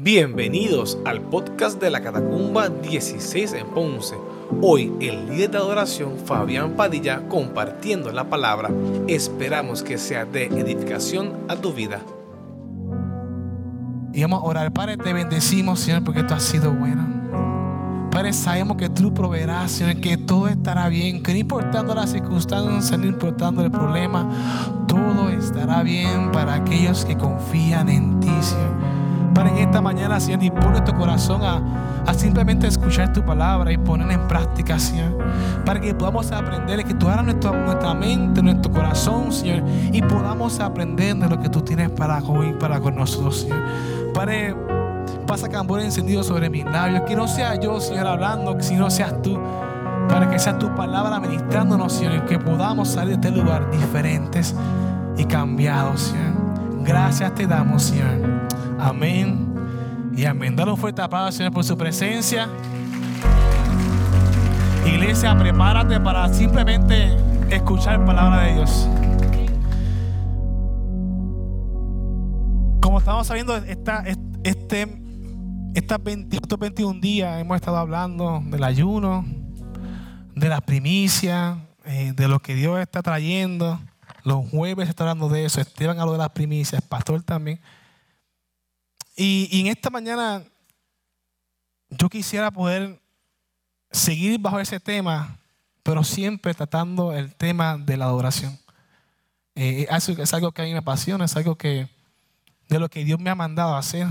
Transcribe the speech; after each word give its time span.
Bienvenidos 0.00 0.96
al 1.04 1.22
podcast 1.22 1.80
de 1.80 1.90
la 1.90 2.00
Catacumba 2.00 2.68
16 2.68 3.52
en 3.54 3.66
Ponce. 3.66 4.14
Hoy 4.62 4.92
el 5.00 5.28
líder 5.28 5.50
de 5.50 5.58
adoración 5.58 6.18
Fabián 6.24 6.74
Padilla 6.76 7.26
compartiendo 7.28 8.12
la 8.12 8.30
palabra. 8.30 8.70
Esperamos 9.08 9.82
que 9.82 9.98
sea 9.98 10.24
de 10.24 10.44
edificación 10.44 11.32
a 11.48 11.56
tu 11.56 11.72
vida. 11.72 12.00
Y 14.12 14.22
vamos 14.22 14.40
a 14.40 14.46
orar. 14.46 14.72
Padre, 14.72 14.98
te 14.98 15.12
bendecimos, 15.12 15.80
Señor, 15.80 16.04
porque 16.04 16.22
tú 16.22 16.32
has 16.32 16.44
sido 16.44 16.72
bueno. 16.72 18.08
Padre, 18.12 18.32
sabemos 18.32 18.76
que 18.76 18.88
tú 18.88 19.12
proveerás, 19.12 19.72
Señor, 19.72 20.00
que 20.00 20.16
todo 20.16 20.46
estará 20.46 20.88
bien, 20.88 21.24
que 21.24 21.32
no 21.32 21.38
importando 21.38 21.92
las 21.96 22.12
circunstancias, 22.12 22.96
no 22.96 23.06
importando 23.06 23.64
el 23.64 23.72
problema, 23.72 24.28
todo 24.86 25.28
estará 25.30 25.82
bien 25.82 26.30
para 26.30 26.54
aquellos 26.54 27.04
que 27.04 27.18
confían 27.18 27.88
en 27.88 28.20
ti, 28.20 28.30
Señor. 28.40 28.97
Para 29.34 29.50
en 29.50 29.58
esta 29.58 29.80
mañana, 29.80 30.18
Señor, 30.20 30.42
y 30.42 30.50
pone 30.50 30.80
tu 30.80 30.92
corazón 30.94 31.42
a, 31.42 31.62
simplemente 32.14 32.66
escuchar 32.66 33.12
tu 33.12 33.22
palabra 33.22 33.70
y 33.70 33.76
ponerla 33.76 34.14
en 34.14 34.26
práctica, 34.26 34.78
Señor. 34.78 35.18
Para 35.64 35.80
que 35.80 35.94
podamos 35.94 36.32
aprender, 36.32 36.82
que 36.84 36.94
tú 36.94 37.08
hagas 37.08 37.24
nuestra, 37.24 37.52
nuestra 37.52 37.94
mente, 37.94 38.42
nuestro 38.42 38.72
corazón, 38.72 39.30
Señor, 39.30 39.62
y 39.92 40.00
podamos 40.02 40.58
aprender 40.58 41.16
de 41.16 41.28
lo 41.28 41.38
que 41.38 41.48
tú 41.48 41.60
tienes 41.60 41.90
para 41.90 42.18
hoy, 42.18 42.54
para 42.58 42.80
con 42.80 42.96
nosotros, 42.96 43.42
Señor. 43.42 43.62
Padre, 44.14 44.54
pasa 45.28 45.48
cambor 45.48 45.80
encendido 45.80 46.24
sobre 46.24 46.50
mis 46.50 46.64
labios. 46.64 47.02
Que 47.06 47.14
no 47.14 47.28
sea 47.28 47.54
yo, 47.60 47.78
Señor, 47.80 48.06
hablando, 48.06 48.56
que 48.56 48.62
si 48.62 48.74
no 48.74 48.90
seas 48.90 49.20
tú. 49.22 49.38
Para 50.08 50.28
que 50.30 50.38
sea 50.38 50.58
tu 50.58 50.74
palabra 50.74 51.20
ministrándonos, 51.20 51.92
Señor, 51.92 52.16
y 52.16 52.20
que 52.22 52.38
podamos 52.38 52.88
salir 52.88 53.18
de 53.18 53.28
este 53.28 53.40
lugar 53.40 53.70
diferentes 53.70 54.54
y 55.16 55.24
cambiados, 55.26 56.00
Señor. 56.00 56.32
Gracias 56.82 57.34
te 57.34 57.46
damos, 57.46 57.82
Señor. 57.82 58.37
Amén 58.78 59.54
y 60.16 60.24
amén. 60.24 60.54
Dale 60.54 60.70
un 60.70 60.76
fuerte 60.76 61.02
aplauso, 61.02 61.38
Señor, 61.38 61.52
por 61.52 61.64
su 61.64 61.76
presencia. 61.76 62.48
Iglesia, 64.86 65.36
prepárate 65.36 66.00
para 66.00 66.32
simplemente 66.32 67.16
escuchar 67.50 67.98
la 68.00 68.06
palabra 68.06 68.42
de 68.42 68.54
Dios. 68.54 68.88
Como 72.80 72.98
estamos 72.98 73.26
sabiendo, 73.26 73.56
esta, 73.56 74.04
este, 74.44 75.02
estos 75.74 76.58
21 76.58 77.00
días 77.00 77.40
hemos 77.40 77.56
estado 77.56 77.76
hablando 77.76 78.42
del 78.46 78.64
ayuno, 78.64 79.26
de 80.34 80.48
la 80.48 80.60
primicia, 80.60 81.58
eh, 81.84 82.12
de 82.14 82.28
lo 82.28 82.40
que 82.40 82.54
Dios 82.54 82.78
está 82.78 83.02
trayendo. 83.02 83.80
Los 84.24 84.48
jueves 84.48 84.88
está 84.88 85.04
hablando 85.04 85.28
de 85.28 85.44
eso. 85.44 85.60
Esteban 85.60 85.98
habló 85.98 86.12
de 86.12 86.18
las 86.18 86.30
primicias, 86.30 86.80
pastor 86.82 87.22
también. 87.22 87.60
Y, 89.20 89.60
en 89.60 89.66
esta 89.66 89.90
mañana 89.90 90.44
yo 91.90 92.08
quisiera 92.08 92.52
poder 92.52 93.00
seguir 93.90 94.38
bajo 94.38 94.60
ese 94.60 94.78
tema, 94.78 95.40
pero 95.82 96.04
siempre 96.04 96.54
tratando 96.54 97.12
el 97.12 97.34
tema 97.34 97.76
de 97.76 97.96
la 97.96 98.04
adoración. 98.04 98.56
Eh, 99.56 99.88
es 99.90 100.34
algo 100.34 100.52
que 100.52 100.62
a 100.62 100.64
mí 100.66 100.70
me 100.70 100.78
apasiona, 100.78 101.24
es 101.24 101.36
algo 101.36 101.56
que 101.56 101.88
de 102.68 102.78
lo 102.78 102.88
que 102.88 103.04
Dios 103.04 103.18
me 103.18 103.28
ha 103.28 103.34
mandado 103.34 103.74
a 103.74 103.80
hacer. 103.80 104.06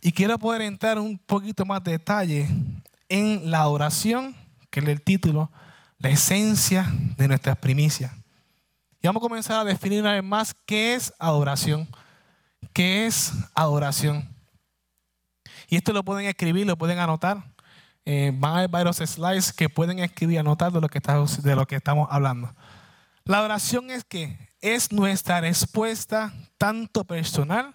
Y 0.00 0.12
quiero 0.12 0.38
poder 0.38 0.62
entrar 0.62 0.98
un 0.98 1.18
poquito 1.18 1.66
más 1.66 1.84
de 1.84 1.92
detalle 1.92 2.48
en 3.10 3.50
la 3.50 3.60
adoración, 3.60 4.34
que 4.70 4.80
es 4.80 4.88
el 4.88 5.02
título, 5.02 5.50
la 5.98 6.08
esencia 6.08 6.90
de 7.18 7.28
nuestras 7.28 7.58
primicias. 7.58 8.12
Y 9.02 9.08
vamos 9.08 9.20
a 9.20 9.28
comenzar 9.28 9.60
a 9.60 9.64
definir 9.64 10.00
una 10.00 10.14
vez 10.14 10.24
más 10.24 10.54
qué 10.64 10.94
es 10.94 11.12
adoración. 11.18 11.86
¿Qué 12.76 13.06
es 13.06 13.32
adoración? 13.54 14.28
Y 15.66 15.76
esto 15.76 15.94
lo 15.94 16.04
pueden 16.04 16.26
escribir, 16.26 16.66
lo 16.66 16.76
pueden 16.76 16.98
anotar. 16.98 17.42
Eh, 18.04 18.32
van 18.34 18.52
a 18.52 18.56
haber 18.58 18.68
varios 18.68 18.98
slides 18.98 19.50
que 19.50 19.70
pueden 19.70 19.98
escribir, 20.00 20.40
anotar 20.40 20.70
de 20.70 20.82
lo 20.82 20.88
que, 20.90 21.00
de 21.00 21.56
lo 21.56 21.66
que 21.66 21.76
estamos 21.76 22.06
hablando. 22.10 22.54
La 23.24 23.38
adoración 23.38 23.90
es 23.90 24.04
que 24.04 24.36
es 24.60 24.92
nuestra 24.92 25.40
respuesta 25.40 26.34
tanto 26.58 27.04
personal 27.04 27.72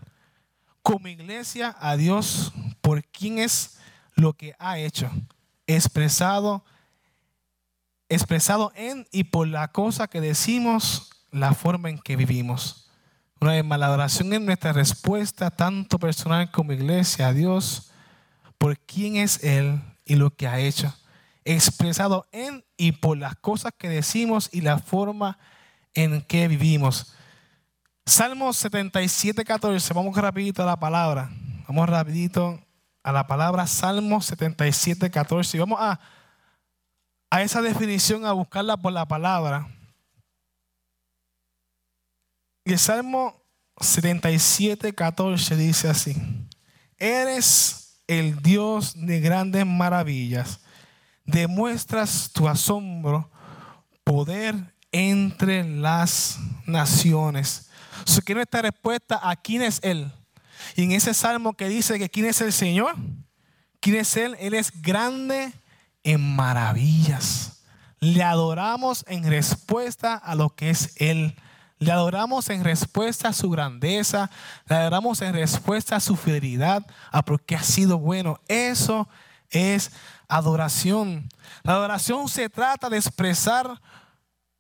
como 0.84 1.08
iglesia 1.08 1.76
a 1.80 1.98
Dios 1.98 2.54
por 2.82 3.04
quien 3.04 3.40
es 3.40 3.80
lo 4.14 4.34
que 4.34 4.54
ha 4.60 4.78
hecho, 4.78 5.10
expresado, 5.66 6.64
expresado 8.08 8.72
en 8.76 9.08
y 9.12 9.24
por 9.24 9.48
la 9.48 9.70
cosa 9.70 10.08
que 10.08 10.22
decimos, 10.22 11.10
la 11.32 11.56
forma 11.56 11.90
en 11.90 11.98
que 11.98 12.16
vivimos. 12.16 12.91
Una 13.42 13.54
vez 13.54 13.66
más, 13.66 13.80
la 13.80 13.88
adoración 13.88 14.32
es 14.34 14.40
nuestra 14.40 14.72
respuesta, 14.72 15.50
tanto 15.50 15.98
personal 15.98 16.52
como 16.52 16.74
iglesia, 16.74 17.30
a 17.30 17.34
Dios, 17.34 17.92
por 18.60 18.78
quién 18.78 19.16
es 19.16 19.44
Él 19.44 19.82
y 20.06 20.14
lo 20.14 20.30
que 20.30 20.48
ha 20.48 20.60
hecho, 20.60 20.94
expresado 21.44 22.28
en 22.32 22.64
y 22.78 22.92
por 22.92 23.18
las 23.18 23.36
cosas 23.36 23.74
que 23.76 23.90
decimos 23.90 24.48
y 24.52 24.62
la 24.62 24.78
forma 24.78 25.40
en 25.96 26.22
que 26.22 26.48
vivimos. 26.48 27.16
Salmo 28.06 28.54
77, 28.54 29.44
14, 29.44 29.92
vamos 29.96 30.16
rapidito 30.16 30.62
a 30.62 30.68
la 30.68 30.80
palabra, 30.80 31.32
vamos 31.68 31.90
rapidito 31.90 32.60
a 33.02 33.12
la 33.12 33.26
palabra 33.26 33.66
Salmo 33.66 34.22
77, 34.22 35.10
14 35.10 35.58
y 35.58 35.60
vamos 35.60 35.80
a, 35.82 36.00
a 37.32 37.42
esa 37.42 37.64
definición, 37.64 38.24
a 38.24 38.34
buscarla 38.34 38.78
por 38.78 38.94
la 38.94 39.08
palabra. 39.08 39.68
El 42.72 42.80
Salmo 42.80 43.44
77, 43.82 44.94
14 44.94 45.58
dice 45.58 45.90
así, 45.90 46.16
eres 46.98 48.02
el 48.08 48.42
Dios 48.42 48.94
de 48.96 49.20
grandes 49.20 49.66
maravillas, 49.66 50.62
demuestras 51.26 52.32
tu 52.32 52.48
asombro, 52.48 53.30
poder 54.06 54.56
entre 54.94 55.66
las 55.66 56.40
naciones. 56.66 57.70
So, 58.06 58.22
que 58.22 58.36
nuestra 58.36 58.62
respuesta 58.62 59.20
a 59.22 59.36
quién 59.36 59.64
es 59.64 59.82
Él. 59.84 60.10
Y 60.78 60.84
en 60.84 60.94
ese 60.94 61.14
salmo 61.14 61.52
que 61.56 61.68
dice 61.68 62.00
que 62.00 62.10
quién 62.10 62.28
es 62.28 62.40
el 62.40 62.54
Señor, 62.54 62.96
quién 63.82 63.98
es 63.98 64.16
Él, 64.16 64.38
Él 64.40 64.54
es 64.54 64.82
grande 64.82 65.52
en 66.04 66.38
maravillas. 66.38 67.64
Le 68.00 68.24
adoramos 68.24 69.04
en 69.10 69.30
respuesta 69.30 70.16
a 70.16 70.36
lo 70.36 70.56
que 70.56 70.70
es 70.70 70.94
Él. 71.02 71.36
Le 71.82 71.92
adoramos 71.92 72.48
en 72.52 72.64
respuesta 72.64 73.30
a 73.30 73.34
su 73.34 73.50
grandeza, 73.50 74.30
le 74.68 74.76
adoramos 74.76 75.20
en 75.24 75.34
respuesta 75.34 75.96
a 75.96 76.00
su 76.00 76.16
fidelidad, 76.16 76.86
a 77.12 77.24
porque 77.24 77.56
ha 77.56 77.64
sido 77.64 77.98
bueno. 77.98 78.40
Eso 78.48 79.10
es 79.50 79.92
adoración. 80.28 81.28
La 81.64 81.74
adoración 81.74 82.30
se 82.30 82.50
trata 82.50 82.88
de 82.88 82.98
expresar 82.98 83.82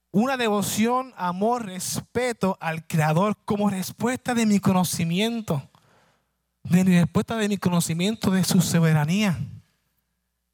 una 0.09 0.35
devoción, 0.35 1.13
amor, 1.15 1.67
respeto 1.67 2.57
al 2.59 2.87
Creador 2.87 3.37
como 3.45 3.69
respuesta 3.69 4.33
de 4.33 4.47
mi 4.47 4.59
conocimiento, 4.59 5.69
de 6.63 6.83
mi 6.83 6.97
respuesta 6.97 7.37
de 7.37 7.49
mi 7.49 7.57
conocimiento 7.57 8.31
de 8.31 8.43
su 8.43 8.61
soberanía. 8.61 9.37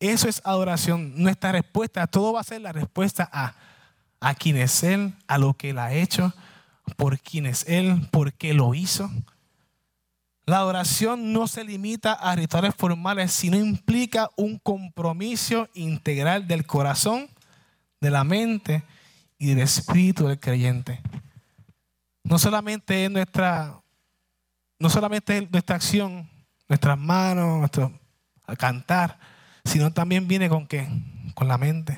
Eso 0.01 0.27
es 0.27 0.41
adoración. 0.43 1.13
Nuestra 1.15 1.53
respuesta, 1.53 2.07
todo 2.07 2.33
va 2.33 2.41
a 2.41 2.43
ser 2.43 2.59
la 2.59 2.73
respuesta 2.73 3.29
a, 3.31 3.55
a 4.19 4.35
quien 4.35 4.57
es 4.57 4.83
Él, 4.83 5.15
a 5.27 5.37
lo 5.37 5.53
que 5.53 5.69
Él 5.69 5.79
ha 5.79 5.93
hecho 5.93 6.33
por 6.95 7.19
quién 7.19 7.45
es 7.45 7.65
Él, 7.67 8.07
por 8.11 8.33
qué 8.33 8.53
lo 8.53 8.73
hizo. 8.73 9.11
La 10.45 10.59
adoración 10.59 11.33
no 11.33 11.47
se 11.47 11.65
limita 11.65 12.13
a 12.13 12.35
rituales 12.35 12.73
formales, 12.73 13.33
sino 13.33 13.57
implica 13.57 14.29
un 14.37 14.59
compromiso 14.59 15.67
integral 15.73 16.47
del 16.47 16.65
corazón, 16.65 17.29
de 17.99 18.09
la 18.11 18.23
mente 18.23 18.83
y 19.37 19.47
del 19.47 19.59
espíritu 19.59 20.27
del 20.27 20.39
creyente. 20.39 21.01
No 22.23 22.39
solamente 22.39 23.05
es 23.05 23.11
nuestra, 23.11 23.81
no 24.79 24.89
solamente 24.89 25.37
es 25.37 25.51
nuestra 25.51 25.75
acción, 25.75 26.29
nuestras 26.69 26.97
manos, 26.97 27.59
nuestro 27.59 27.91
cantar, 28.57 29.19
sino 29.65 29.91
también 29.91 30.27
viene 30.27 30.47
con 30.47 30.65
qué? 30.65 30.87
Con 31.33 31.49
la 31.49 31.57
mente, 31.57 31.97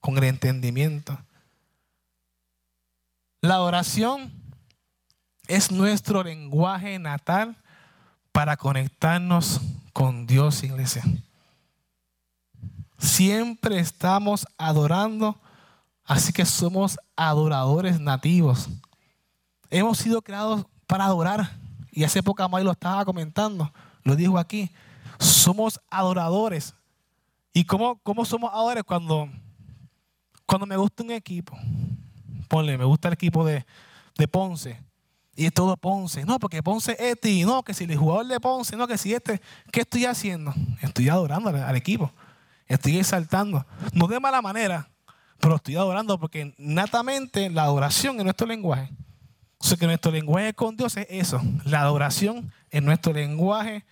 con 0.00 0.16
el 0.18 0.24
entendimiento. 0.24 1.18
La 3.42 3.62
oración 3.62 4.30
es 5.48 5.72
nuestro 5.72 6.22
lenguaje 6.22 6.98
natal 6.98 7.56
para 8.32 8.58
conectarnos 8.58 9.62
con 9.94 10.26
Dios, 10.26 10.62
iglesia. 10.62 11.02
Siempre 12.98 13.78
estamos 13.78 14.46
adorando, 14.58 15.40
así 16.04 16.34
que 16.34 16.44
somos 16.44 16.98
adoradores 17.16 17.98
nativos. 17.98 18.68
Hemos 19.70 19.96
sido 19.96 20.20
creados 20.20 20.66
para 20.86 21.06
adorar. 21.06 21.56
Y 21.92 22.04
hace 22.04 22.22
poco 22.22 22.46
May 22.46 22.62
lo 22.62 22.72
estaba 22.72 23.06
comentando, 23.06 23.72
lo 24.04 24.16
dijo 24.16 24.38
aquí. 24.38 24.70
Somos 25.18 25.80
adoradores. 25.88 26.74
¿Y 27.54 27.64
cómo, 27.64 27.98
cómo 28.02 28.26
somos 28.26 28.50
adoradores? 28.52 28.84
Cuando, 28.84 29.30
cuando 30.44 30.66
me 30.66 30.76
gusta 30.76 31.02
un 31.02 31.12
equipo, 31.12 31.56
ponle, 32.50 32.76
me 32.76 32.84
gusta 32.84 33.08
el 33.08 33.14
equipo 33.14 33.46
de, 33.46 33.64
Ponce. 34.30 34.78
Y 35.34 35.46
es 35.46 35.54
todo 35.54 35.78
Ponce. 35.78 36.26
No, 36.26 36.38
porque 36.38 36.62
Ponce 36.62 36.92
es 36.92 37.12
este. 37.12 37.42
No, 37.44 37.62
que 37.62 37.72
si 37.72 37.84
el 37.84 37.96
jugador 37.96 38.26
de 38.26 38.38
Ponce, 38.38 38.76
no, 38.76 38.86
que 38.86 38.98
si 38.98 39.14
este. 39.14 39.40
¿Qué 39.72 39.80
estoy 39.80 40.04
haciendo? 40.04 40.52
Estoy 40.82 41.08
adorando 41.08 41.48
al, 41.48 41.56
al 41.56 41.76
equipo. 41.76 42.12
Estoy 42.66 42.98
exaltando. 42.98 43.64
No 43.94 44.06
de 44.08 44.20
mala 44.20 44.42
manera, 44.42 44.90
pero 45.38 45.56
estoy 45.56 45.76
adorando 45.76 46.18
porque 46.18 46.54
natamente 46.58 47.48
la 47.48 47.62
adoración 47.62 48.18
es 48.18 48.24
nuestro 48.24 48.46
lenguaje. 48.46 48.90
O 49.56 49.64
sea 49.64 49.78
que 49.78 49.86
nuestro 49.86 50.10
lenguaje 50.12 50.52
con 50.52 50.76
Dios 50.76 50.96
es 50.96 51.06
eso. 51.08 51.40
La 51.64 51.80
adoración 51.80 52.52
es 52.70 52.82
nuestro 52.82 53.12
lenguaje 53.12 53.84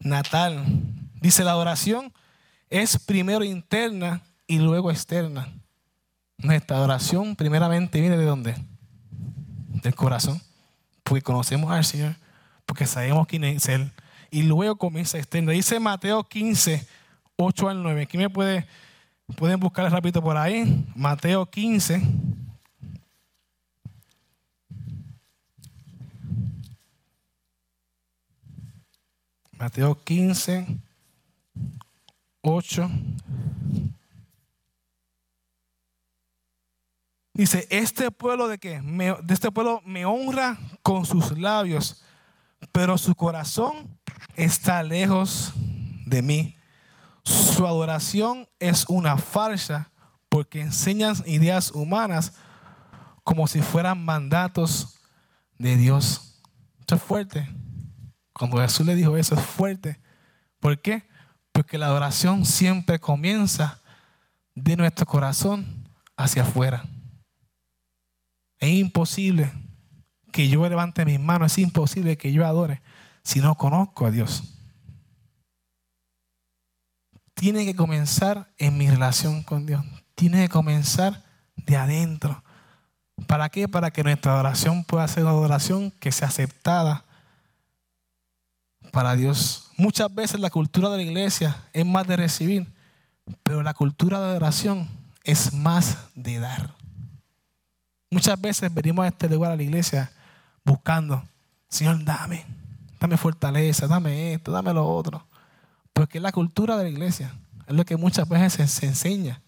natal. 0.00 0.64
Dice 1.20 1.44
la 1.44 1.52
adoración 1.52 2.12
es 2.70 2.98
primero 2.98 3.44
interna 3.44 4.22
y 4.46 4.58
luego 4.58 4.90
externa. 4.90 5.52
Nuestra 6.42 6.76
adoración 6.76 7.36
primeramente 7.36 8.00
viene 8.00 8.16
de 8.16 8.24
dónde? 8.24 8.54
Del 9.82 9.94
corazón. 9.94 10.40
Porque 11.02 11.22
conocemos 11.22 11.70
al 11.70 11.84
Señor, 11.84 12.16
porque 12.66 12.86
sabemos 12.86 13.26
quién 13.26 13.44
es 13.44 13.68
Él. 13.68 13.90
Y 14.30 14.42
luego 14.44 14.76
comienza 14.76 15.18
externa. 15.18 15.52
Dice 15.52 15.80
Mateo 15.80 16.24
15, 16.24 16.86
8 17.36 17.68
al 17.68 17.82
9. 17.82 18.06
¿Quién 18.06 18.22
me 18.22 18.30
puede, 18.30 18.66
pueden 19.36 19.60
buscar 19.60 19.90
rápido 19.90 20.22
por 20.22 20.36
ahí? 20.36 20.86
Mateo 20.94 21.46
15. 21.46 22.00
Mateo 29.58 30.02
15, 30.04 30.66
8. 32.40 32.90
Dice, 37.40 37.66
este 37.70 38.10
pueblo 38.10 38.48
de 38.48 38.58
qué? 38.58 38.82
Me- 38.82 39.16
de 39.22 39.32
este 39.32 39.50
pueblo 39.50 39.80
me 39.86 40.04
honra 40.04 40.58
con 40.82 41.06
sus 41.06 41.38
labios, 41.38 42.02
pero 42.70 42.98
su 42.98 43.14
corazón 43.14 43.98
está 44.36 44.82
lejos 44.82 45.54
de 46.04 46.20
mí. 46.20 46.58
Su 47.24 47.66
adoración 47.66 48.46
es 48.58 48.84
una 48.88 49.16
farsa 49.16 49.90
porque 50.28 50.60
enseñan 50.60 51.16
ideas 51.24 51.70
humanas 51.70 52.34
como 53.24 53.46
si 53.46 53.62
fueran 53.62 54.04
mandatos 54.04 54.98
de 55.58 55.76
Dios. 55.78 56.42
Esto 56.80 56.96
es 56.96 57.02
fuerte. 57.02 57.48
Cuando 58.34 58.58
Jesús 58.58 58.84
le 58.84 58.94
dijo 58.94 59.16
eso 59.16 59.34
es 59.34 59.40
fuerte. 59.40 59.98
¿Por 60.58 60.78
qué? 60.82 61.08
Porque 61.52 61.78
la 61.78 61.86
adoración 61.86 62.44
siempre 62.44 62.98
comienza 62.98 63.80
de 64.54 64.76
nuestro 64.76 65.06
corazón 65.06 65.88
hacia 66.18 66.42
afuera. 66.42 66.84
Es 68.60 68.70
imposible 68.70 69.50
que 70.30 70.48
yo 70.48 70.68
levante 70.68 71.04
mis 71.04 71.18
manos, 71.18 71.52
es 71.52 71.58
imposible 71.58 72.16
que 72.16 72.32
yo 72.32 72.46
adore 72.46 72.82
si 73.22 73.40
no 73.40 73.54
conozco 73.56 74.06
a 74.06 74.10
Dios. 74.10 74.44
Tiene 77.34 77.64
que 77.64 77.74
comenzar 77.74 78.52
en 78.58 78.76
mi 78.76 78.88
relación 78.88 79.42
con 79.42 79.64
Dios. 79.64 79.84
Tiene 80.14 80.42
que 80.42 80.48
comenzar 80.50 81.24
de 81.56 81.76
adentro. 81.76 82.44
¿Para 83.26 83.48
qué? 83.48 83.66
Para 83.66 83.90
que 83.90 84.04
nuestra 84.04 84.34
adoración 84.34 84.84
pueda 84.84 85.08
ser 85.08 85.22
una 85.22 85.32
adoración 85.32 85.90
que 85.90 86.12
sea 86.12 86.28
aceptada 86.28 87.04
para 88.92 89.16
Dios. 89.16 89.70
Muchas 89.76 90.14
veces 90.14 90.40
la 90.40 90.50
cultura 90.50 90.90
de 90.90 90.98
la 90.98 91.02
iglesia 91.02 91.64
es 91.72 91.86
más 91.86 92.06
de 92.06 92.16
recibir, 92.16 92.66
pero 93.42 93.62
la 93.62 93.72
cultura 93.72 94.20
de 94.20 94.26
adoración 94.26 94.88
es 95.24 95.54
más 95.54 95.96
de 96.14 96.40
dar. 96.40 96.79
Muchas 98.10 98.40
veces 98.40 98.72
venimos 98.74 99.04
a 99.04 99.08
este 99.08 99.28
lugar 99.28 99.52
a 99.52 99.56
la 99.56 99.62
iglesia 99.62 100.10
buscando, 100.64 101.22
Señor, 101.68 102.04
dame, 102.04 102.44
dame 102.98 103.16
fortaleza, 103.16 103.86
dame 103.86 104.34
esto, 104.34 104.50
dame 104.50 104.74
lo 104.74 104.86
otro. 104.86 105.26
Porque 105.92 106.18
es 106.18 106.22
la 106.22 106.32
cultura 106.32 106.76
de 106.76 106.84
la 106.84 106.90
iglesia, 106.90 107.32
es 107.66 107.74
lo 107.74 107.84
que 107.84 107.96
muchas 107.96 108.28
veces 108.28 108.52
se, 108.54 108.66
se 108.66 108.86
enseña. 108.86 109.40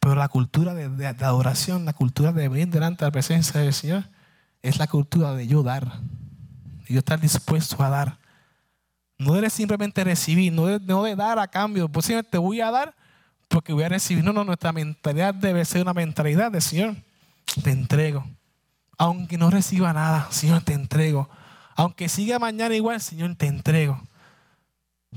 Pero 0.00 0.14
la 0.14 0.28
cultura 0.28 0.72
de, 0.72 1.06
adoración, 1.06 1.84
la 1.84 1.92
cultura 1.92 2.32
de 2.32 2.48
venir 2.48 2.68
delante 2.68 3.04
de 3.04 3.08
la 3.08 3.12
presencia 3.12 3.60
del 3.60 3.74
Señor, 3.74 4.04
es 4.62 4.78
la 4.78 4.86
cultura 4.86 5.34
de 5.34 5.46
yo 5.46 5.62
dar, 5.62 6.00
de 6.88 6.94
yo 6.94 6.98
estar 7.00 7.20
dispuesto 7.20 7.82
a 7.82 7.90
dar. 7.90 8.18
No 9.18 9.34
de 9.34 9.50
simplemente 9.50 10.02
recibir, 10.02 10.52
no 10.54 10.66
de, 10.66 11.16
dar 11.16 11.38
a 11.38 11.48
cambio, 11.48 11.88
pues 11.88 12.06
Señor, 12.06 12.24
te 12.24 12.38
voy 12.38 12.62
a 12.62 12.70
dar 12.70 12.94
porque 13.50 13.72
voy 13.72 13.82
a 13.82 13.88
recibir. 13.88 14.24
No, 14.24 14.32
no, 14.32 14.44
nuestra 14.44 14.72
mentalidad 14.72 15.34
debe 15.34 15.64
ser 15.64 15.82
una 15.82 15.92
mentalidad 15.92 16.52
de 16.52 16.60
Señor, 16.60 16.96
te 17.62 17.72
entrego. 17.72 18.24
Aunque 18.96 19.36
no 19.36 19.50
reciba 19.50 19.92
nada, 19.92 20.28
Señor, 20.30 20.62
te 20.62 20.72
entrego. 20.72 21.28
Aunque 21.74 22.08
siga 22.08 22.38
mañana 22.38 22.76
igual, 22.76 23.00
Señor, 23.00 23.34
te 23.34 23.46
entrego. 23.46 24.00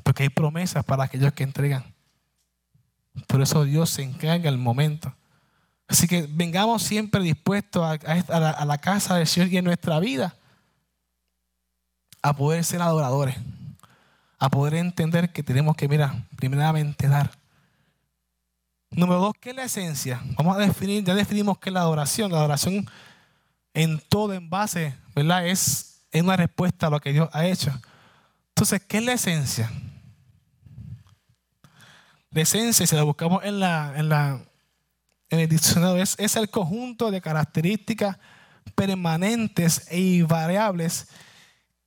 Porque 0.02 0.24
hay 0.24 0.30
promesas 0.30 0.84
para 0.84 1.04
aquellos 1.04 1.32
que 1.34 1.44
entregan. 1.44 1.84
Por 3.28 3.42
eso 3.44 3.66
Dios 3.66 3.92
se 3.92 4.02
encarga 4.02 4.50
el 4.50 4.58
momento. 4.58 5.14
Así 5.88 6.08
que 6.08 6.28
vengamos 6.28 6.82
siempre 6.82 7.22
dispuestos 7.22 7.84
a, 7.84 8.40
la, 8.40 8.50
a 8.50 8.66
la 8.66 8.78
casa 8.80 9.16
del 9.16 9.28
Señor 9.28 9.50
y 9.50 9.58
en 9.58 9.66
nuestra 9.66 10.00
vida 10.00 10.36
a 12.24 12.36
poder 12.36 12.64
ser 12.64 12.82
adoradores. 12.82 13.36
A 14.40 14.50
poder 14.50 14.74
entender 14.74 15.32
que 15.32 15.44
tenemos 15.44 15.76
que, 15.76 15.88
mira, 15.88 16.26
primeramente 16.36 17.08
dar. 17.08 17.43
Número 18.96 19.20
dos, 19.20 19.34
¿qué 19.40 19.50
es 19.50 19.56
la 19.56 19.64
esencia? 19.64 20.22
Vamos 20.38 20.56
a 20.56 20.60
definir, 20.60 21.04
ya 21.04 21.16
definimos 21.16 21.58
qué 21.58 21.70
es 21.70 21.74
la 21.74 21.82
adoración. 21.82 22.32
La 22.32 22.38
adoración 22.38 22.88
en 23.74 24.00
todo, 24.08 24.34
en 24.34 24.50
base, 24.50 24.96
¿verdad? 25.16 25.48
Es, 25.48 26.06
es 26.12 26.22
una 26.22 26.38
respuesta 26.38 26.88
a 26.88 26.90
lo 26.92 27.00
que 27.00 27.12
Dios 27.12 27.28
ha 27.34 27.48
hecho. 27.48 27.72
Entonces, 28.50 28.84
¿qué 28.88 28.98
es 28.98 29.04
la 29.04 29.14
esencia? 29.14 29.72
La 32.30 32.42
esencia, 32.42 32.86
si 32.86 32.96
la 32.96 33.02
buscamos 33.02 33.44
en, 33.44 33.60
la, 33.60 33.94
en, 33.96 34.10
la, 34.10 34.40
en 35.30 35.40
el 35.40 35.50
diccionario, 35.50 36.02
es, 36.02 36.16
es 36.20 36.36
el 36.36 36.52
conjunto 36.52 37.10
de 37.10 37.20
características 37.20 38.18
permanentes 38.76 39.88
e 39.90 40.00
invariables 40.00 41.08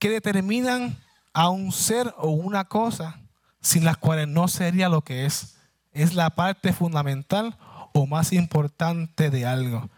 que 0.00 0.10
determinan 0.10 0.98
a 1.32 1.50
un 1.50 1.70
ser 1.70 2.12
o 2.18 2.30
una 2.30 2.64
cosa 2.64 3.20
sin 3.60 3.84
las 3.84 3.96
cuales 3.96 4.26
no 4.26 4.48
sería 4.48 4.88
lo 4.88 5.02
que 5.02 5.24
es. 5.24 5.55
Es 5.96 6.12
la 6.12 6.28
parte 6.28 6.74
fundamental 6.74 7.56
o 7.94 8.06
más 8.06 8.34
importante 8.34 9.30
de 9.30 9.46
algo. 9.46 9.88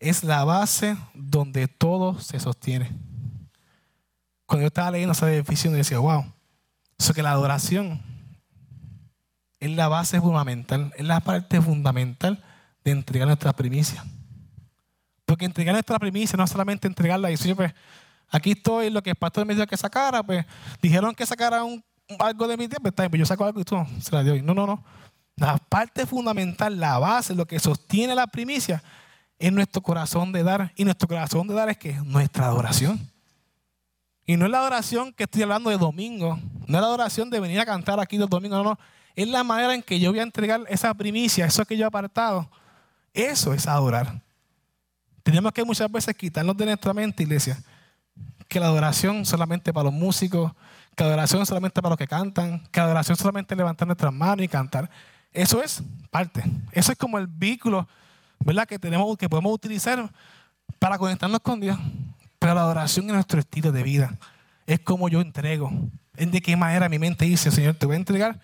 Es 0.00 0.24
la 0.24 0.42
base 0.44 0.96
donde 1.14 1.68
todo 1.68 2.18
se 2.18 2.40
sostiene. 2.40 2.90
Cuando 4.44 4.62
yo 4.62 4.66
estaba 4.66 4.90
leyendo 4.90 5.12
esa 5.12 5.26
definición, 5.26 5.72
yo 5.72 5.78
decía, 5.78 6.00
wow, 6.00 6.24
eso 6.98 7.14
que 7.14 7.22
la 7.22 7.30
adoración 7.30 8.02
es 9.60 9.70
la 9.70 9.86
base 9.86 10.20
fundamental, 10.20 10.92
es 10.96 11.06
la 11.06 11.20
parte 11.20 11.62
fundamental 11.62 12.42
de 12.82 12.90
entregar 12.90 13.28
nuestra 13.28 13.52
primicia. 13.52 14.04
Porque 15.24 15.44
entregar 15.44 15.74
nuestra 15.74 16.00
primicia 16.00 16.36
no 16.36 16.42
es 16.42 16.50
solamente 16.50 16.88
entregarla 16.88 17.28
y 17.28 17.34
decir, 17.34 17.54
pues, 17.54 17.72
aquí 18.30 18.50
estoy, 18.50 18.90
lo 18.90 19.00
que 19.00 19.10
el 19.10 19.16
pastor 19.16 19.46
me 19.46 19.54
dijo 19.54 19.66
que 19.68 19.76
sacara, 19.76 20.24
pues, 20.24 20.44
dijeron 20.82 21.14
que 21.14 21.24
sacara 21.24 21.62
un, 21.62 21.84
algo 22.18 22.48
de 22.48 22.56
mi 22.56 22.66
tiempo, 22.66 22.90
pues 22.90 23.10
yo 23.12 23.26
saco 23.26 23.44
algo 23.44 23.60
y 23.60 23.64
tú 23.64 23.76
se 24.00 24.12
la 24.12 24.24
doy. 24.24 24.42
No, 24.42 24.52
no, 24.52 24.66
no. 24.66 24.84
La 25.36 25.58
parte 25.58 26.06
fundamental, 26.06 26.80
la 26.80 26.98
base, 26.98 27.34
lo 27.34 27.46
que 27.46 27.58
sostiene 27.58 28.14
la 28.14 28.26
primicia, 28.26 28.82
es 29.38 29.52
nuestro 29.52 29.82
corazón 29.82 30.32
de 30.32 30.42
dar. 30.42 30.72
Y 30.76 30.84
nuestro 30.84 31.08
corazón 31.08 31.46
de 31.46 31.54
dar 31.54 31.68
es 31.68 31.76
que 31.76 31.92
nuestra 31.92 32.46
adoración. 32.46 33.10
Y 34.24 34.36
no 34.36 34.46
es 34.46 34.50
la 34.50 34.58
adoración 34.58 35.12
que 35.12 35.24
estoy 35.24 35.42
hablando 35.42 35.70
de 35.70 35.78
domingo, 35.78 36.40
no 36.66 36.78
es 36.78 36.80
la 36.82 36.88
adoración 36.88 37.30
de 37.30 37.38
venir 37.38 37.60
a 37.60 37.66
cantar 37.66 38.00
aquí 38.00 38.18
los 38.18 38.28
domingos, 38.28 38.58
no, 38.58 38.70
no. 38.70 38.78
Es 39.14 39.28
la 39.28 39.44
manera 39.44 39.74
en 39.74 39.82
que 39.82 40.00
yo 40.00 40.10
voy 40.10 40.18
a 40.18 40.24
entregar 40.24 40.64
esa 40.68 40.92
primicia, 40.92 41.46
eso 41.46 41.64
que 41.64 41.76
yo 41.76 41.84
he 41.84 41.86
apartado. 41.86 42.50
Eso 43.14 43.54
es 43.54 43.66
adorar. 43.66 44.20
Tenemos 45.22 45.52
que 45.52 45.64
muchas 45.64 45.90
veces 45.90 46.14
quitarnos 46.14 46.56
de 46.56 46.66
nuestra 46.66 46.92
mente, 46.92 47.22
iglesia, 47.22 47.58
que 48.48 48.60
la 48.60 48.66
adoración 48.66 49.24
solamente 49.24 49.72
para 49.72 49.84
los 49.84 49.92
músicos, 49.92 50.52
que 50.94 51.04
la 51.04 51.08
adoración 51.08 51.46
solamente 51.46 51.80
para 51.80 51.90
los 51.90 51.98
que 51.98 52.06
cantan, 52.06 52.66
que 52.70 52.80
la 52.80 52.86
adoración 52.86 53.16
solamente 53.16 53.56
levantar 53.56 53.86
nuestras 53.86 54.12
manos 54.12 54.44
y 54.44 54.48
cantar. 54.48 54.90
Eso 55.36 55.62
es 55.62 55.82
parte. 56.10 56.42
Eso 56.72 56.92
es 56.92 56.98
como 56.98 57.18
el 57.18 57.26
vehículo, 57.26 57.86
¿verdad? 58.40 58.66
Que 58.66 58.78
tenemos, 58.78 59.18
que 59.18 59.28
podemos 59.28 59.52
utilizar 59.52 60.10
para 60.78 60.96
conectarnos 60.96 61.40
con 61.40 61.60
Dios. 61.60 61.78
Pero 62.38 62.54
la 62.54 62.62
adoración 62.62 63.06
es 63.06 63.12
nuestro 63.12 63.38
estilo 63.38 63.70
de 63.70 63.82
vida. 63.82 64.18
Es 64.66 64.80
como 64.80 65.10
yo 65.10 65.20
entrego. 65.20 65.70
Es 66.16 66.32
de 66.32 66.40
qué 66.40 66.56
manera 66.56 66.88
mi 66.88 66.98
mente 66.98 67.26
dice, 67.26 67.50
Señor, 67.50 67.74
te 67.74 67.84
voy 67.84 67.96
a 67.96 67.98
entregar. 67.98 68.40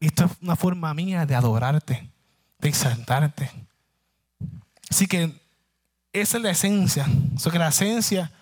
Y 0.00 0.06
esto 0.06 0.24
es 0.24 0.32
una 0.40 0.56
forma 0.56 0.94
mía 0.94 1.26
de 1.26 1.34
adorarte, 1.34 2.10
de 2.58 2.68
exaltarte. 2.68 3.50
Así 4.88 5.06
que 5.06 5.38
esa 6.14 6.38
es 6.38 6.42
la 6.42 6.50
esencia. 6.50 7.06
Eso 7.36 7.50
que 7.50 7.58
la 7.58 7.68
esencia 7.68 8.32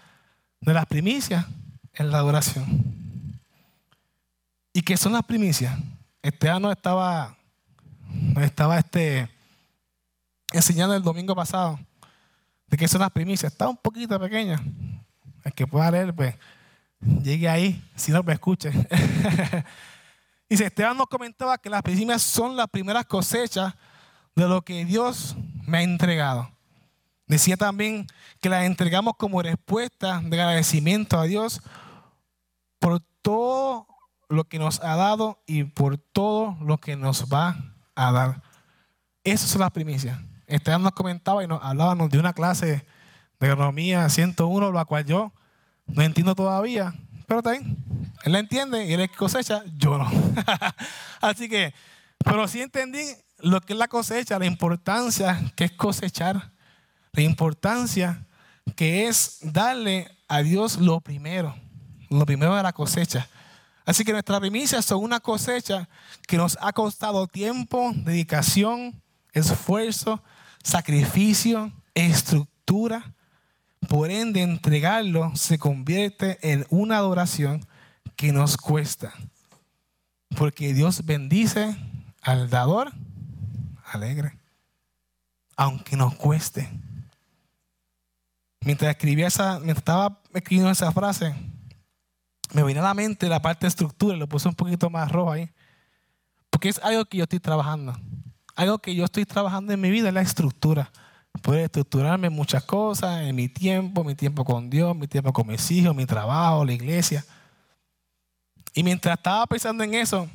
de 0.60 0.72
las 0.72 0.86
primicias 0.86 1.44
es 1.92 2.06
la 2.06 2.18
adoración. 2.18 3.40
¿Y 4.72 4.82
qué 4.82 4.96
son 4.96 5.14
las 5.14 5.24
primicias? 5.24 5.76
Esteban 6.22 6.62
nos 6.62 6.76
estaba, 6.76 7.36
estaba 8.40 8.78
este, 8.78 9.28
enseñando 10.52 10.94
el 10.94 11.02
domingo 11.02 11.34
pasado 11.34 11.78
de 12.66 12.76
que 12.76 12.88
son 12.88 13.00
las 13.00 13.10
primicias. 13.10 13.52
Está 13.52 13.68
un 13.68 13.76
poquito 13.76 14.18
pequeña. 14.18 14.62
El 15.44 15.52
que 15.52 15.66
pueda 15.66 15.90
leer, 15.90 16.14
pues, 16.14 16.34
llegue 17.22 17.48
ahí. 17.48 17.82
Si 17.94 18.12
no, 18.12 18.22
me 18.22 18.32
escuche. 18.32 18.70
Dice, 20.48 20.66
Esteban 20.66 20.96
nos 20.96 21.08
comentaba 21.08 21.58
que 21.58 21.70
las 21.70 21.82
primicias 21.82 22.22
son 22.22 22.56
las 22.56 22.68
primeras 22.68 23.04
cosechas 23.06 23.74
de 24.34 24.48
lo 24.48 24.62
que 24.62 24.84
Dios 24.84 25.36
me 25.66 25.78
ha 25.78 25.82
entregado. 25.82 26.50
Decía 27.26 27.56
también 27.56 28.06
que 28.40 28.48
las 28.48 28.64
entregamos 28.64 29.14
como 29.16 29.42
respuesta 29.42 30.20
de 30.20 30.40
agradecimiento 30.40 31.18
a 31.18 31.24
Dios 31.24 31.60
por 32.78 33.00
todo 33.22 33.88
lo 34.28 34.44
que 34.44 34.58
nos 34.60 34.80
ha 34.80 34.94
dado 34.94 35.42
y 35.46 35.64
por 35.64 35.98
todo 35.98 36.56
lo 36.60 36.78
que 36.78 36.94
nos 36.94 37.32
va 37.32 37.75
a 37.96 38.12
dar. 38.12 38.42
Esas 39.24 39.50
son 39.50 39.62
las 39.62 39.72
primicias. 39.72 40.16
Esteban 40.46 40.82
nos 40.82 40.92
comentaba 40.92 41.42
y 41.42 41.48
nos 41.48 41.60
hablábamos 41.62 42.10
de 42.10 42.18
una 42.18 42.32
clase 42.32 42.86
de 43.40 43.50
agronomía 43.50 44.08
101, 44.08 44.70
la 44.70 44.84
cual 44.84 45.04
yo 45.04 45.32
no 45.86 46.02
entiendo 46.02 46.34
todavía, 46.34 46.94
pero 47.26 47.42
también 47.42 47.76
él 48.24 48.32
la 48.32 48.38
entiende 48.38 48.86
y 48.86 48.92
él 48.92 49.00
es 49.00 49.10
cosecha, 49.10 49.62
yo 49.76 49.98
no. 49.98 50.10
Así 51.20 51.48
que, 51.48 51.74
pero 52.18 52.46
sí 52.46 52.60
entendí 52.60 53.02
lo 53.38 53.60
que 53.60 53.72
es 53.72 53.78
la 53.78 53.88
cosecha, 53.88 54.38
la 54.38 54.46
importancia 54.46 55.40
que 55.56 55.64
es 55.64 55.72
cosechar, 55.72 56.52
la 57.12 57.22
importancia 57.22 58.26
que 58.74 59.08
es 59.08 59.38
darle 59.42 60.08
a 60.28 60.42
Dios 60.42 60.78
lo 60.78 61.00
primero, 61.00 61.54
lo 62.10 62.26
primero 62.26 62.54
de 62.54 62.62
la 62.62 62.72
cosecha. 62.72 63.28
Así 63.86 64.04
que 64.04 64.12
nuestras 64.12 64.40
primicias 64.40 64.84
son 64.84 65.02
una 65.02 65.20
cosecha 65.20 65.88
que 66.26 66.36
nos 66.36 66.58
ha 66.60 66.72
costado 66.72 67.28
tiempo, 67.28 67.92
dedicación, 67.94 69.00
esfuerzo, 69.32 70.22
sacrificio, 70.64 71.72
estructura. 71.94 73.14
Por 73.88 74.10
ende, 74.10 74.42
entregarlo 74.42 75.30
se 75.36 75.60
convierte 75.60 76.38
en 76.42 76.66
una 76.68 76.96
adoración 76.96 77.64
que 78.16 78.32
nos 78.32 78.56
cuesta. 78.56 79.14
Porque 80.36 80.74
Dios 80.74 81.06
bendice 81.06 81.76
al 82.22 82.50
dador 82.50 82.92
alegre, 83.84 84.36
aunque 85.56 85.96
nos 85.96 86.16
cueste. 86.16 86.68
Mientras 88.62 88.90
escribía 88.90 89.28
esa, 89.28 89.60
mientras 89.60 89.78
estaba 89.78 90.20
escribiendo 90.34 90.72
esa 90.72 90.90
frase, 90.90 91.36
me 92.52 92.62
vino 92.64 92.80
a 92.80 92.84
la 92.84 92.94
mente 92.94 93.28
la 93.28 93.40
parte 93.40 93.66
de 93.66 93.68
estructura, 93.68 94.16
lo 94.16 94.28
puse 94.28 94.48
un 94.48 94.54
poquito 94.54 94.90
más 94.90 95.10
rojo 95.10 95.32
ahí. 95.32 95.50
Porque 96.50 96.68
es 96.68 96.78
algo 96.82 97.04
que 97.04 97.18
yo 97.18 97.24
estoy 97.24 97.40
trabajando. 97.40 97.94
Algo 98.54 98.78
que 98.78 98.94
yo 98.94 99.04
estoy 99.04 99.26
trabajando 99.26 99.72
en 99.72 99.80
mi 99.80 99.90
vida 99.90 100.08
es 100.08 100.14
la 100.14 100.22
estructura. 100.22 100.90
Poder 101.42 101.64
estructurarme 101.64 102.28
en 102.28 102.32
muchas 102.32 102.64
cosas, 102.64 103.20
en 103.22 103.36
mi 103.36 103.48
tiempo, 103.48 104.02
mi 104.04 104.14
tiempo 104.14 104.44
con 104.44 104.70
Dios, 104.70 104.96
mi 104.96 105.06
tiempo 105.06 105.32
con 105.32 105.46
mis 105.46 105.70
hijos, 105.70 105.94
mi 105.94 106.06
trabajo, 106.06 106.64
la 106.64 106.72
iglesia. 106.72 107.24
Y 108.72 108.82
mientras 108.82 109.18
estaba 109.18 109.46
pensando 109.46 109.84
en 109.84 109.94
eso, 109.94 110.28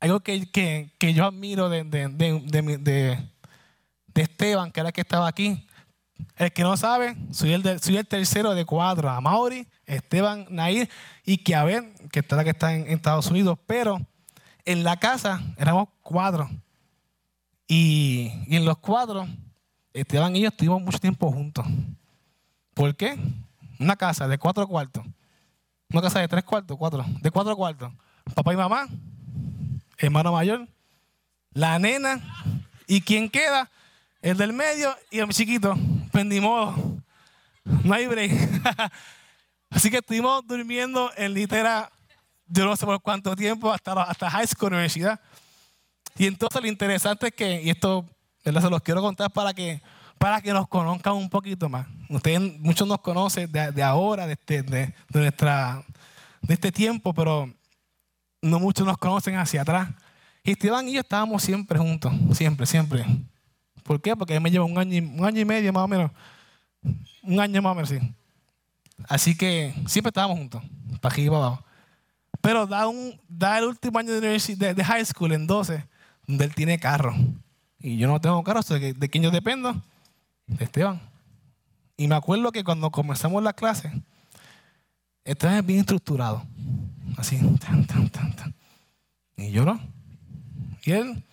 algo 0.00 0.20
que, 0.20 0.50
que, 0.50 1.14
yo 1.14 1.26
admiro 1.26 1.68
de, 1.68 1.84
de, 1.84 2.08
de, 2.08 3.18
Esteban, 4.14 4.70
que 4.70 4.80
era 4.80 4.88
el 4.88 4.92
que 4.92 5.00
estaba 5.02 5.28
aquí. 5.28 5.66
El 6.36 6.52
que 6.52 6.62
no 6.62 6.76
sabe, 6.76 7.16
soy 7.32 7.52
el, 7.52 7.80
soy 7.80 7.96
el 7.96 8.06
tercero 8.06 8.54
de 8.54 8.64
cuatro. 8.64 9.10
A 9.10 9.20
Mauri, 9.20 9.66
Esteban, 9.90 10.46
Nair 10.50 10.88
y 11.24 11.38
Kiaber, 11.38 11.92
que 12.12 12.20
está, 12.20 12.42
que 12.44 12.50
está 12.50 12.74
en 12.74 12.90
Estados 12.90 13.26
Unidos. 13.26 13.58
Pero 13.66 14.00
en 14.64 14.84
la 14.84 14.98
casa 14.98 15.40
éramos 15.56 15.88
cuatro. 16.02 16.48
Y, 17.66 18.32
en 18.48 18.64
los 18.64 18.78
cuatro, 18.78 19.28
Esteban 19.92 20.34
y 20.34 20.40
yo 20.40 20.48
estuvimos 20.48 20.82
mucho 20.82 20.98
tiempo 20.98 21.30
juntos. 21.30 21.66
¿Por 22.74 22.96
qué? 22.96 23.18
Una 23.78 23.96
casa 23.96 24.26
de 24.26 24.38
cuatro 24.38 24.66
cuartos. 24.66 25.04
Una 25.90 26.02
casa 26.02 26.20
de 26.20 26.28
tres 26.28 26.44
cuartos, 26.44 26.76
cuatro. 26.76 27.04
De 27.20 27.30
cuatro 27.30 27.56
cuartos. 27.56 27.92
Papá 28.34 28.52
y 28.52 28.56
mamá, 28.56 28.86
hermano 29.98 30.32
mayor, 30.32 30.68
la 31.52 31.78
nena. 31.78 32.20
¿Y 32.86 33.00
quién 33.00 33.28
queda? 33.28 33.70
El 34.22 34.36
del 34.36 34.52
medio 34.52 34.94
y 35.10 35.18
el 35.18 35.28
chiquito. 35.28 35.76
Pues 36.12 36.24
no 36.24 37.94
hay 37.94 38.06
break. 38.06 38.32
Así 39.70 39.90
que 39.90 39.98
estuvimos 39.98 40.46
durmiendo 40.46 41.10
en 41.16 41.32
litera, 41.32 41.90
yo 42.46 42.66
no 42.66 42.76
sé 42.76 42.84
por 42.84 43.00
cuánto 43.00 43.34
tiempo, 43.36 43.72
hasta, 43.72 44.02
hasta 44.02 44.28
high 44.30 44.46
school, 44.46 44.72
universidad. 44.72 45.20
Y 46.18 46.26
entonces 46.26 46.60
lo 46.60 46.68
interesante 46.68 47.28
es 47.28 47.32
que, 47.32 47.62
y 47.62 47.70
esto 47.70 48.04
se 48.42 48.52
los 48.52 48.82
quiero 48.82 49.00
contar 49.00 49.30
para 49.30 49.54
que, 49.54 49.80
para 50.18 50.40
que 50.40 50.52
nos 50.52 50.68
conozcan 50.68 51.14
un 51.14 51.30
poquito 51.30 51.68
más. 51.68 51.86
Ustedes, 52.08 52.40
muchos 52.58 52.86
nos 52.86 53.00
conocen 53.00 53.50
de, 53.50 53.82
ahora, 53.82 54.26
de, 54.26 54.34
este, 54.34 54.62
de, 54.62 54.92
nuestra, 55.14 55.84
de 56.42 56.54
este 56.54 56.72
tiempo, 56.72 57.14
pero 57.14 57.50
no 58.42 58.58
muchos 58.58 58.86
nos 58.86 58.98
conocen 58.98 59.36
hacia 59.36 59.62
atrás. 59.62 59.88
Esteban 60.42 60.88
y 60.88 60.92
yo 60.92 61.00
estábamos 61.00 61.42
siempre 61.42 61.78
juntos, 61.78 62.12
siempre, 62.32 62.66
siempre. 62.66 63.06
¿Por 63.84 64.00
qué? 64.00 64.16
Porque 64.16 64.34
él 64.34 64.40
me 64.40 64.50
lleva 64.50 64.64
un 64.64 64.76
año, 64.76 65.02
un 65.02 65.24
año 65.24 65.40
y 65.40 65.44
medio 65.44 65.72
más 65.72 65.84
o 65.84 65.88
menos. 65.88 66.10
Un 67.22 67.38
año 67.38 67.62
más 67.62 67.72
o 67.72 67.74
menos, 67.74 67.88
sí. 67.88 67.98
Así 69.08 69.36
que 69.36 69.74
siempre 69.86 70.10
estábamos 70.10 70.38
juntos, 70.38 70.62
para 71.00 71.12
aquí 71.12 71.22
y 71.22 71.28
para 71.28 71.38
abajo. 71.38 71.64
Pero 72.40 72.66
da, 72.66 72.88
un, 72.88 73.20
da 73.28 73.58
el 73.58 73.64
último 73.64 73.98
año 73.98 74.12
de, 74.20 74.38
de, 74.38 74.74
de 74.74 74.84
high 74.84 75.04
school 75.04 75.32
en 75.32 75.46
12 75.46 75.84
donde 76.26 76.44
él 76.44 76.54
tiene 76.54 76.78
carro. 76.78 77.14
Y 77.80 77.96
yo 77.96 78.08
no 78.08 78.20
tengo 78.20 78.42
carro, 78.44 78.60
¿de 78.62 79.08
quién 79.10 79.24
yo 79.24 79.30
dependo? 79.30 79.74
De 80.46 80.64
Esteban. 80.64 81.00
Y 81.96 82.08
me 82.08 82.14
acuerdo 82.14 82.52
que 82.52 82.64
cuando 82.64 82.90
comenzamos 82.90 83.42
la 83.42 83.52
clase, 83.52 83.90
Esteban 85.24 85.56
es 85.56 85.66
bien 85.66 85.80
estructurado. 85.80 86.42
Así, 87.16 87.36
tan, 87.58 87.84
tan, 87.86 88.08
tan, 88.08 88.36
tan. 88.36 88.54
Y 89.36 89.50
yo 89.50 89.64
no. 89.64 89.80
Y 90.84 90.92
él, 90.92 91.24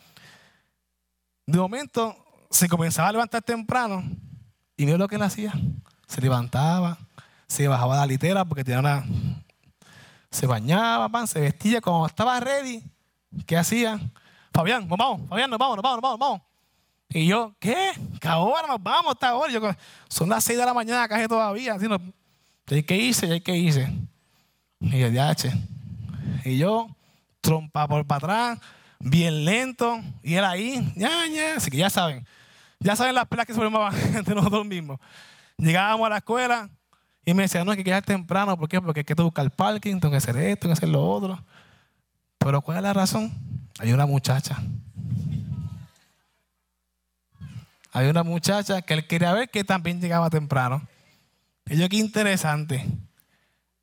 de 1.45 1.57
momento, 1.57 2.15
se 2.49 2.67
comenzaba 2.67 3.09
a 3.09 3.11
levantar 3.11 3.41
temprano. 3.43 4.03
Y 4.75 4.85
mira 4.85 4.97
lo 4.97 5.07
que 5.07 5.15
él 5.15 5.21
hacía. 5.21 5.53
Se 6.07 6.21
levantaba, 6.21 6.97
se 7.47 7.67
bajaba 7.67 7.95
la 7.95 8.05
litera 8.05 8.45
porque 8.45 8.63
tenía 8.63 8.79
una. 8.79 9.05
Se 10.29 10.45
bañaba, 10.45 11.09
pan, 11.09 11.27
se 11.27 11.39
vestía. 11.39 11.81
Cuando 11.81 12.05
estaba 12.05 12.39
ready, 12.39 12.83
¿qué 13.45 13.57
hacía? 13.57 13.99
Fabián, 14.53 14.87
vamos, 14.87 15.21
Fabián, 15.29 15.49
nos 15.49 15.59
vamos, 15.59 15.77
nos 15.77 15.83
vamos, 15.83 16.01
nos 16.01 16.19
vamos, 16.19 16.41
Y 17.09 17.27
yo, 17.27 17.55
¿qué? 17.59 17.91
¿Qué 18.19 18.27
ahora 18.27 18.67
nos 18.67 18.81
vamos? 18.81 19.13
Hasta 19.13 19.29
ahora. 19.29 19.77
Son 20.09 20.29
las 20.29 20.43
6 20.43 20.59
de 20.59 20.65
la 20.65 20.73
mañana, 20.73 21.07
casi 21.07 21.27
todavía. 21.27 21.75
Así 21.75 21.87
no, 21.87 21.99
¿Qué 22.65 22.97
hice? 22.97 23.41
¿Qué 23.41 23.55
hice? 23.55 23.89
Y 24.81 24.99
yo, 24.99 25.07
ya, 25.07 25.33
Y 26.43 26.57
yo, 26.57 26.87
trompa 27.39 27.87
por 27.87 28.05
para 28.05 28.17
atrás, 28.17 28.59
bien 28.99 29.45
lento. 29.45 29.99
Y 30.21 30.35
él 30.35 30.43
ahí, 30.43 30.93
ya, 30.95 31.25
ya. 31.27 31.55
Así 31.55 31.71
que 31.71 31.77
ya 31.77 31.89
saben. 31.89 32.27
Ya 32.79 32.95
saben 32.95 33.15
las 33.15 33.27
pelas 33.27 33.45
que 33.45 33.53
se 33.53 33.59
formaban 33.59 33.95
entre 34.15 34.35
nosotros 34.35 34.65
mismos. 34.65 34.99
Llegábamos 35.57 36.05
a 36.07 36.09
la 36.09 36.17
escuela 36.17 36.69
y 37.27 37.33
me 37.33 37.43
decían, 37.43 37.65
no, 37.65 37.71
hay 37.71 37.77
que 37.77 37.83
quedar 37.83 38.05
temprano. 38.05 38.57
¿Por 38.57 38.69
qué? 38.69 38.79
Porque 38.79 39.01
hay 39.01 39.03
que 39.03 39.13
buscar 39.13 39.43
el 39.43 39.51
parking, 39.51 39.99
tengo 39.99 40.11
que 40.11 40.15
hacer 40.15 40.37
esto, 40.37 40.61
tengo 40.61 40.73
que 40.73 40.77
hacer 40.77 40.87
lo 40.87 41.05
otro. 41.05 41.43
Pero 42.37 42.61
¿cuál 42.61 42.77
es 42.77 42.83
la 42.83 42.93
razón? 42.93 43.33
Hay 43.79 43.91
una 43.91 44.05
muchacha. 44.05 44.63
Hay 47.91 48.07
una 48.07 48.23
muchacha 48.23 48.81
que 48.81 48.93
él 48.93 49.07
quería 49.07 49.33
ver 49.33 49.49
que 49.49 49.65
también 49.65 49.99
llegaba 49.99 50.29
temprano. 50.29 50.87
Y 51.65 51.75
yo, 51.75 51.89
qué 51.89 51.97
interesante. 51.97 52.85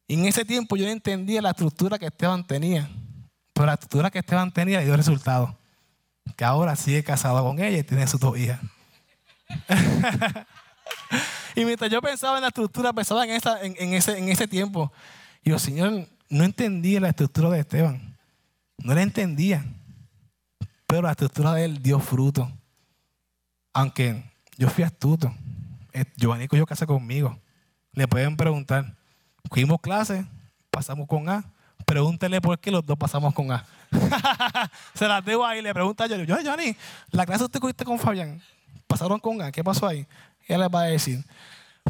En 0.08 0.24
ese 0.24 0.46
tiempo 0.46 0.76
yo 0.76 0.88
entendía 0.88 1.42
la 1.42 1.50
estructura 1.50 1.98
que 1.98 2.06
Esteban 2.06 2.46
tenía. 2.46 2.88
Pero 3.52 3.66
la 3.66 3.74
estructura 3.74 4.10
que 4.10 4.20
Esteban 4.20 4.52
tenía 4.52 4.80
dio 4.80 4.96
resultado. 4.96 5.54
Que 6.34 6.46
ahora 6.46 6.76
sigue 6.76 7.04
casado 7.04 7.44
con 7.44 7.58
ella 7.60 7.76
y 7.76 7.82
tiene 7.82 8.06
sus 8.06 8.20
dos 8.20 8.38
hijas. 8.38 8.58
y 11.54 11.64
mientras 11.64 11.90
yo 11.90 12.00
pensaba 12.00 12.36
en 12.36 12.42
la 12.42 12.48
estructura, 12.48 12.92
pensaba 12.92 13.24
en, 13.24 13.30
esa, 13.30 13.62
en, 13.62 13.94
ese, 13.94 14.18
en 14.18 14.28
ese 14.28 14.48
tiempo. 14.48 14.92
Y 15.42 15.50
yo, 15.50 15.58
Señor, 15.58 16.08
no 16.28 16.44
entendía 16.44 17.00
la 17.00 17.10
estructura 17.10 17.50
de 17.50 17.60
Esteban. 17.60 18.16
No 18.78 18.94
la 18.94 19.02
entendía. 19.02 19.64
Pero 20.86 21.02
la 21.02 21.10
estructura 21.10 21.54
de 21.54 21.64
él 21.64 21.82
dio 21.82 21.98
fruto. 22.00 22.50
Aunque 23.72 24.22
yo 24.56 24.68
fui 24.68 24.84
astuto. 24.84 25.34
Eh, 25.92 26.04
Giovanni 26.16 26.48
yo 26.50 26.66
casa 26.66 26.86
conmigo. 26.86 27.38
Le 27.92 28.08
pueden 28.08 28.36
preguntar. 28.36 28.94
Fuimos 29.50 29.80
clases, 29.80 30.24
pasamos 30.70 31.06
con 31.06 31.28
A. 31.28 31.44
Pregúntele 31.86 32.40
por 32.40 32.58
qué 32.58 32.70
los 32.70 32.84
dos 32.84 32.96
pasamos 32.98 33.34
con 33.34 33.52
A. 33.52 33.64
Se 34.94 35.06
las 35.06 35.24
debo 35.24 35.44
ahí. 35.44 35.62
Le 35.62 35.72
pregunta 35.72 36.04
a 36.04 36.06
Giovanni. 36.06 36.26
Yo, 36.26 36.40
Giovanni, 36.40 36.76
la 37.10 37.26
clase 37.26 37.44
usted 37.44 37.60
cogiste 37.60 37.84
con 37.84 37.98
Fabián. 37.98 38.40
Pasaron 38.86 39.20
con 39.20 39.40
A. 39.42 39.52
¿Qué 39.52 39.62
pasó 39.62 39.86
ahí? 39.86 40.06
Ella 40.46 40.58
les 40.58 40.68
va 40.68 40.82
a 40.82 40.86
decir. 40.86 41.24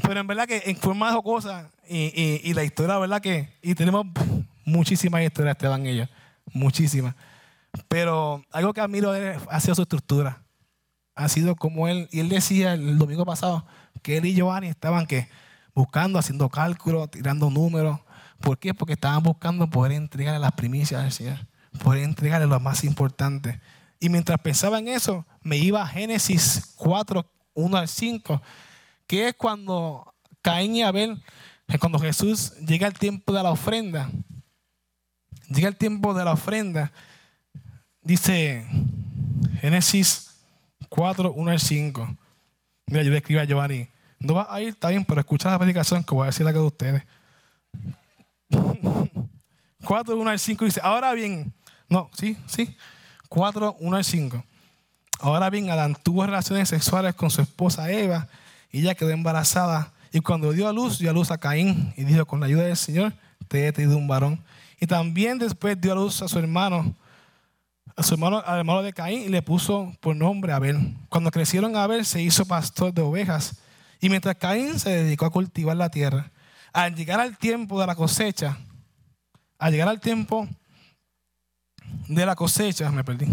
Pero 0.03 0.21
en 0.21 0.27
verdad 0.27 0.47
que 0.47 0.63
en 0.67 0.77
forma 0.77 1.13
de 1.15 1.23
cosas 1.23 1.67
y, 1.89 2.41
y, 2.43 2.55
la 2.55 2.65
historia, 2.65 2.99
¿verdad? 2.99 3.21
que 3.21 3.49
Y 3.63 3.75
tenemos 3.75 4.07
muchísimas 4.65 5.23
historias, 5.23 5.55
Esteban, 5.55 5.87
ellos. 5.87 6.09
Muchísimas. 6.53 7.15
Pero 7.89 8.45
algo 8.51 8.73
que 8.73 8.81
admiro 8.81 9.13
de 9.13 9.35
él 9.35 9.41
ha 9.51 9.61
sido 9.61 9.75
su 9.75 9.83
estructura. 9.83 10.43
Ha 11.15 11.29
sido 11.29 11.55
como 11.55 11.89
él, 11.89 12.09
y 12.11 12.21
él 12.21 12.29
decía 12.29 12.75
el 12.75 12.99
domingo 12.99 13.25
pasado, 13.25 13.65
que 14.03 14.17
él 14.17 14.27
y 14.27 14.35
Giovanni 14.35 14.69
estaban 14.69 15.07
que 15.07 15.29
buscando, 15.75 16.19
haciendo 16.19 16.49
cálculos, 16.49 17.11
tirando 17.11 17.51
números. 17.51 18.01
¿Por 18.41 18.59
qué? 18.59 18.75
Porque 18.75 18.95
estaban 18.95 19.23
buscando 19.23 19.69
poder 19.71 19.93
entregarle 19.93 20.41
las 20.41 20.53
primicias 20.53 21.03
al 21.03 21.13
Señor, 21.13 21.39
poder 21.83 22.03
entregarle 22.03 22.47
lo 22.47 22.59
más 22.59 22.85
importante. 22.85 23.61
Y 24.01 24.09
mientras 24.09 24.41
pensaba 24.41 24.79
en 24.79 24.89
eso, 24.89 25.25
me 25.43 25.57
iba 25.57 25.83
a 25.83 25.87
Génesis 25.87 26.75
4, 26.77 27.25
1 27.55 27.77
al 27.77 27.89
5, 27.89 28.43
que 29.07 29.29
es 29.29 29.35
cuando 29.35 30.15
Caín 30.43 30.77
y 30.77 30.83
Abel, 30.83 31.23
cuando 31.81 31.99
Jesús 31.99 32.53
llega 32.59 32.87
el 32.87 32.95
tiempo 32.95 33.33
de 33.33 33.43
la 33.43 33.51
ofrenda, 33.51 34.11
llega 35.49 35.69
el 35.69 35.77
tiempo 35.77 36.15
de 36.15 36.25
la 36.25 36.33
ofrenda, 36.33 36.93
dice 38.03 38.67
Génesis 39.61 40.35
4, 40.89 41.33
1 41.33 41.51
al 41.51 41.61
5. 41.61 42.17
Mira, 42.87 43.03
yo 43.03 43.11
le 43.11 43.17
escribo 43.17 43.41
a 43.41 43.45
Giovanni, 43.45 43.89
no 44.19 44.35
va 44.35 44.47
a 44.49 44.61
ir, 44.61 44.69
está 44.69 44.91
bien, 44.91 45.05
pero 45.05 45.21
escucha 45.21 45.51
la 45.51 45.59
predicación 45.59 46.05
que 46.05 46.15
voy 46.15 46.25
a 46.25 46.27
decir 46.27 46.47
acá 46.47 46.59
de 46.59 46.65
ustedes. 46.65 47.03
4, 49.85 50.17
1 50.17 50.31
al 50.31 50.39
5 50.39 50.65
dice, 50.65 50.81
ahora 50.83 51.13
bien, 51.13 51.53
no, 51.89 52.11
sí, 52.15 52.37
sí, 52.47 52.77
4, 53.29 53.77
1 53.79 53.97
al 53.97 54.05
5. 54.05 54.45
Ahora 55.21 55.51
bien, 55.51 55.71
Adán 55.71 55.97
tuvo 56.03 56.27
relaciones 56.27 56.69
sexuales 56.69 57.15
con 57.15 57.31
su 57.31 57.41
esposa 57.41 57.91
Eva 57.91 58.29
y 58.71 58.81
ella 58.81 58.95
quedó 58.95 59.11
embarazada. 59.11 59.93
Y 60.13 60.21
cuando 60.21 60.53
dio 60.53 60.69
a 60.69 60.73
luz, 60.73 60.99
dio 60.99 61.11
a 61.11 61.13
luz 61.13 61.31
a 61.31 61.39
Caín 61.39 61.93
y 61.97 62.05
dijo, 62.05 62.27
con 62.27 62.41
la 62.41 62.47
ayuda 62.47 62.65
del 62.65 62.77
Señor, 62.77 63.13
te 63.49 63.67
he 63.67 63.73
tenido 63.73 63.97
un 63.97 64.07
varón. 64.07 64.43
Y 64.81 64.87
también 64.87 65.39
después 65.39 65.81
dio 65.81 65.93
a 65.93 65.95
luz 65.95 66.23
a 66.23 66.29
su 66.29 66.39
hermano, 66.39 66.95
a 67.97 68.03
su 68.03 68.15
hermano, 68.15 68.43
al 68.45 68.59
hermano 68.59 68.83
de 68.83 68.93
Caín 68.93 69.23
y 69.23 69.29
le 69.29 69.43
puso 69.43 69.93
por 70.01 70.15
nombre 70.15 70.53
Abel. 70.53 70.97
Cuando 71.09 71.31
crecieron 71.31 71.77
Abel 71.77 72.05
se 72.05 72.23
hizo 72.23 72.45
pastor 72.47 72.93
de 72.93 73.03
ovejas. 73.03 73.57
Y 74.01 74.09
mientras 74.09 74.37
Caín 74.37 74.79
se 74.79 74.91
dedicó 74.91 75.27
a 75.27 75.31
cultivar 75.31 75.77
la 75.77 75.89
tierra, 75.89 76.31
al 76.73 76.95
llegar 76.95 77.21
al 77.21 77.39
tiempo 77.39 77.81
de 77.81 77.87
la 77.87 77.95
cosecha, 77.95 78.59
al 79.59 79.73
llegar 79.73 79.89
al 79.89 80.01
tiempo 80.01 80.49
de 82.09 82.27
la 82.27 82.35
cosecha, 82.35 82.91
me 82.91 83.05
perdí. 83.05 83.27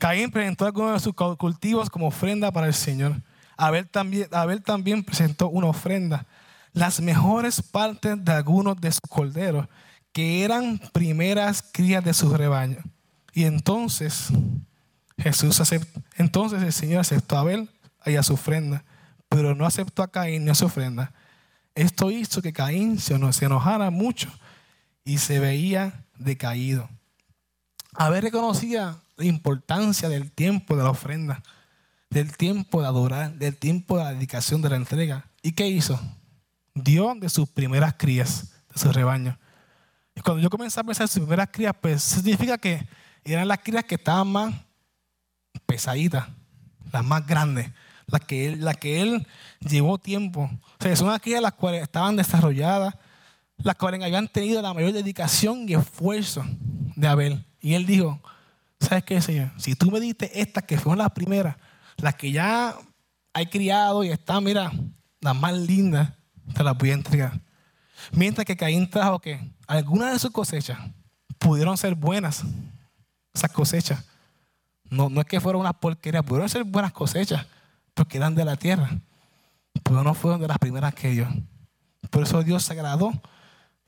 Caín 0.00 0.30
presentó 0.30 0.64
algunos 0.64 0.94
de 0.94 1.00
sus 1.00 1.14
cultivos 1.36 1.90
como 1.90 2.06
ofrenda 2.06 2.50
para 2.50 2.66
el 2.66 2.72
Señor. 2.72 3.20
Abel 3.58 3.86
también, 3.86 5.04
presentó 5.04 5.50
una 5.50 5.66
ofrenda, 5.66 6.26
las 6.72 7.02
mejores 7.02 7.60
partes 7.60 8.16
de 8.24 8.32
algunos 8.32 8.80
de 8.80 8.90
sus 8.92 9.02
corderos, 9.02 9.68
que 10.12 10.42
eran 10.42 10.80
primeras 10.94 11.62
crías 11.70 12.02
de 12.02 12.14
su 12.14 12.34
rebaño. 12.34 12.78
Y 13.34 13.44
entonces 13.44 14.28
Jesús 15.18 15.60
aceptó, 15.60 16.00
entonces 16.16 16.62
el 16.62 16.72
Señor 16.72 17.00
aceptó 17.00 17.36
a 17.36 17.40
Abel 17.40 17.68
y 18.06 18.16
a 18.16 18.22
su 18.22 18.32
ofrenda, 18.32 18.82
pero 19.28 19.54
no 19.54 19.66
aceptó 19.66 20.02
a 20.02 20.10
Caín 20.10 20.46
ni 20.46 20.50
a 20.50 20.54
su 20.54 20.64
ofrenda. 20.64 21.12
Esto 21.74 22.10
hizo 22.10 22.40
que 22.40 22.54
Caín 22.54 22.98
se 22.98 23.14
enojara 23.14 23.90
mucho 23.90 24.32
y 25.04 25.18
se 25.18 25.38
veía 25.40 26.06
decaído. 26.16 26.88
Abel 27.94 28.22
reconocía 28.22 28.96
la 29.16 29.24
importancia 29.24 30.08
del 30.08 30.30
tiempo 30.30 30.76
de 30.76 30.84
la 30.84 30.90
ofrenda, 30.90 31.42
del 32.08 32.36
tiempo 32.36 32.80
de 32.80 32.88
adorar, 32.88 33.34
del 33.34 33.56
tiempo 33.56 33.98
de 33.98 34.04
la 34.04 34.12
dedicación 34.12 34.62
de 34.62 34.70
la 34.70 34.76
entrega. 34.76 35.26
¿Y 35.42 35.52
qué 35.52 35.68
hizo? 35.68 36.00
Dio 36.74 37.14
de 37.14 37.28
sus 37.28 37.48
primeras 37.48 37.94
crías, 37.94 38.52
de 38.72 38.80
su 38.80 38.92
rebaño. 38.92 39.38
Y 40.14 40.20
cuando 40.20 40.42
yo 40.42 40.50
comencé 40.50 40.80
a 40.80 40.84
pensar 40.84 41.04
en 41.04 41.08
sus 41.08 41.20
primeras 41.20 41.48
crías, 41.52 41.74
pues 41.80 42.02
significa 42.02 42.58
que 42.58 42.86
eran 43.24 43.48
las 43.48 43.58
crías 43.58 43.84
que 43.84 43.96
estaban 43.96 44.28
más 44.28 44.54
pesaditas, 45.66 46.28
las 46.92 47.04
más 47.04 47.26
grandes, 47.26 47.70
las 48.06 48.20
que 48.22 48.46
él, 48.46 48.64
las 48.64 48.76
que 48.76 49.00
él 49.02 49.26
llevó 49.60 49.98
tiempo. 49.98 50.42
O 50.42 50.82
sea, 50.82 50.94
son 50.96 51.10
aquellas 51.10 51.42
las 51.42 51.54
cuales 51.54 51.82
estaban 51.82 52.16
desarrolladas, 52.16 52.94
las 53.58 53.76
cuales 53.76 54.02
habían 54.02 54.28
tenido 54.28 54.62
la 54.62 54.74
mayor 54.74 54.92
dedicación 54.92 55.68
y 55.68 55.74
esfuerzo 55.74 56.44
de 56.96 57.06
Abel. 57.06 57.44
Y 57.60 57.74
él 57.74 57.86
dijo, 57.86 58.20
¿sabes 58.80 59.04
qué, 59.04 59.20
Señor? 59.20 59.50
Si 59.58 59.74
tú 59.74 59.90
me 59.90 60.00
diste 60.00 60.40
estas 60.40 60.64
que 60.64 60.78
fueron 60.78 60.98
las 60.98 61.12
primeras, 61.12 61.56
las 61.96 62.14
que 62.14 62.32
ya 62.32 62.76
hay 63.32 63.46
criado 63.46 64.02
y 64.04 64.10
están, 64.10 64.44
mira, 64.44 64.72
las 65.20 65.36
más 65.36 65.56
lindas, 65.56 66.12
te 66.54 66.64
las 66.64 66.76
voy 66.76 66.90
a 66.90 66.94
entregar. 66.94 67.40
Mientras 68.12 68.44
que 68.46 68.56
Caín 68.56 68.88
trajo 68.88 69.20
que 69.20 69.40
algunas 69.66 70.12
de 70.12 70.18
sus 70.18 70.30
cosechas 70.30 70.78
pudieron 71.38 71.76
ser 71.76 71.94
buenas, 71.94 72.42
esas 73.34 73.52
cosechas. 73.52 74.04
No, 74.88 75.08
no 75.08 75.20
es 75.20 75.26
que 75.26 75.40
fueran 75.40 75.60
unas 75.60 75.74
porquerías, 75.74 76.24
pudieron 76.24 76.48
ser 76.48 76.64
buenas 76.64 76.92
cosechas, 76.92 77.46
porque 77.94 78.16
eran 78.16 78.34
de 78.34 78.44
la 78.44 78.56
tierra. 78.56 78.90
Pero 79.84 80.02
no 80.02 80.14
fueron 80.14 80.40
de 80.40 80.48
las 80.48 80.58
primeras 80.58 80.94
que 80.94 81.10
dio. 81.10 81.28
Por 82.10 82.24
eso 82.24 82.42
Dios 82.42 82.64
se 82.64 82.72
agradó 82.72 83.12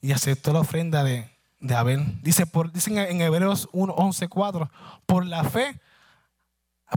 y 0.01 0.13
aceptó 0.13 0.53
la 0.53 0.61
ofrenda 0.61 1.03
de, 1.03 1.32
de 1.63 1.75
Abel. 1.75 2.21
Dice, 2.23 2.45
por, 2.45 2.73
dicen 2.73 2.99
en 2.99 3.21
Hebreos 3.23 3.69
1, 3.73 3.95
11, 3.95 4.29
4, 4.29 4.71
por 5.07 5.25
la 5.25 5.45
fe, 5.45 5.81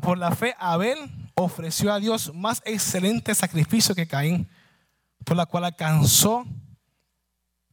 por 0.02 0.18
la 0.18 0.36
fe 0.36 0.56
Abel 0.60 0.98
ofreció 1.36 1.94
a 1.94 2.00
Dios 2.00 2.34
más 2.34 2.62
excelente 2.66 3.34
sacrificio 3.34 3.96
que 3.96 4.08
Caín, 4.08 4.50
por 5.24 5.38
la 5.38 5.46
cual 5.46 5.66
alcanzó 5.66 6.46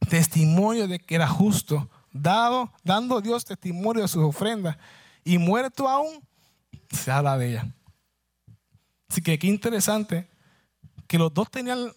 testimonio 0.07 0.87
de 0.87 0.99
que 0.99 1.15
era 1.15 1.27
justo, 1.27 1.89
dado, 2.11 2.71
dando 2.83 3.21
Dios 3.21 3.43
testimonio 3.43 4.03
de 4.03 4.07
sus 4.07 4.23
ofrendas, 4.23 4.77
y 5.25 5.37
muerto 5.37 5.89
aún, 5.89 6.21
se 6.91 7.11
habla 7.11 7.37
de 7.37 7.49
ella. 7.49 7.67
Así 9.09 9.21
que 9.21 9.39
qué 9.39 9.47
interesante 9.47 10.27
que 11.07 11.17
los 11.17 11.33
dos 11.33 11.49
tenían, 11.49 11.91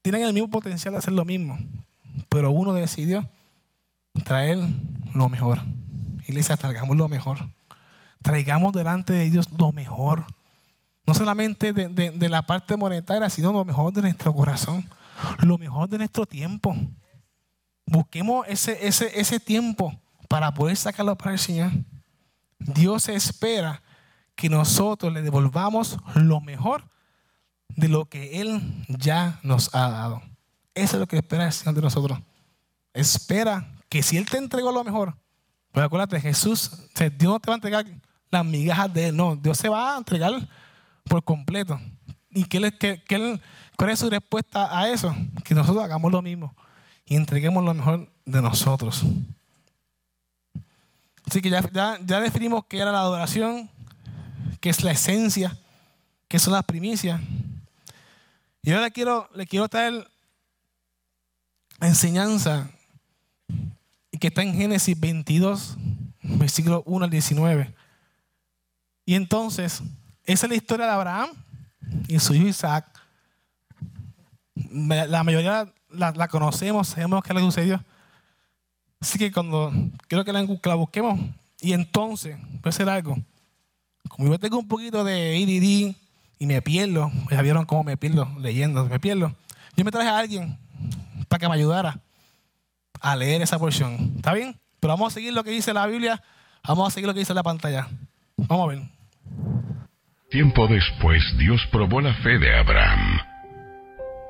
tienen 0.00 0.22
el 0.22 0.32
mismo 0.32 0.48
potencial 0.48 0.92
de 0.92 0.98
hacer 0.98 1.12
lo 1.12 1.24
mismo, 1.24 1.58
pero 2.28 2.50
uno 2.50 2.72
decidió 2.72 3.28
traer 4.24 4.58
lo 5.14 5.28
mejor. 5.28 5.60
Iglesia, 6.26 6.56
traigamos 6.56 6.96
lo 6.96 7.08
mejor. 7.08 7.38
Traigamos 8.22 8.72
delante 8.72 9.12
de 9.12 9.30
Dios 9.30 9.48
lo 9.56 9.72
mejor. 9.72 10.24
No 11.06 11.14
solamente 11.14 11.72
de, 11.72 11.88
de, 11.88 12.28
la 12.28 12.42
parte 12.42 12.76
monetaria, 12.76 13.30
sino 13.30 13.52
lo 13.52 13.64
mejor 13.64 13.92
de 13.92 14.02
nuestro 14.02 14.34
corazón. 14.34 14.88
Lo 15.38 15.56
mejor 15.56 15.88
de 15.88 15.98
nuestro 15.98 16.26
tiempo. 16.26 16.76
Busquemos 17.86 18.46
ese, 18.48 18.86
ese, 18.86 19.18
ese 19.18 19.40
tiempo 19.40 19.98
para 20.28 20.52
poder 20.52 20.76
sacarlo 20.76 21.16
para 21.16 21.32
el 21.32 21.38
Señor. 21.38 21.72
Dios 22.58 23.08
espera 23.08 23.82
que 24.34 24.48
nosotros 24.48 25.12
le 25.12 25.22
devolvamos 25.22 25.98
lo 26.14 26.40
mejor 26.40 26.84
de 27.68 27.88
lo 27.88 28.04
que 28.06 28.40
Él 28.40 28.84
ya 28.88 29.40
nos 29.42 29.74
ha 29.74 29.88
dado. 29.90 30.22
Eso 30.74 30.96
es 30.96 31.00
lo 31.00 31.06
que 31.06 31.16
espera 31.16 31.46
el 31.46 31.52
Señor 31.52 31.74
de 31.74 31.82
nosotros. 31.82 32.18
Espera 32.92 33.77
que 33.88 34.02
si 34.02 34.16
Él 34.16 34.28
te 34.28 34.38
entregó 34.38 34.72
lo 34.72 34.84
mejor, 34.84 35.16
pues 35.72 35.84
acuérdate, 35.84 36.20
Jesús, 36.20 36.70
Dios 36.94 37.32
no 37.32 37.40
te 37.40 37.50
va 37.50 37.54
a 37.54 37.56
entregar 37.56 37.86
las 38.30 38.44
migajas 38.44 38.92
de 38.92 39.08
Él, 39.08 39.16
no, 39.16 39.36
Dios 39.36 39.58
se 39.58 39.68
va 39.68 39.94
a 39.94 39.98
entregar 39.98 40.32
por 41.04 41.22
completo. 41.24 41.80
¿Y 42.30 42.44
qué, 42.44 42.72
qué, 42.78 43.40
cuál 43.76 43.90
es 43.90 43.98
su 43.98 44.10
respuesta 44.10 44.78
a 44.78 44.88
eso? 44.90 45.14
Que 45.44 45.54
nosotros 45.54 45.82
hagamos 45.82 46.12
lo 46.12 46.22
mismo 46.22 46.54
y 47.06 47.16
entreguemos 47.16 47.64
lo 47.64 47.72
mejor 47.74 48.10
de 48.24 48.42
nosotros. 48.42 49.02
Así 51.26 51.40
que 51.40 51.50
ya, 51.50 51.62
ya, 51.72 51.98
ya 52.04 52.20
definimos 52.20 52.64
qué 52.66 52.78
era 52.78 52.92
la 52.92 53.00
adoración, 53.00 53.70
qué 54.60 54.70
es 54.70 54.82
la 54.82 54.92
esencia, 54.92 55.56
qué 56.26 56.38
son 56.38 56.52
las 56.52 56.64
primicias. 56.64 57.20
Y 58.62 58.72
ahora 58.72 58.90
quiero, 58.90 59.28
le 59.34 59.46
quiero 59.46 59.68
traer 59.68 60.06
la 61.80 61.88
que 64.18 64.28
está 64.28 64.42
en 64.42 64.54
Génesis 64.54 64.98
22, 64.98 65.76
versículo 66.22 66.82
1 66.86 67.04
al 67.04 67.10
19. 67.10 67.74
Y 69.04 69.14
entonces, 69.14 69.82
esa 70.24 70.46
es 70.46 70.50
la 70.50 70.56
historia 70.56 70.86
de 70.86 70.92
Abraham 70.92 71.30
y 72.08 72.18
su 72.18 72.34
hijo 72.34 72.46
Isaac. 72.46 72.86
La 74.54 75.22
mayoría 75.24 75.72
la, 75.90 76.28
conocemos, 76.28 76.88
sabemos 76.88 77.22
qué 77.22 77.32
le 77.32 77.40
sucedió. 77.40 77.82
Así 79.00 79.18
que 79.18 79.32
cuando 79.32 79.72
quiero 80.08 80.24
que 80.24 80.32
la, 80.32 80.74
busquemos, 80.74 81.18
y 81.60 81.72
entonces, 81.72 82.36
puede 82.60 82.72
ser 82.72 82.88
algo. 82.88 83.16
Como 84.08 84.28
yo 84.28 84.38
tengo 84.38 84.58
un 84.58 84.68
poquito 84.68 85.04
de 85.04 85.36
ADD 85.36 85.96
y 86.40 86.46
me 86.46 86.60
pierdo, 86.62 87.10
ya 87.30 87.42
vieron 87.42 87.64
cómo 87.64 87.84
me 87.84 87.96
pierdo 87.96 88.28
leyendo, 88.38 88.84
me 88.86 88.98
pierdo. 88.98 89.34
Yo 89.76 89.84
me 89.84 89.90
traje 89.90 90.08
a 90.08 90.18
alguien 90.18 90.58
para 91.28 91.38
que 91.38 91.48
me 91.48 91.54
ayudara 91.54 92.00
a 93.00 93.16
leer 93.16 93.42
esa 93.42 93.58
porción. 93.58 94.14
¿Está 94.16 94.32
bien? 94.34 94.56
Pero 94.80 94.92
vamos 94.92 95.12
a 95.12 95.14
seguir 95.14 95.32
lo 95.32 95.44
que 95.44 95.50
dice 95.50 95.72
la 95.72 95.86
Biblia. 95.86 96.22
Vamos 96.66 96.88
a 96.88 96.90
seguir 96.90 97.06
lo 97.06 97.14
que 97.14 97.20
dice 97.20 97.34
la 97.34 97.42
pantalla. 97.42 97.88
Vamos 98.36 98.64
a 98.64 98.74
ver. 98.74 98.82
Tiempo 100.30 100.66
después, 100.66 101.22
Dios 101.38 101.60
probó 101.72 102.00
la 102.00 102.14
fe 102.14 102.38
de 102.38 102.58
Abraham. 102.58 103.20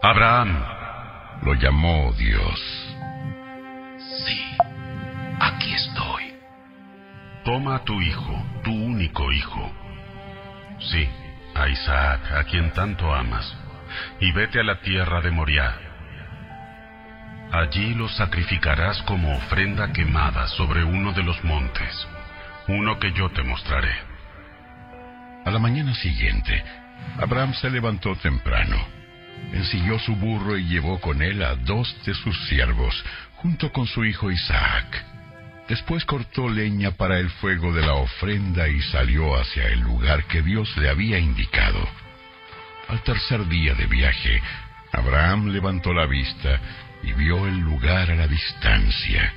Abraham 0.03 0.65
lo 1.43 1.55
llamó 1.55 2.13
Dios. 2.13 2.61
Sí, 4.25 4.41
aquí 5.41 5.73
estoy. 5.75 6.35
Toma 7.45 7.77
a 7.77 7.85
tu 7.85 8.01
hijo, 8.01 8.43
tu 8.63 8.71
único 8.71 9.33
hijo. 9.33 9.73
Sí, 10.79 11.09
a 11.55 11.69
Isaac, 11.69 12.33
a 12.33 12.45
quien 12.45 12.73
tanto 12.73 13.13
amas 13.13 13.57
y 14.21 14.33
vete 14.33 14.61
a 14.61 14.65
la 14.65 14.81
tierra 14.81 15.21
de 15.21 15.31
Moriah. 15.31 15.88
Allí 17.51 17.95
lo 17.95 18.09
sacrificarás 18.11 19.01
como 19.03 19.35
ofrenda 19.35 19.91
quemada 19.91 20.47
sobre 20.49 20.85
uno 20.85 21.15
de 21.15 21.23
los 21.23 21.43
montes, 21.45 22.07
uno 22.69 22.99
que 22.99 23.11
yo 23.13 23.31
te 23.31 23.43
mostraré. 23.43 23.95
A 25.47 25.51
la 25.51 25.59
mañana 25.59 25.95
siguiente, 25.95 26.63
Abraham 27.19 27.55
se 27.55 27.71
levantó 27.71 28.15
temprano, 28.17 28.77
ensilló 29.55 29.99
su 29.99 30.15
burro 30.17 30.59
y 30.59 30.65
llevó 30.65 31.01
con 31.01 31.23
él 31.23 31.43
a 31.43 31.55
dos 31.55 31.97
de 32.05 32.13
sus 32.13 32.37
siervos, 32.49 33.03
junto 33.37 33.73
con 33.73 33.87
su 33.87 34.05
hijo 34.05 34.31
Isaac. 34.31 35.05
Después 35.69 36.05
cortó 36.05 36.51
leña 36.51 36.91
para 36.93 37.19
el 37.19 37.31
fuego 37.31 37.73
de 37.73 37.81
la 37.81 37.95
ofrenda 37.95 38.69
y 38.69 38.83
salió 38.83 39.41
hacia 39.41 39.69
el 39.69 39.81
lugar 39.81 40.25
que 40.25 40.43
Dios 40.43 40.77
le 40.77 40.91
había 40.91 41.19
indicado. 41.19 41.89
Al 42.89 43.03
tercer 43.05 43.47
día 43.49 43.73
de 43.75 43.87
viaje, 43.87 44.43
Abraham 44.93 45.49
levantó 45.49 45.95
la 45.95 46.07
vista 46.07 46.61
y 47.03 47.13
vio 47.13 47.47
el 47.47 47.59
lugar 47.59 48.11
a 48.11 48.15
la 48.15 48.27
distancia. 48.27 49.33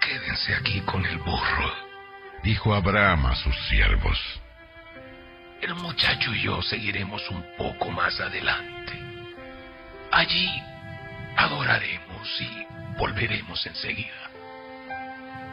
Quédense 0.00 0.54
aquí 0.54 0.80
con 0.80 1.04
el 1.06 1.18
burro, 1.18 1.92
Dijo 2.42 2.74
Abraham 2.74 3.26
a 3.26 3.36
sus 3.36 3.56
siervos. 3.68 4.18
El 5.60 5.76
muchacho 5.76 6.34
y 6.34 6.42
yo 6.42 6.60
seguiremos 6.60 7.22
un 7.30 7.44
poco 7.56 7.88
más 7.92 8.18
adelante. 8.18 8.92
Allí 10.10 10.50
adoraremos 11.36 12.40
y 12.40 12.98
volveremos 12.98 13.64
enseguida. 13.64 14.30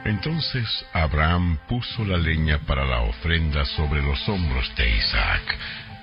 Entonces 0.03 0.85
Abraham 0.93 1.59
puso 1.67 2.03
la 2.05 2.17
leña 2.17 2.57
para 2.65 2.85
la 2.85 3.01
ofrenda 3.01 3.65
sobre 3.65 4.01
los 4.01 4.27
hombros 4.27 4.75
de 4.75 4.89
Isaac, 4.89 5.57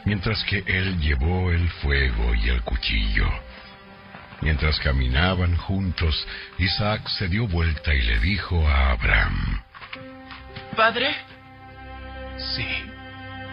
mientras 0.05 0.45
que 0.45 0.63
él 0.67 1.01
llevó 1.01 1.51
el 1.51 1.69
fuego 1.69 2.33
y 2.35 2.49
el 2.49 2.63
cuchillo. 2.63 3.29
Mientras 4.41 4.79
caminaban 4.81 5.57
juntos, 5.57 6.27
Isaac 6.59 7.09
se 7.09 7.29
dio 7.29 7.47
vuelta 7.49 7.95
y 7.95 8.03
le 8.03 8.19
dijo 8.21 8.67
a 8.69 8.91
Abraham, 8.93 9.63
Padre, 10.77 11.15
Sí, 12.55 12.67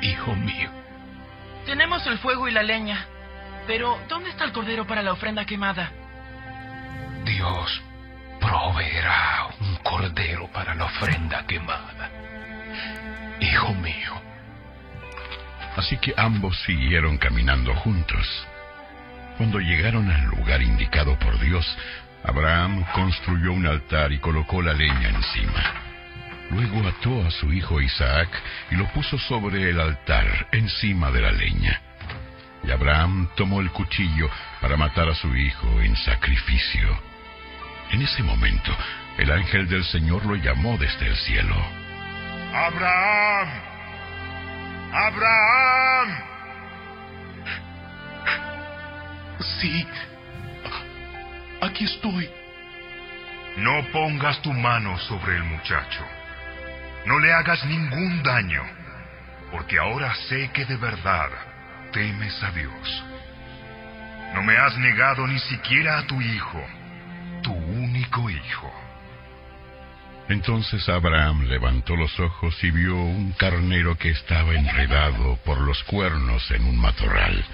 hijo 0.02 0.36
mío. 0.36 0.70
tenemos 1.66 2.06
el 2.08 2.18
fuego 2.18 2.48
y 2.48 2.52
la 2.52 2.64
leña. 2.64 3.06
Pero, 3.66 3.98
¿dónde 4.10 4.30
está 4.30 4.44
el 4.44 4.52
cordero 4.52 4.86
para 4.86 5.02
la 5.02 5.14
ofrenda 5.14 5.46
quemada? 5.46 5.90
Dios 7.24 7.82
proveerá 8.42 9.48
un 9.62 9.76
cordero 9.78 10.50
para 10.52 10.76
la 10.76 10.84
ofrenda 10.86 11.46
quemada. 11.48 12.10
Hijo 13.40 13.74
mío, 13.76 14.22
Así 15.78 15.98
que 15.98 16.14
ambos 16.18 16.56
siguieron 16.68 17.18
caminando 17.18 17.74
juntos. 17.74 18.28
Cuando 19.38 19.60
llegaron 19.60 20.10
al 20.12 20.26
lugar 20.26 20.62
indicado 20.62 21.18
por 21.18 21.40
Dios, 21.40 21.66
Abraham 22.24 22.86
construyó 22.94 23.52
un 23.54 23.66
altar 23.66 24.12
y 24.12 24.20
colocó 24.20 24.62
la 24.62 24.74
leña 24.74 25.10
encima. 25.10 25.84
Luego 26.52 26.88
ató 26.88 27.26
a 27.26 27.32
su 27.32 27.52
hijo 27.52 27.82
Isaac 27.82 28.30
y 28.70 28.76
lo 28.76 28.88
puso 28.94 29.18
sobre 29.18 29.70
el 29.70 29.80
altar, 29.80 30.48
encima 30.52 31.10
de 31.12 31.22
la 31.22 31.32
leña. 31.32 31.82
Y 32.64 32.72
Abraham 32.72 33.30
tomó 33.36 33.60
el 33.60 33.72
cuchillo 33.72 34.30
para 34.62 34.78
matar 34.78 35.10
a 35.10 35.16
su 35.16 35.36
hijo 35.36 35.82
en 35.82 35.96
sacrificio. 35.98 36.88
En 37.92 38.02
ese 38.02 38.24
momento, 38.24 38.72
el 39.18 39.32
ángel 39.32 39.68
del 39.68 39.84
Señor 39.84 40.26
lo 40.26 40.36
llamó 40.36 40.78
desde 40.78 41.08
el 41.08 41.16
cielo. 41.16 41.56
Abraham. 42.54 43.50
Abraham. 44.94 46.33
Sí. 49.60 49.88
Aquí 51.62 51.86
estoy. 51.86 52.30
No 53.58 53.86
pongas 53.92 54.42
tu 54.42 54.52
mano 54.52 54.98
sobre 55.00 55.38
el 55.38 55.44
muchacho. 55.44 56.04
No 57.06 57.20
le 57.20 57.32
hagas 57.34 57.64
ningún 57.66 58.24
daño, 58.24 58.64
porque 59.52 59.78
ahora 59.78 60.14
sé 60.28 60.50
que 60.54 60.66
de 60.66 60.78
verdad 60.78 61.30
temes 61.92 62.42
a 62.42 62.52
Dios. 62.52 63.04
No 64.34 64.42
me 64.42 64.58
has 64.58 64.78
negado 64.78 65.28
ni 65.28 65.38
siquiera 65.40 66.00
a 66.00 66.08
tu 66.08 66.20
hijo, 66.20 66.64
tu 67.44 67.54
único 67.54 68.30
hijo. 68.30 68.74
Entonces 70.30 70.88
Abraham 70.90 71.44
levantó 71.44 71.96
los 71.96 72.20
ojos 72.20 72.56
y 72.64 72.72
vio 72.72 72.96
un 72.96 73.34
carnero 73.34 73.98
que 73.98 74.10
estaba 74.10 74.54
enredado 74.54 75.38
por 75.46 75.60
los 75.60 75.84
cuernos 75.84 76.50
en 76.52 76.66
un 76.66 76.78
matorral. 76.78 77.46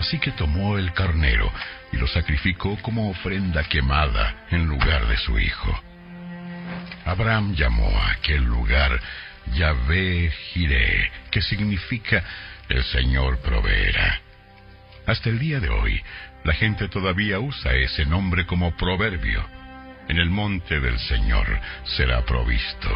Así 0.00 0.18
que 0.18 0.30
tomó 0.32 0.78
el 0.78 0.94
carnero 0.94 1.52
y 1.92 1.98
lo 1.98 2.06
sacrificó 2.06 2.76
como 2.80 3.10
ofrenda 3.10 3.62
quemada 3.64 4.46
en 4.50 4.66
lugar 4.66 5.06
de 5.06 5.18
su 5.18 5.38
hijo. 5.38 5.78
Abraham 7.04 7.54
llamó 7.54 7.86
a 8.00 8.12
aquel 8.12 8.42
lugar 8.44 8.98
Yahvé 9.52 10.30
Jireh, 10.30 11.10
que 11.30 11.42
significa 11.42 12.24
el 12.70 12.82
Señor 12.84 13.40
proveerá. 13.40 14.20
Hasta 15.06 15.28
el 15.28 15.38
día 15.38 15.60
de 15.60 15.68
hoy, 15.68 16.00
la 16.44 16.54
gente 16.54 16.88
todavía 16.88 17.38
usa 17.38 17.74
ese 17.74 18.06
nombre 18.06 18.46
como 18.46 18.74
proverbio. 18.76 19.44
En 20.08 20.16
el 20.16 20.30
monte 20.30 20.80
del 20.80 20.98
Señor 20.98 21.46
será 21.84 22.24
provisto. 22.24 22.88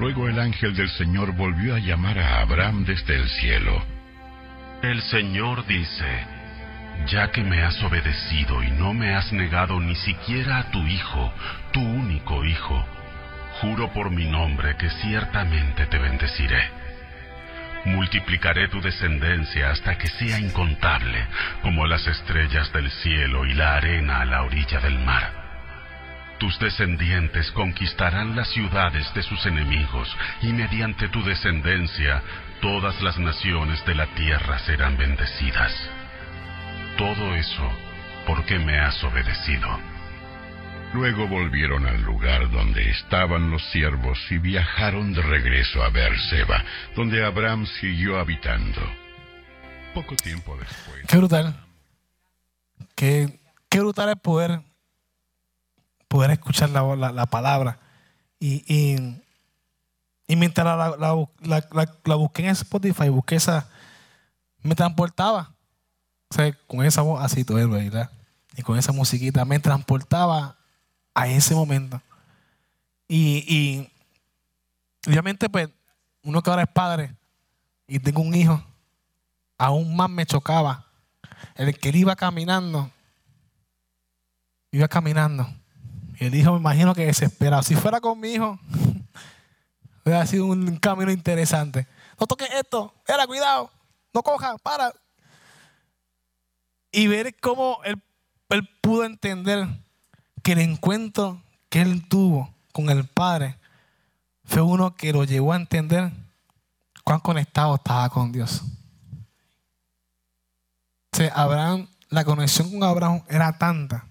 Luego 0.00 0.26
el 0.26 0.38
ángel 0.38 0.74
del 0.74 0.88
Señor 0.88 1.32
volvió 1.32 1.74
a 1.74 1.80
llamar 1.80 2.18
a 2.18 2.40
Abraham 2.40 2.84
desde 2.86 3.14
el 3.14 3.28
cielo. 3.28 3.91
El 4.82 5.00
Señor 5.02 5.64
dice, 5.66 6.26
ya 7.06 7.30
que 7.30 7.44
me 7.44 7.62
has 7.62 7.80
obedecido 7.84 8.64
y 8.64 8.70
no 8.72 8.92
me 8.92 9.14
has 9.14 9.32
negado 9.32 9.78
ni 9.78 9.94
siquiera 9.94 10.58
a 10.58 10.70
tu 10.72 10.84
hijo, 10.88 11.32
tu 11.72 11.80
único 11.80 12.44
hijo, 12.44 12.84
juro 13.60 13.92
por 13.92 14.10
mi 14.10 14.24
nombre 14.24 14.76
que 14.76 14.90
ciertamente 14.90 15.86
te 15.86 15.98
bendeciré. 15.98 16.68
Multiplicaré 17.84 18.66
tu 18.66 18.80
descendencia 18.80 19.70
hasta 19.70 19.96
que 19.96 20.08
sea 20.08 20.40
incontable, 20.40 21.28
como 21.62 21.86
las 21.86 22.04
estrellas 22.08 22.72
del 22.72 22.90
cielo 22.90 23.46
y 23.46 23.54
la 23.54 23.76
arena 23.76 24.20
a 24.20 24.24
la 24.24 24.42
orilla 24.42 24.80
del 24.80 24.98
mar. 24.98 25.42
Tus 26.38 26.58
descendientes 26.58 27.52
conquistarán 27.52 28.34
las 28.34 28.48
ciudades 28.48 29.14
de 29.14 29.22
sus 29.22 29.46
enemigos, 29.46 30.08
y 30.40 30.52
mediante 30.52 31.06
tu 31.06 31.22
descendencia 31.22 32.20
todas 32.62 33.00
las 33.02 33.18
naciones 33.18 33.84
de 33.84 33.94
la 33.94 34.06
tierra 34.14 34.58
serán 34.60 34.96
bendecidas. 34.96 35.72
Todo 36.96 37.34
eso 37.34 37.68
porque 38.26 38.58
me 38.58 38.78
has 38.78 39.02
obedecido. 39.04 39.68
Luego 40.94 41.26
volvieron 41.26 41.86
al 41.86 42.02
lugar 42.02 42.50
donde 42.50 42.88
estaban 42.90 43.50
los 43.50 43.62
siervos 43.70 44.18
y 44.30 44.38
viajaron 44.38 45.12
de 45.14 45.22
regreso 45.22 45.82
a 45.82 45.88
Beerseba, 45.90 46.62
donde 46.94 47.24
Abraham 47.24 47.66
siguió 47.80 48.18
habitando. 48.18 48.80
Poco 49.94 50.14
tiempo 50.16 50.56
después. 50.58 51.06
Qué 51.08 51.16
brutal. 51.16 51.54
Qué, 52.94 53.40
qué 53.68 53.80
brutal 53.80 54.10
es 54.10 54.16
poder, 54.20 54.60
poder 56.08 56.30
escuchar 56.32 56.70
la, 56.70 56.82
la- 56.94 57.12
la 57.12 57.26
palabra. 57.26 57.78
Y, 58.38 58.62
y, 58.66 58.96
y 60.26 60.36
mientras 60.36 60.98
la, 60.98 62.14
busqué 62.14 62.42
en 62.42 62.50
Spotify, 62.50 63.08
busqué 63.08 63.36
esa, 63.36 63.68
me 64.62 64.74
transportaba. 64.74 65.54
O 66.30 66.34
sea, 66.34 66.52
con 66.66 66.84
esa 66.84 67.02
voz 67.02 67.22
así, 67.22 67.44
todo, 67.44 67.68
¿verdad? 67.68 68.10
Y 68.56 68.62
con 68.62 68.78
esa 68.78 68.92
musiquita, 68.92 69.44
me 69.44 69.58
transportaba 69.58 70.56
a 71.14 71.28
ese 71.28 71.54
momento. 71.54 72.00
Y, 73.08 73.44
y 73.46 75.10
obviamente, 75.10 75.48
pues, 75.48 75.68
uno 76.22 76.42
que 76.42 76.50
ahora 76.50 76.62
es 76.62 76.68
padre 76.68 77.14
y 77.86 77.98
tengo 77.98 78.22
un 78.22 78.34
hijo, 78.34 78.62
aún 79.58 79.94
más 79.94 80.08
me 80.08 80.24
chocaba 80.24 80.86
el 81.56 81.76
que 81.78 81.90
él 81.90 81.96
iba 81.96 82.16
caminando, 82.16 82.90
iba 84.70 84.88
caminando. 84.88 85.46
Y 86.18 86.26
el 86.26 86.34
hijo 86.34 86.52
me 86.52 86.58
imagino 86.58 86.94
que 86.94 87.06
desesperado. 87.06 87.62
Si 87.62 87.74
fuera 87.74 88.00
con 88.00 88.18
mi 88.20 88.34
hijo, 88.34 88.58
hubiera 90.04 90.26
sido 90.26 90.46
un 90.46 90.76
camino 90.76 91.10
interesante. 91.10 91.86
No 92.18 92.26
toques 92.26 92.48
esto, 92.54 92.94
era 93.06 93.26
cuidado, 93.26 93.70
no 94.12 94.22
coja, 94.22 94.56
para. 94.58 94.92
Y 96.90 97.06
ver 97.06 97.34
cómo 97.40 97.78
él, 97.84 98.00
pudo 98.80 99.04
entender 99.04 99.66
que 100.42 100.52
el 100.52 100.58
encuentro 100.58 101.42
que 101.70 101.80
él 101.80 102.06
tuvo 102.06 102.52
con 102.72 102.90
el 102.90 103.06
Padre 103.06 103.56
fue 104.44 104.60
uno 104.60 104.94
que 104.94 105.12
lo 105.12 105.24
llevó 105.24 105.52
a 105.52 105.56
entender 105.56 106.12
cuán 107.04 107.20
conectado 107.20 107.76
estaba 107.76 108.10
con 108.10 108.32
Dios. 108.32 108.62
O 111.18 111.22
Abraham, 111.34 111.88
la 112.08 112.24
conexión 112.24 112.70
con 112.70 112.82
Abraham 112.82 113.22
era 113.28 113.56
tanta 113.56 114.06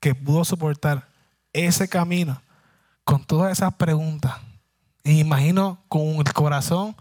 que 0.00 0.14
pudo 0.14 0.44
soportar 0.44 1.08
ese 1.52 1.88
camino 1.88 2.40
con 3.04 3.24
todas 3.24 3.52
esas 3.52 3.74
preguntas. 3.74 4.45
Y 5.06 5.20
imagino 5.20 5.78
con 5.88 6.16
el 6.16 6.32
corazón 6.32 6.96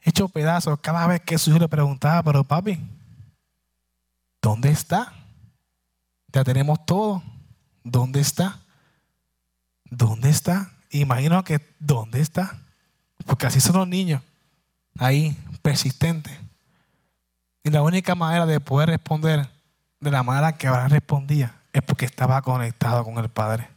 hecho 0.00 0.26
pedazos 0.26 0.80
cada 0.80 1.06
vez 1.06 1.20
que 1.20 1.36
su 1.36 1.50
hijo 1.50 1.58
le 1.58 1.68
preguntaba, 1.68 2.22
pero 2.22 2.44
papi, 2.44 2.80
¿dónde 4.40 4.70
está? 4.70 5.12
Ya 6.32 6.44
tenemos 6.44 6.86
todo. 6.86 7.22
¿Dónde 7.84 8.20
está? 8.20 8.58
¿Dónde 9.84 10.30
está? 10.30 10.70
Imagino 10.88 11.44
que 11.44 11.60
¿dónde 11.78 12.22
está? 12.22 12.58
Porque 13.26 13.46
así 13.46 13.60
son 13.60 13.76
los 13.76 13.88
niños. 13.88 14.22
Ahí, 14.98 15.36
persistentes. 15.60 16.32
Y 17.64 17.68
la 17.68 17.82
única 17.82 18.14
manera 18.14 18.46
de 18.46 18.60
poder 18.60 18.88
responder 18.88 19.46
de 20.00 20.10
la 20.10 20.22
manera 20.22 20.56
que 20.56 20.68
Abraham 20.68 20.90
respondía 20.90 21.54
es 21.74 21.82
porque 21.82 22.06
estaba 22.06 22.40
conectado 22.40 23.04
con 23.04 23.18
el 23.18 23.28
Padre. 23.28 23.68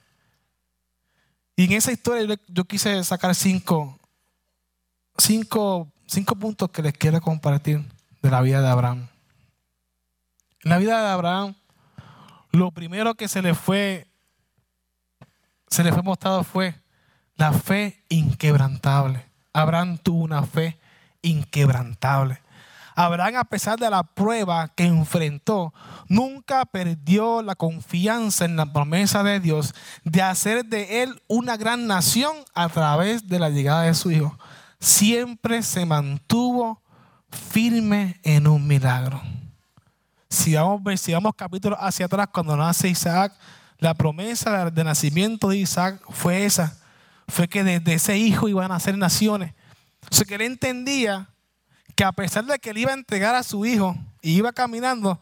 Y 1.56 1.66
en 1.66 1.72
esa 1.74 1.92
historia 1.92 2.38
yo, 2.48 2.66
quise 2.66 3.04
sacar 3.04 3.34
cinco, 3.34 3.98
cinco, 5.18 5.92
cinco 6.06 6.36
puntos 6.36 6.70
que 6.70 6.82
les 6.82 6.94
quiero 6.94 7.22
compartir 7.22 7.84
de 8.22 8.30
la 8.30 8.42
vida 8.42 8.62
de 8.62 8.68
Abraham. 8.68 9.08
En 10.64 10.70
la 10.70 10.78
vida 10.78 11.02
de 11.02 11.10
Abraham, 11.10 11.56
lo 12.52 12.72
primero 12.72 13.16
que 13.16 13.28
se 13.28 13.42
le 13.42 13.54
fue, 13.54 14.08
se 15.68 15.84
le 15.84 15.94
fue 15.94 16.04
mostrado 16.04 16.44
fue 16.44 16.76
la 17.36 17.54
fe 17.54 18.04
inquebrantable. 18.10 19.26
Abraham 19.54 19.98
tuvo 19.98 20.24
una 20.24 20.44
fe 20.44 20.78
inquebrantable. 21.22 22.42
Abraham, 22.96 23.36
a 23.36 23.44
pesar 23.44 23.78
de 23.78 23.90
la 23.90 24.04
prueba 24.04 24.70
que 24.70 24.86
enfrentó, 24.86 25.74
nunca 26.08 26.66
perdió 26.66 27.42
la 27.42 27.56
confianza 27.56 28.46
en 28.46 28.56
la 28.56 28.72
promesa 28.72 29.22
de 29.22 29.42
Dios 29.42 29.74
de 30.06 30.22
hacer 30.22 30.66
de 30.66 31.04
él 31.04 31.22
una 31.28 31.58
gran 31.58 31.88
nación 31.88 32.34
a 32.54 32.70
través 32.70 33.28
de 33.28 33.38
la 33.38 33.50
llegada 33.50 33.84
de 33.84 33.94
su 33.94 34.12
hijo. 34.12 34.38
Siempre 34.80 35.62
se 35.62 35.86
mantuvo 35.86 36.82
firme 37.30 38.20
en 38.24 38.48
un 38.48 38.66
milagro. 38.66 39.22
Si 40.30 40.56
vamos, 40.56 40.82
si 41.02 41.14
vamos 41.14 41.34
capítulos 41.36 41.78
hacia 41.82 42.06
atrás, 42.06 42.30
cuando 42.32 42.56
nace 42.56 42.88
Isaac, 42.88 43.34
la 43.78 43.94
promesa 43.94 44.70
de 44.72 44.84
nacimiento 44.84 45.50
de 45.50 45.58
Isaac 45.58 46.02
fue 46.10 46.46
esa. 46.46 46.78
Fue 47.28 47.48
que 47.48 47.64
desde 47.64 47.94
ese 47.94 48.18
hijo 48.18 48.48
iban 48.48 48.66
a 48.66 48.76
nacer 48.76 48.98
naciones. 48.98 49.54
O 50.10 50.16
sea, 50.16 50.26
que 50.26 50.36
él 50.36 50.42
entendía 50.42 51.30
que 51.96 52.04
a 52.04 52.12
pesar 52.12 52.46
de 52.46 52.60
que 52.60 52.72
él 52.72 52.80
iba 52.80 52.92
a 52.92 52.96
entregar 52.96 53.34
a 53.36 53.44
su 53.44 53.66
hijo 53.66 53.98
y 54.22 54.34
iba 54.34 54.52
caminando, 54.52 55.20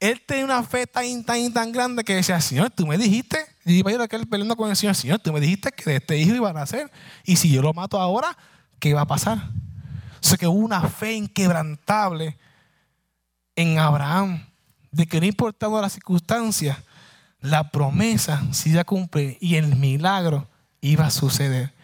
él 0.00 0.20
tenía 0.26 0.44
una 0.44 0.62
fe 0.62 0.86
tan, 0.86 1.22
tan, 1.24 1.52
tan 1.52 1.70
grande 1.70 2.02
que 2.02 2.14
decía, 2.14 2.40
Señor, 2.40 2.70
tú 2.70 2.86
me 2.86 2.98
dijiste, 2.98 3.38
y 3.64 3.74
iba 3.74 3.90
a 3.90 3.94
ir 3.94 4.00
aquel 4.00 4.26
peleando 4.26 4.56
con 4.56 4.70
el 4.70 4.76
Señor, 4.76 4.94
Señor, 4.94 5.18
tú 5.18 5.32
me 5.32 5.40
dijiste 5.40 5.70
que 5.70 5.84
de 5.84 5.96
este 5.96 6.18
hijo 6.18 6.34
iba 6.34 6.50
a 6.50 6.54
nacer, 6.54 6.90
y 7.24 7.36
si 7.36 7.50
yo 7.50 7.62
lo 7.62 7.72
mato 7.72 8.00
ahora, 8.00 8.36
¿qué 8.78 8.94
va 8.94 9.02
a 9.02 9.06
pasar? 9.06 9.38
O 9.38 10.26
sea 10.26 10.38
que 10.38 10.46
hubo 10.46 10.58
una 10.58 10.80
fe 10.88 11.12
inquebrantable 11.12 12.38
en 13.54 13.78
Abraham, 13.78 14.46
de 14.90 15.06
que 15.06 15.20
no 15.20 15.26
importaba 15.26 15.80
las 15.80 15.92
circunstancias, 15.92 16.78
la 17.40 17.70
promesa 17.70 18.42
se 18.52 18.70
iba 18.70 18.80
a 18.80 18.84
cumplir 18.84 19.36
y 19.40 19.56
el 19.56 19.76
milagro 19.76 20.48
iba 20.80 21.06
a 21.06 21.10
suceder. 21.10 21.74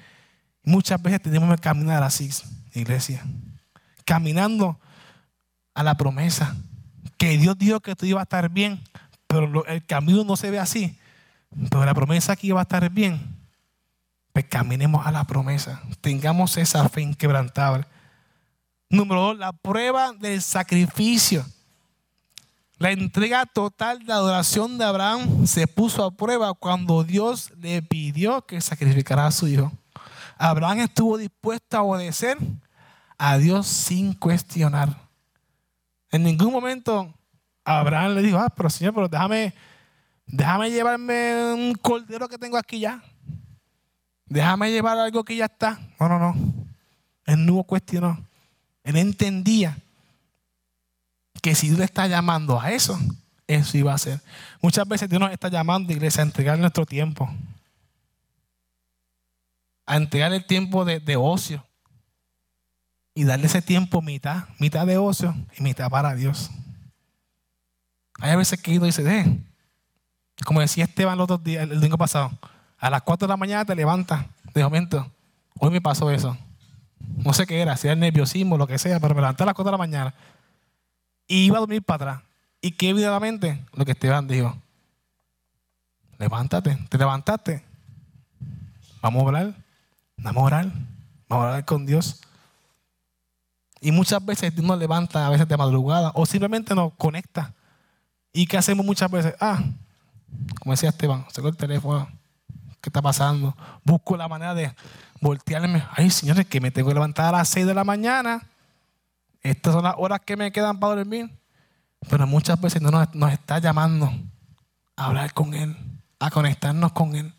Muchas 0.62 1.00
veces 1.02 1.20
tenemos 1.20 1.54
que 1.54 1.60
caminar 1.60 2.02
así, 2.02 2.30
iglesia 2.72 3.22
caminando 4.10 4.76
a 5.72 5.84
la 5.84 5.96
promesa. 5.96 6.56
Que 7.16 7.38
Dios 7.38 7.56
dijo 7.56 7.78
que 7.78 7.94
tú 7.94 8.06
iba 8.06 8.18
a 8.18 8.24
estar 8.24 8.48
bien, 8.48 8.82
pero 9.28 9.64
el 9.66 9.86
camino 9.86 10.24
no 10.24 10.34
se 10.34 10.50
ve 10.50 10.58
así. 10.58 10.98
Pero 11.70 11.84
la 11.84 11.94
promesa 11.94 12.34
que 12.34 12.48
iba 12.48 12.58
a 12.58 12.62
estar 12.62 12.90
bien, 12.90 13.20
pues 14.32 14.46
caminemos 14.46 15.06
a 15.06 15.12
la 15.12 15.22
promesa. 15.22 15.80
Tengamos 16.00 16.56
esa 16.56 16.88
fe 16.88 17.02
inquebrantable. 17.02 17.86
Número 18.88 19.20
dos, 19.20 19.38
la 19.38 19.52
prueba 19.52 20.12
del 20.12 20.42
sacrificio. 20.42 21.46
La 22.78 22.90
entrega 22.90 23.46
total 23.46 24.04
de 24.04 24.12
adoración 24.12 24.76
de 24.76 24.86
Abraham 24.86 25.46
se 25.46 25.68
puso 25.68 26.04
a 26.04 26.10
prueba 26.10 26.52
cuando 26.54 27.04
Dios 27.04 27.52
le 27.60 27.80
pidió 27.80 28.44
que 28.44 28.60
sacrificara 28.60 29.26
a 29.28 29.30
su 29.30 29.46
hijo. 29.46 29.70
Abraham 30.36 30.80
estuvo 30.80 31.16
dispuesto 31.16 31.76
a 31.76 31.82
obedecer 31.82 32.38
a 33.22 33.36
Dios 33.36 33.66
sin 33.66 34.14
cuestionar. 34.14 34.96
En 36.10 36.22
ningún 36.22 36.50
momento 36.50 37.12
Abraham 37.62 38.14
le 38.14 38.22
dijo, 38.22 38.38
ah, 38.38 38.48
pero 38.48 38.70
Señor, 38.70 38.94
pero 38.94 39.08
déjame, 39.08 39.52
déjame 40.26 40.70
llevarme 40.70 41.52
un 41.52 41.74
cordero 41.74 42.26
que 42.30 42.38
tengo 42.38 42.56
aquí 42.56 42.80
ya. 42.80 43.02
Déjame 44.24 44.70
llevar 44.70 44.96
algo 44.96 45.22
que 45.22 45.36
ya 45.36 45.44
está. 45.44 45.78
No, 46.00 46.08
no, 46.08 46.18
no. 46.18 46.34
Él 47.26 47.44
no 47.44 47.62
cuestionó. 47.62 48.18
Él 48.84 48.96
entendía 48.96 49.76
que 51.42 51.54
si 51.54 51.66
Dios 51.66 51.78
le 51.78 51.84
está 51.84 52.06
llamando 52.06 52.58
a 52.58 52.72
eso, 52.72 52.98
eso 53.46 53.76
iba 53.76 53.92
a 53.92 53.98
ser. 53.98 54.18
Muchas 54.62 54.88
veces 54.88 55.10
Dios 55.10 55.20
nos 55.20 55.30
está 55.30 55.50
llamando, 55.50 55.92
iglesia, 55.92 56.22
a 56.22 56.26
entregar 56.26 56.58
nuestro 56.58 56.86
tiempo. 56.86 57.28
A 59.84 59.98
entregar 59.98 60.32
el 60.32 60.46
tiempo 60.46 60.86
de, 60.86 61.00
de 61.00 61.16
ocio 61.16 61.66
y 63.14 63.24
darle 63.24 63.46
ese 63.46 63.62
tiempo 63.62 64.02
mitad, 64.02 64.44
mitad 64.58 64.86
de 64.86 64.98
ocio 64.98 65.34
y 65.58 65.62
mitad 65.62 65.90
para 65.90 66.14
Dios. 66.14 66.50
Hay 68.20 68.36
veces 68.36 68.60
que 68.60 68.72
ido 68.72 68.86
dice, 68.86 69.02
eh, 69.08 69.40
como 70.44 70.60
decía 70.60 70.84
Esteban 70.84 71.14
el 71.14 71.20
otro 71.20 71.38
día, 71.38 71.62
el 71.62 71.70
domingo 71.70 71.98
pasado, 71.98 72.30
a 72.78 72.90
las 72.90 73.02
4 73.02 73.26
de 73.26 73.32
la 73.32 73.36
mañana 73.36 73.64
te 73.64 73.74
levantas, 73.74 74.26
de 74.54 74.62
momento, 74.62 75.10
hoy 75.58 75.70
me 75.70 75.80
pasó 75.80 76.10
eso. 76.10 76.36
No 76.98 77.32
sé 77.32 77.46
qué 77.46 77.60
era, 77.60 77.76
si 77.76 77.86
era 77.86 77.94
el 77.94 78.00
nerviosismo, 78.00 78.56
lo 78.56 78.66
que 78.66 78.78
sea, 78.78 79.00
pero 79.00 79.14
me 79.14 79.20
levanté 79.20 79.42
a 79.42 79.46
las 79.46 79.54
4 79.54 79.70
de 79.70 79.72
la 79.72 79.78
mañana 79.78 80.14
y 81.26 81.44
iba 81.44 81.58
a 81.58 81.60
dormir 81.60 81.82
para 81.82 82.12
atrás. 82.12 82.22
¿Y 82.60 82.72
qué 82.72 82.90
evidentemente 82.90 83.64
Lo 83.72 83.84
que 83.84 83.92
Esteban 83.92 84.26
dijo. 84.26 84.56
Levántate, 86.18 86.76
te 86.88 86.98
levantaste. 86.98 87.64
Vamos 89.00 89.22
a 89.22 89.26
orar, 89.26 89.54
vamos 90.18 90.42
a 90.42 90.46
orar, 90.46 90.66
vamos 91.28 91.44
a 91.44 91.48
orar 91.48 91.64
con 91.64 91.86
Dios. 91.86 92.20
Y 93.80 93.92
muchas 93.92 94.24
veces 94.24 94.54
nos 94.56 94.78
levanta, 94.78 95.26
a 95.26 95.30
veces 95.30 95.48
de 95.48 95.56
madrugada, 95.56 96.12
o 96.14 96.26
simplemente 96.26 96.74
nos 96.74 96.92
conecta. 96.94 97.54
¿Y 98.32 98.46
qué 98.46 98.58
hacemos 98.58 98.84
muchas 98.84 99.10
veces? 99.10 99.34
Ah, 99.40 99.62
como 100.60 100.72
decía 100.72 100.90
Esteban, 100.90 101.24
saco 101.30 101.48
el 101.48 101.56
teléfono, 101.56 102.08
¿qué 102.80 102.88
está 102.88 103.02
pasando? 103.02 103.56
Busco 103.84 104.16
la 104.16 104.28
manera 104.28 104.54
de 104.54 104.74
voltearme. 105.20 105.82
Ay, 105.92 106.10
señores, 106.10 106.46
que 106.46 106.60
me 106.60 106.70
tengo 106.70 106.88
que 106.88 106.94
levantar 106.94 107.34
a 107.34 107.38
las 107.38 107.48
6 107.48 107.66
de 107.66 107.74
la 107.74 107.84
mañana. 107.84 108.46
Estas 109.42 109.72
son 109.72 109.84
las 109.84 109.94
horas 109.96 110.20
que 110.20 110.36
me 110.36 110.52
quedan 110.52 110.78
para 110.78 110.96
dormir. 110.96 111.30
Pero 112.08 112.26
muchas 112.26 112.60
veces 112.60 112.80
no 112.80 112.90
nos, 112.90 113.14
nos 113.14 113.32
está 113.32 113.58
llamando 113.58 114.12
a 114.96 115.06
hablar 115.06 115.32
con 115.32 115.54
Él, 115.54 115.76
a 116.18 116.30
conectarnos 116.30 116.92
con 116.92 117.14
Él. 117.14 117.32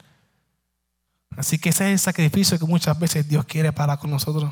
Así 1.37 1.57
que 1.57 1.69
ese 1.69 1.85
es 1.85 1.91
el 1.91 1.99
sacrificio 1.99 2.59
que 2.59 2.65
muchas 2.65 2.97
veces 2.99 3.27
Dios 3.27 3.45
quiere 3.45 3.71
para 3.71 3.97
con 3.97 4.09
nosotros. 4.09 4.51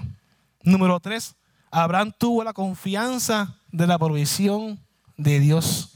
Número 0.64 1.00
tres, 1.00 1.36
Abraham 1.72 2.12
tuvo 2.18 2.44
la 2.44 2.54
confianza 2.54 3.56
de 3.72 3.88
la 3.88 3.98
provisión 3.98 4.80
de 5.18 5.40
Dios. 5.40 5.96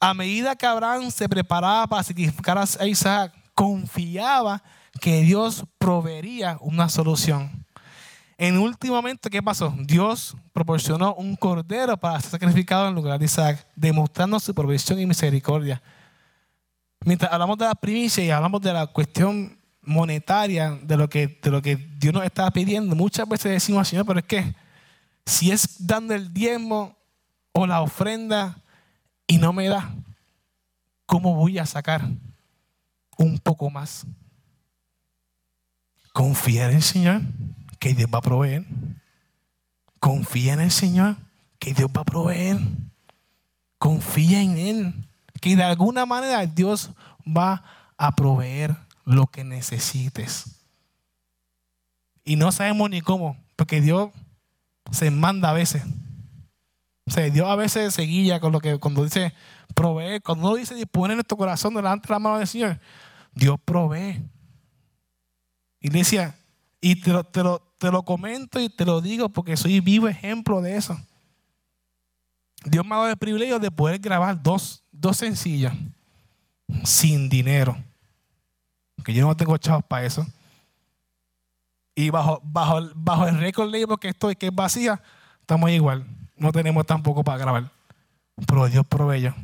A 0.00 0.14
medida 0.14 0.54
que 0.54 0.66
Abraham 0.66 1.10
se 1.10 1.28
preparaba 1.28 1.86
para 1.86 2.02
sacrificar 2.02 2.58
a 2.58 2.86
Isaac, 2.86 3.32
confiaba 3.54 4.62
que 5.00 5.22
Dios 5.22 5.64
proveería 5.78 6.56
una 6.60 6.88
solución. 6.88 7.66
En 8.36 8.56
último 8.56 8.94
momento, 8.94 9.28
¿qué 9.28 9.42
pasó? 9.42 9.74
Dios 9.80 10.36
proporcionó 10.52 11.14
un 11.14 11.34
cordero 11.34 11.96
para 11.96 12.20
ser 12.20 12.30
sacrificado 12.30 12.86
en 12.86 12.94
lugar 12.94 13.18
de 13.18 13.24
Isaac, 13.24 13.66
demostrando 13.74 14.38
su 14.38 14.54
provisión 14.54 15.00
y 15.00 15.06
misericordia. 15.06 15.82
Mientras 17.04 17.32
hablamos 17.32 17.58
de 17.58 17.64
la 17.64 17.74
primicia 17.74 18.24
y 18.24 18.30
hablamos 18.30 18.60
de 18.60 18.72
la 18.72 18.86
cuestión 18.86 19.58
monetaria, 19.82 20.78
de 20.82 20.96
lo 20.96 21.08
que, 21.08 21.40
de 21.42 21.50
lo 21.50 21.60
que 21.60 21.76
Dios 21.76 22.14
nos 22.14 22.24
está 22.24 22.48
pidiendo, 22.52 22.94
muchas 22.94 23.28
veces 23.28 23.50
decimos, 23.50 23.88
Señor, 23.88 24.06
pero 24.06 24.20
es 24.20 24.26
que 24.26 24.54
si 25.28 25.50
es 25.50 25.86
dando 25.86 26.14
el 26.14 26.32
diezmo 26.32 26.96
o 27.52 27.66
la 27.66 27.82
ofrenda 27.82 28.62
y 29.26 29.36
no 29.36 29.52
me 29.52 29.68
da, 29.68 29.94
¿cómo 31.04 31.34
voy 31.34 31.58
a 31.58 31.66
sacar 31.66 32.08
un 33.18 33.38
poco 33.38 33.68
más? 33.68 34.06
Confía 36.14 36.70
en 36.70 36.76
el 36.76 36.82
Señor 36.82 37.20
que 37.78 37.92
Dios 37.92 38.08
va 38.12 38.18
a 38.18 38.22
proveer. 38.22 38.64
Confía 40.00 40.54
en 40.54 40.60
el 40.60 40.70
Señor 40.70 41.16
que 41.58 41.74
Dios 41.74 41.90
va 41.94 42.00
a 42.00 42.04
proveer. 42.04 42.58
Confía 43.78 44.40
en 44.40 44.56
Él 44.56 44.94
que 45.42 45.56
de 45.56 45.62
alguna 45.62 46.06
manera 46.06 46.46
Dios 46.46 46.90
va 47.24 47.62
a 47.98 48.16
proveer 48.16 48.74
lo 49.04 49.26
que 49.26 49.44
necesites. 49.44 50.46
Y 52.24 52.36
no 52.36 52.50
sabemos 52.50 52.88
ni 52.88 53.02
cómo, 53.02 53.36
porque 53.56 53.80
Dios 53.80 54.10
se 54.90 55.10
manda 55.10 55.50
a 55.50 55.52
veces. 55.52 55.82
O 57.06 57.10
sea, 57.10 57.28
Dios 57.30 57.48
a 57.48 57.56
veces 57.56 57.94
se 57.94 58.40
con 58.40 58.52
lo 58.52 58.60
que 58.60 58.78
cuando 58.78 59.04
dice 59.04 59.32
proveer, 59.74 60.22
cuando 60.22 60.48
uno 60.48 60.56
dice 60.56 60.74
disponer 60.74 61.16
nuestro 61.16 61.36
corazón 61.36 61.74
delante 61.74 62.06
de 62.08 62.14
la 62.14 62.18
mano 62.18 62.38
del 62.38 62.46
Señor, 62.46 62.78
Dios 63.32 63.58
provee. 63.64 64.20
Iglesia, 65.80 66.34
y 66.80 67.00
te 67.00 67.12
lo, 67.12 67.24
te, 67.24 67.42
lo, 67.42 67.60
te 67.78 67.90
lo 67.90 68.02
comento 68.02 68.60
y 68.60 68.68
te 68.68 68.84
lo 68.84 69.00
digo 69.00 69.28
porque 69.28 69.56
soy 69.56 69.80
vivo 69.80 70.08
ejemplo 70.08 70.60
de 70.60 70.76
eso. 70.76 70.98
Dios 72.64 72.84
me 72.84 72.94
ha 72.94 72.98
dado 72.98 73.10
el 73.10 73.16
privilegio 73.16 73.58
de 73.58 73.70
poder 73.70 73.98
grabar 73.98 74.42
dos, 74.42 74.82
dos 74.90 75.16
sencillas 75.16 75.74
sin 76.84 77.28
dinero. 77.28 77.76
Que 79.04 79.14
yo 79.14 79.26
no 79.26 79.36
tengo 79.36 79.56
chavos 79.56 79.84
para 79.84 80.04
eso. 80.04 80.26
Y 81.98 82.10
bajo, 82.10 82.40
bajo, 82.44 82.80
bajo 82.94 83.26
el 83.26 83.40
récord 83.40 83.74
label 83.74 83.98
que 84.00 84.10
estoy, 84.10 84.36
que 84.36 84.46
es 84.46 84.54
vacía, 84.54 85.02
estamos 85.40 85.68
igual. 85.70 86.06
No 86.36 86.52
tenemos 86.52 86.86
tampoco 86.86 87.24
para 87.24 87.38
grabar. 87.38 87.72
Pero 88.46 88.68
Dios 88.68 88.86
proveyó. 88.86 89.34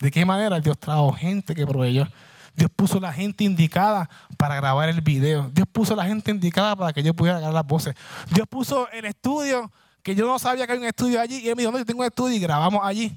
¿De 0.00 0.10
qué 0.10 0.24
manera? 0.24 0.58
Dios 0.58 0.76
trajo 0.76 1.12
gente 1.12 1.54
que 1.54 1.64
proveyó. 1.64 2.08
Dios 2.56 2.68
puso 2.74 2.98
la 2.98 3.12
gente 3.12 3.44
indicada 3.44 4.10
para 4.36 4.56
grabar 4.56 4.88
el 4.88 5.00
video. 5.02 5.48
Dios 5.54 5.68
puso 5.70 5.94
la 5.94 6.04
gente 6.04 6.32
indicada 6.32 6.74
para 6.74 6.92
que 6.92 7.04
yo 7.04 7.14
pudiera 7.14 7.38
grabar 7.38 7.54
las 7.54 7.66
voces. 7.68 7.94
Dios 8.34 8.48
puso 8.48 8.88
el 8.90 9.04
estudio, 9.04 9.70
que 10.02 10.16
yo 10.16 10.26
no 10.26 10.40
sabía 10.40 10.66
que 10.66 10.72
hay 10.72 10.78
un 10.80 10.86
estudio 10.86 11.20
allí. 11.20 11.42
Y 11.44 11.48
él 11.48 11.54
me 11.54 11.62
dijo, 11.62 11.70
no, 11.70 11.78
yo 11.78 11.86
tengo 11.86 12.00
un 12.00 12.06
estudio 12.06 12.36
y 12.36 12.40
grabamos 12.40 12.80
allí. 12.82 13.16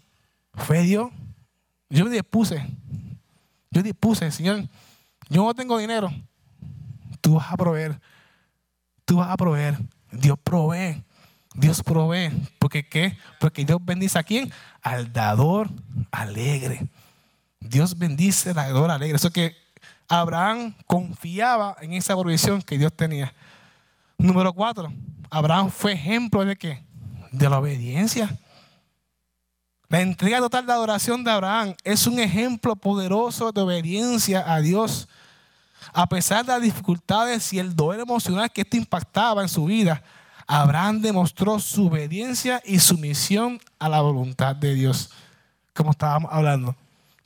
Fue 0.54 0.84
Dios. 0.84 1.10
Yo 1.90 2.06
me 2.06 2.12
dispuse. 2.12 2.64
Yo 3.72 3.82
dispuse, 3.82 4.30
Señor, 4.30 4.68
yo 5.30 5.44
no 5.44 5.56
tengo 5.56 5.80
dinero. 5.80 6.12
Tú 7.22 7.34
vas 7.34 7.52
a 7.52 7.58
proveer. 7.58 8.00
Tú 9.10 9.18
vas 9.18 9.32
a 9.32 9.38
proveer. 9.38 9.76
Dios 10.12 10.38
provee. 10.44 11.04
Dios 11.56 11.82
provee. 11.82 12.30
¿Porque 12.60 12.88
qué? 12.88 13.18
Porque 13.40 13.66
Dios 13.66 13.84
bendice 13.84 14.20
a 14.20 14.24
quién? 14.24 14.54
Al 14.84 15.12
dador 15.12 15.68
alegre. 16.12 16.88
Dios 17.60 17.98
bendice 17.98 18.52
al 18.52 18.56
dador 18.58 18.92
alegre. 18.92 19.16
Eso 19.16 19.32
que 19.32 19.56
Abraham 20.08 20.76
confiaba 20.86 21.76
en 21.82 21.94
esa 21.94 22.16
provisión 22.16 22.62
que 22.62 22.78
Dios 22.78 22.94
tenía. 22.94 23.34
Número 24.20 24.54
cuatro. 24.54 24.94
Abraham 25.32 25.72
fue 25.72 25.94
ejemplo 25.94 26.46
de 26.46 26.56
qué? 26.56 26.84
De 27.32 27.50
la 27.50 27.58
obediencia. 27.58 28.38
La 29.88 30.02
entrega 30.02 30.38
total 30.38 30.68
de 30.68 30.74
adoración 30.74 31.24
de 31.24 31.32
Abraham 31.32 31.74
es 31.84 32.06
un 32.06 32.20
ejemplo 32.20 32.76
poderoso 32.76 33.52
de 33.52 33.62
obediencia 33.62 34.54
a 34.54 34.62
Dios. 34.62 35.10
A 35.94 36.08
pesar 36.08 36.46
de 36.46 36.52
las 36.52 36.62
dificultades 36.62 37.52
y 37.54 37.60
el 37.60 37.76
dolor 37.76 38.00
emocional 38.00 38.52
que 38.52 38.62
esto 38.62 38.78
impactaba 38.78 39.42
en 39.42 39.50
su 39.50 39.66
vida, 39.66 40.04
Abraham 40.48 41.02
demostró 41.02 41.60
su 41.60 41.88
obediencia 41.88 42.62
y 42.66 42.80
sumisión 42.80 43.60
a 43.78 43.90
la 43.90 44.02
voluntad 44.02 44.56
de 44.56 44.74
Dios, 44.74 45.12
como 45.74 45.92
estábamos 45.92 46.32
hablando. 46.34 46.76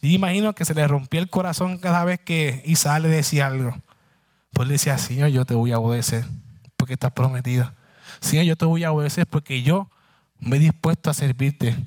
Y 0.02 0.14
imagino 0.14 0.54
que 0.54 0.66
se 0.66 0.74
le 0.74 0.86
rompía 0.88 1.22
el 1.22 1.30
corazón 1.30 1.78
cada 1.78 2.04
vez 2.04 2.20
que 2.20 2.62
Isaac 2.66 3.02
le 3.02 3.08
decía 3.08 3.48
algo. 3.48 3.76
Pues 4.52 4.68
le 4.68 4.74
decía, 4.74 4.98
Señor, 4.98 5.30
yo 5.30 5.46
te 5.46 5.54
voy 5.54 5.72
a 5.72 5.80
obedecer 5.80 6.26
porque 6.76 6.94
estás 6.94 7.14
prometido. 7.14 7.72
Señor, 8.20 8.46
yo 8.46 8.56
te 8.58 8.66
voy 8.66 8.84
a 8.84 8.92
obedecer 8.92 9.26
porque 9.26 9.64
yo 9.64 9.90
me 10.40 10.58
he 10.58 10.60
dispuesto 10.60 11.10
a 11.10 11.14
servirte 11.14 11.78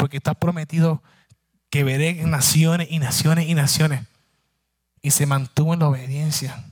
porque 0.00 0.16
está 0.16 0.32
prometido 0.32 1.02
que 1.68 1.84
veré 1.84 2.14
naciones 2.24 2.88
y 2.90 2.98
naciones 2.98 3.48
y 3.48 3.54
naciones. 3.54 4.06
Y 5.02 5.10
se 5.10 5.26
mantuvo 5.26 5.74
en 5.74 5.80
la 5.80 5.88
obediencia. 5.88 6.64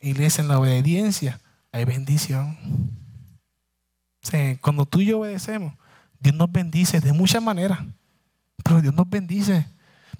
Iglesia, 0.00 0.42
en 0.42 0.48
la 0.48 0.58
obediencia 0.58 1.40
hay 1.72 1.84
bendición. 1.84 2.56
cuando 4.60 4.86
tú 4.86 5.00
y 5.00 5.06
yo 5.06 5.20
obedecemos, 5.20 5.74
Dios 6.20 6.34
nos 6.34 6.50
bendice 6.50 7.00
de 7.00 7.12
muchas 7.12 7.42
maneras. 7.42 7.80
Pero 8.62 8.80
Dios 8.80 8.94
nos 8.94 9.08
bendice. 9.08 9.66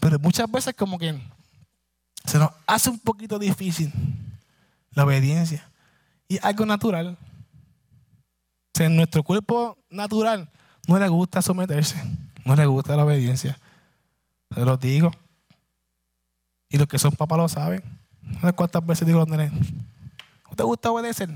Pero 0.00 0.18
muchas 0.18 0.50
veces 0.50 0.74
como 0.74 0.98
que 0.98 1.18
se 2.24 2.38
nos 2.38 2.50
hace 2.66 2.90
un 2.90 2.98
poquito 2.98 3.38
difícil 3.38 3.92
la 4.92 5.04
obediencia. 5.04 5.68
Y 6.28 6.38
algo 6.42 6.66
natural. 6.66 7.16
O 8.78 8.82
en 8.82 8.96
nuestro 8.96 9.22
cuerpo 9.22 9.76
natural 9.90 10.50
no 10.86 10.98
le 10.98 11.08
gusta 11.08 11.42
someterse. 11.42 11.96
No 12.44 12.54
le 12.54 12.66
gusta 12.66 12.96
la 12.96 13.04
obediencia. 13.04 13.58
Se 14.54 14.64
lo 14.64 14.76
digo. 14.76 15.10
Y 16.68 16.78
los 16.78 16.86
que 16.86 16.98
son 16.98 17.12
papás 17.12 17.38
lo 17.38 17.48
saben. 17.48 17.82
Sé 18.40 18.52
cuántas 18.52 18.84
veces 18.84 19.06
digo 19.06 19.20
a 19.20 19.26
los 19.26 19.28
nenes, 19.28 19.52
¿no 19.52 20.56
te 20.56 20.62
gusta 20.62 20.90
obedecer? 20.90 21.30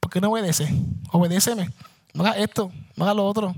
¿Por 0.00 0.10
qué 0.10 0.20
no 0.20 0.30
obedece? 0.30 0.68
Obedéceme. 1.10 1.70
No 2.14 2.24
haga 2.24 2.38
esto, 2.38 2.70
no 2.94 3.04
haga 3.04 3.14
lo 3.14 3.26
otro. 3.26 3.54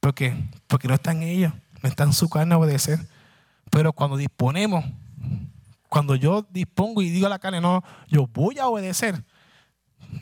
¿Por 0.00 0.14
qué? 0.14 0.48
Porque 0.66 0.88
no 0.88 0.94
está 0.94 1.12
en 1.12 1.22
ellos, 1.22 1.52
no 1.82 1.88
está 1.88 2.04
en 2.04 2.12
su 2.12 2.28
carne 2.28 2.54
obedecer. 2.54 2.98
Pero 3.70 3.92
cuando 3.92 4.16
disponemos, 4.16 4.84
cuando 5.88 6.14
yo 6.14 6.46
dispongo 6.50 7.02
y 7.02 7.10
digo 7.10 7.26
a 7.26 7.30
la 7.30 7.38
carne, 7.38 7.60
no, 7.60 7.82
yo 8.08 8.26
voy 8.26 8.58
a 8.58 8.68
obedecer, 8.68 9.22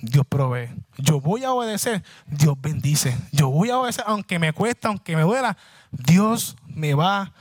Dios 0.02 0.26
provee. 0.26 0.68
Yo 0.98 1.20
voy 1.20 1.44
a 1.44 1.52
obedecer, 1.52 2.02
Dios 2.26 2.60
bendice. 2.60 3.16
Yo 3.32 3.50
voy 3.50 3.70
a 3.70 3.78
obedecer, 3.78 4.04
aunque 4.06 4.38
me 4.38 4.52
cuesta, 4.52 4.88
aunque 4.88 5.16
me 5.16 5.22
duela, 5.22 5.56
Dios 5.90 6.56
me 6.66 6.94
va 6.94 7.22
a 7.22 7.32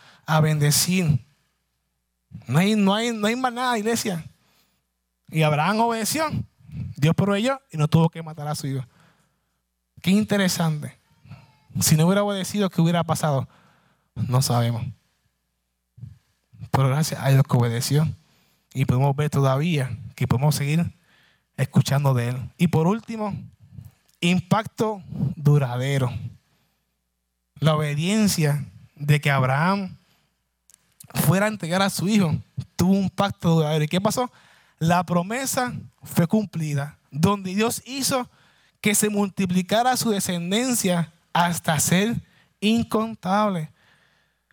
bendecir. 0.41 1.25
No 2.47 2.59
hay, 2.59 2.75
no 2.75 2.93
hay, 2.93 3.13
no 3.13 3.27
hay 3.27 3.35
más 3.35 3.53
nada, 3.53 3.77
iglesia. 3.77 4.25
Y 5.29 5.43
Abraham 5.43 5.79
obedeció. 5.81 6.25
Dios 6.95 7.15
proveyó 7.15 7.59
y 7.71 7.77
no 7.77 7.87
tuvo 7.87 8.09
que 8.09 8.21
matar 8.21 8.47
a 8.47 8.55
su 8.55 8.67
hijo. 8.67 8.85
Qué 10.01 10.11
interesante. 10.11 10.97
Si 11.79 11.95
no 11.95 12.05
hubiera 12.05 12.23
obedecido, 12.23 12.69
¿qué 12.69 12.81
hubiera 12.81 13.03
pasado? 13.03 13.47
No 14.13 14.41
sabemos. 14.41 14.85
Pero 16.71 16.89
gracias 16.89 17.21
a 17.21 17.29
Dios 17.29 17.43
que 17.43 17.57
obedeció. 17.57 18.07
Y 18.73 18.85
podemos 18.85 19.15
ver 19.15 19.29
todavía 19.29 19.97
que 20.15 20.27
podemos 20.27 20.55
seguir 20.55 20.93
escuchando 21.57 22.13
de 22.13 22.29
Él. 22.29 22.49
Y 22.57 22.67
por 22.67 22.87
último, 22.87 23.33
impacto 24.19 25.01
duradero. 25.35 26.11
La 27.59 27.75
obediencia 27.75 28.65
de 28.95 29.21
que 29.21 29.31
Abraham 29.31 29.97
fuera 31.15 31.45
a 31.45 31.49
entregar 31.49 31.81
a 31.81 31.89
su 31.89 32.07
hijo 32.07 32.35
tuvo 32.75 32.93
un 32.93 33.09
pacto 33.09 33.49
duradero. 33.55 33.83
¿Y 33.83 33.87
qué 33.87 34.01
pasó? 34.01 34.31
La 34.79 35.03
promesa 35.03 35.73
fue 36.03 36.27
cumplida, 36.27 36.97
donde 37.11 37.55
Dios 37.55 37.81
hizo 37.85 38.29
que 38.81 38.93
se 38.93 39.09
multiplicara 39.09 39.97
su 39.97 40.11
descendencia 40.11 41.13
hasta 41.33 41.79
ser 41.79 42.21
incontable. 42.59 43.71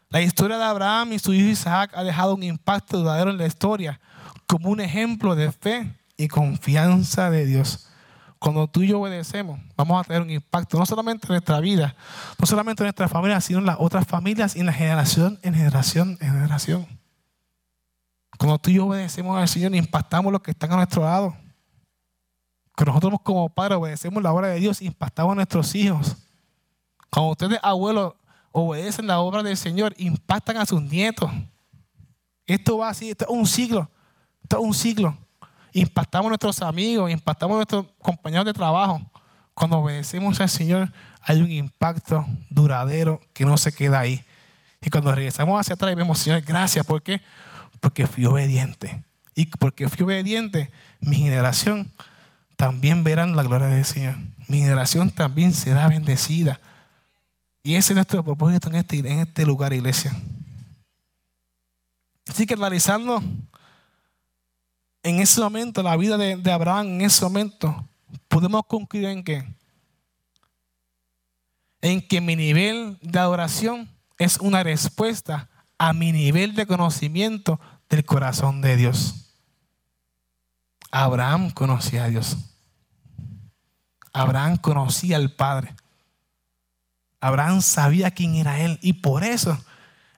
La 0.09 0.23
historia 0.23 0.59
de 0.59 0.65
Abraham 0.65 1.13
y 1.13 1.19
su 1.19 1.33
hijo 1.33 1.49
Isaac 1.49 1.93
ha 1.95 2.05
dejado 2.05 2.35
un 2.35 2.43
impacto 2.43 2.99
duradero 2.99 3.31
en 3.31 3.39
la 3.39 3.47
historia 3.47 4.01
como 4.47 4.71
un 4.71 4.81
ejemplo 4.81 5.35
de 5.35 5.51
fe 5.51 5.95
y 6.17 6.29
confianza 6.29 7.31
de 7.31 7.47
Dios. 7.47 7.89
Cuando 8.43 8.67
tú 8.67 8.83
y 8.83 8.89
yo 8.89 8.99
obedecemos, 9.01 9.61
vamos 9.77 10.01
a 10.01 10.03
tener 10.03 10.21
un 10.21 10.29
impacto 10.29 10.77
no 10.77 10.85
solamente 10.85 11.29
en 11.29 11.35
nuestra 11.35 11.61
vida, 11.61 11.95
no 12.37 12.45
solamente 12.45 12.83
en 12.83 12.87
nuestra 12.87 13.07
familia, 13.07 13.41
sino 13.41 13.61
en 13.61 13.67
las 13.67 13.77
otras 13.79 14.05
familias 14.05 14.57
y 14.57 14.59
en 14.59 14.67
la 14.67 14.73
generación 14.73 15.39
en 15.43 15.55
generación 15.55 16.19
en 16.21 16.33
generación. 16.33 16.87
Cuando 18.37 18.59
tú 18.59 18.71
y 18.71 18.75
yo 18.75 18.87
obedecemos 18.87 19.39
al 19.39 19.47
Señor, 19.47 19.73
impactamos 19.77 20.33
los 20.33 20.43
que 20.43 20.51
están 20.51 20.73
a 20.73 20.77
nuestro 20.77 21.05
lado. 21.05 21.37
Que 22.77 22.85
nosotros 22.85 23.21
como 23.23 23.49
padres 23.49 23.79
obedecemos 23.79 24.21
la 24.21 24.33
obra 24.33 24.49
de 24.49 24.59
Dios, 24.59 24.83
impactamos 24.83 25.31
a 25.31 25.37
nuestros 25.37 25.73
hijos. 25.77 26.17
Cuando 27.11 27.31
ustedes, 27.31 27.61
abuelos, 27.63 28.15
obedecen 28.51 29.07
la 29.07 29.21
obra 29.21 29.45
del 29.45 29.57
Señor, 29.57 29.95
impactan 29.99 30.57
a 30.57 30.67
sus 30.67 30.83
nietos. 30.83 31.31
Esto 32.45 32.79
va 32.79 32.89
así, 32.89 33.11
esto 33.11 33.25
es 33.25 33.31
un 33.31 33.47
siglo. 33.47 33.89
Esto 34.43 34.59
es 34.59 34.65
un 34.65 34.75
siglo 34.75 35.17
impactamos 35.73 36.27
a 36.27 36.29
nuestros 36.31 36.63
amigos, 36.63 37.11
impactamos 37.11 37.55
a 37.55 37.57
nuestros 37.59 37.87
compañeros 38.01 38.47
de 38.47 38.53
trabajo. 38.53 39.01
Cuando 39.55 39.79
obedecemos 39.79 40.41
al 40.41 40.49
Señor, 40.49 40.93
hay 41.21 41.41
un 41.41 41.51
impacto 41.51 42.27
duradero 42.51 43.21
que 43.33 43.45
no 43.45 43.57
se 43.57 43.73
queda 43.73 44.01
ahí. 44.01 44.25
Y 44.81 44.91
cuando 44.91 45.15
regresamos 45.15 45.61
hacia 45.61 45.75
atrás 45.75 45.93
y 45.93 45.95
vemos, 45.95 46.19
Señor, 46.19 46.41
gracias. 46.43 46.85
¿Por 46.85 47.03
qué? 47.03 47.21
Porque 47.81 48.07
fui 48.07 48.25
obediente. 48.25 49.03
Y 49.35 49.47
porque 49.47 49.89
fui 49.89 50.05
obediente, 50.05 50.71
mi 51.01 51.17
generación 51.17 51.91
también 52.57 53.05
verán 53.05 53.37
la 53.37 53.43
gloria 53.43 53.69
del 53.69 53.85
Señor. 53.85 54.17
Mi 54.49 54.59
generación 54.59 55.11
también 55.11 55.53
será 55.53 55.89
bendecida. 55.89 56.61
Y 57.63 57.77
ese 57.77 57.93
es 57.93 57.97
nuestro 57.97 58.25
propósito 58.25 58.69
en 58.69 58.75
este, 58.75 58.99
en 58.99 59.21
este 59.21 59.47
lugar, 59.47 59.73
iglesia. 59.73 60.13
Así 62.29 62.47
que 62.47 62.55
analizando 62.55 63.23
en 65.03 65.21
ese 65.21 65.41
momento, 65.41 65.83
la 65.83 65.97
vida 65.97 66.17
de, 66.17 66.53
Abraham, 66.53 66.87
en 66.87 67.01
ese 67.03 67.25
momento, 67.25 67.85
podemos 68.29 68.63
concluir 68.67 69.07
en 69.07 69.25
que, 69.25 69.45
en 71.81 72.07
que 72.07 72.21
mi 72.21 72.37
nivel 72.37 72.99
de 73.03 73.19
adoración 73.19 73.91
es 74.19 74.39
una 74.39 74.63
respuesta 74.63 75.49
a 75.79 75.93
mi 75.93 76.13
nivel 76.13 76.55
de 76.55 76.67
conocimiento 76.67 77.59
del 77.89 78.05
corazón 78.05 78.61
de 78.61 78.77
Dios. 78.77 79.35
Abraham 80.93 81.51
conocía 81.51 82.05
a 82.05 82.09
Dios. 82.09 82.37
Abraham 84.13 84.59
conocía 84.59 85.17
al 85.17 85.33
Padre. 85.33 85.75
Abraham 87.21 87.63
sabía 87.63 88.11
quién 88.11 88.37
era 88.37 88.61
Él 88.61 88.79
y 88.83 88.93
por 88.95 89.25
eso 89.25 89.59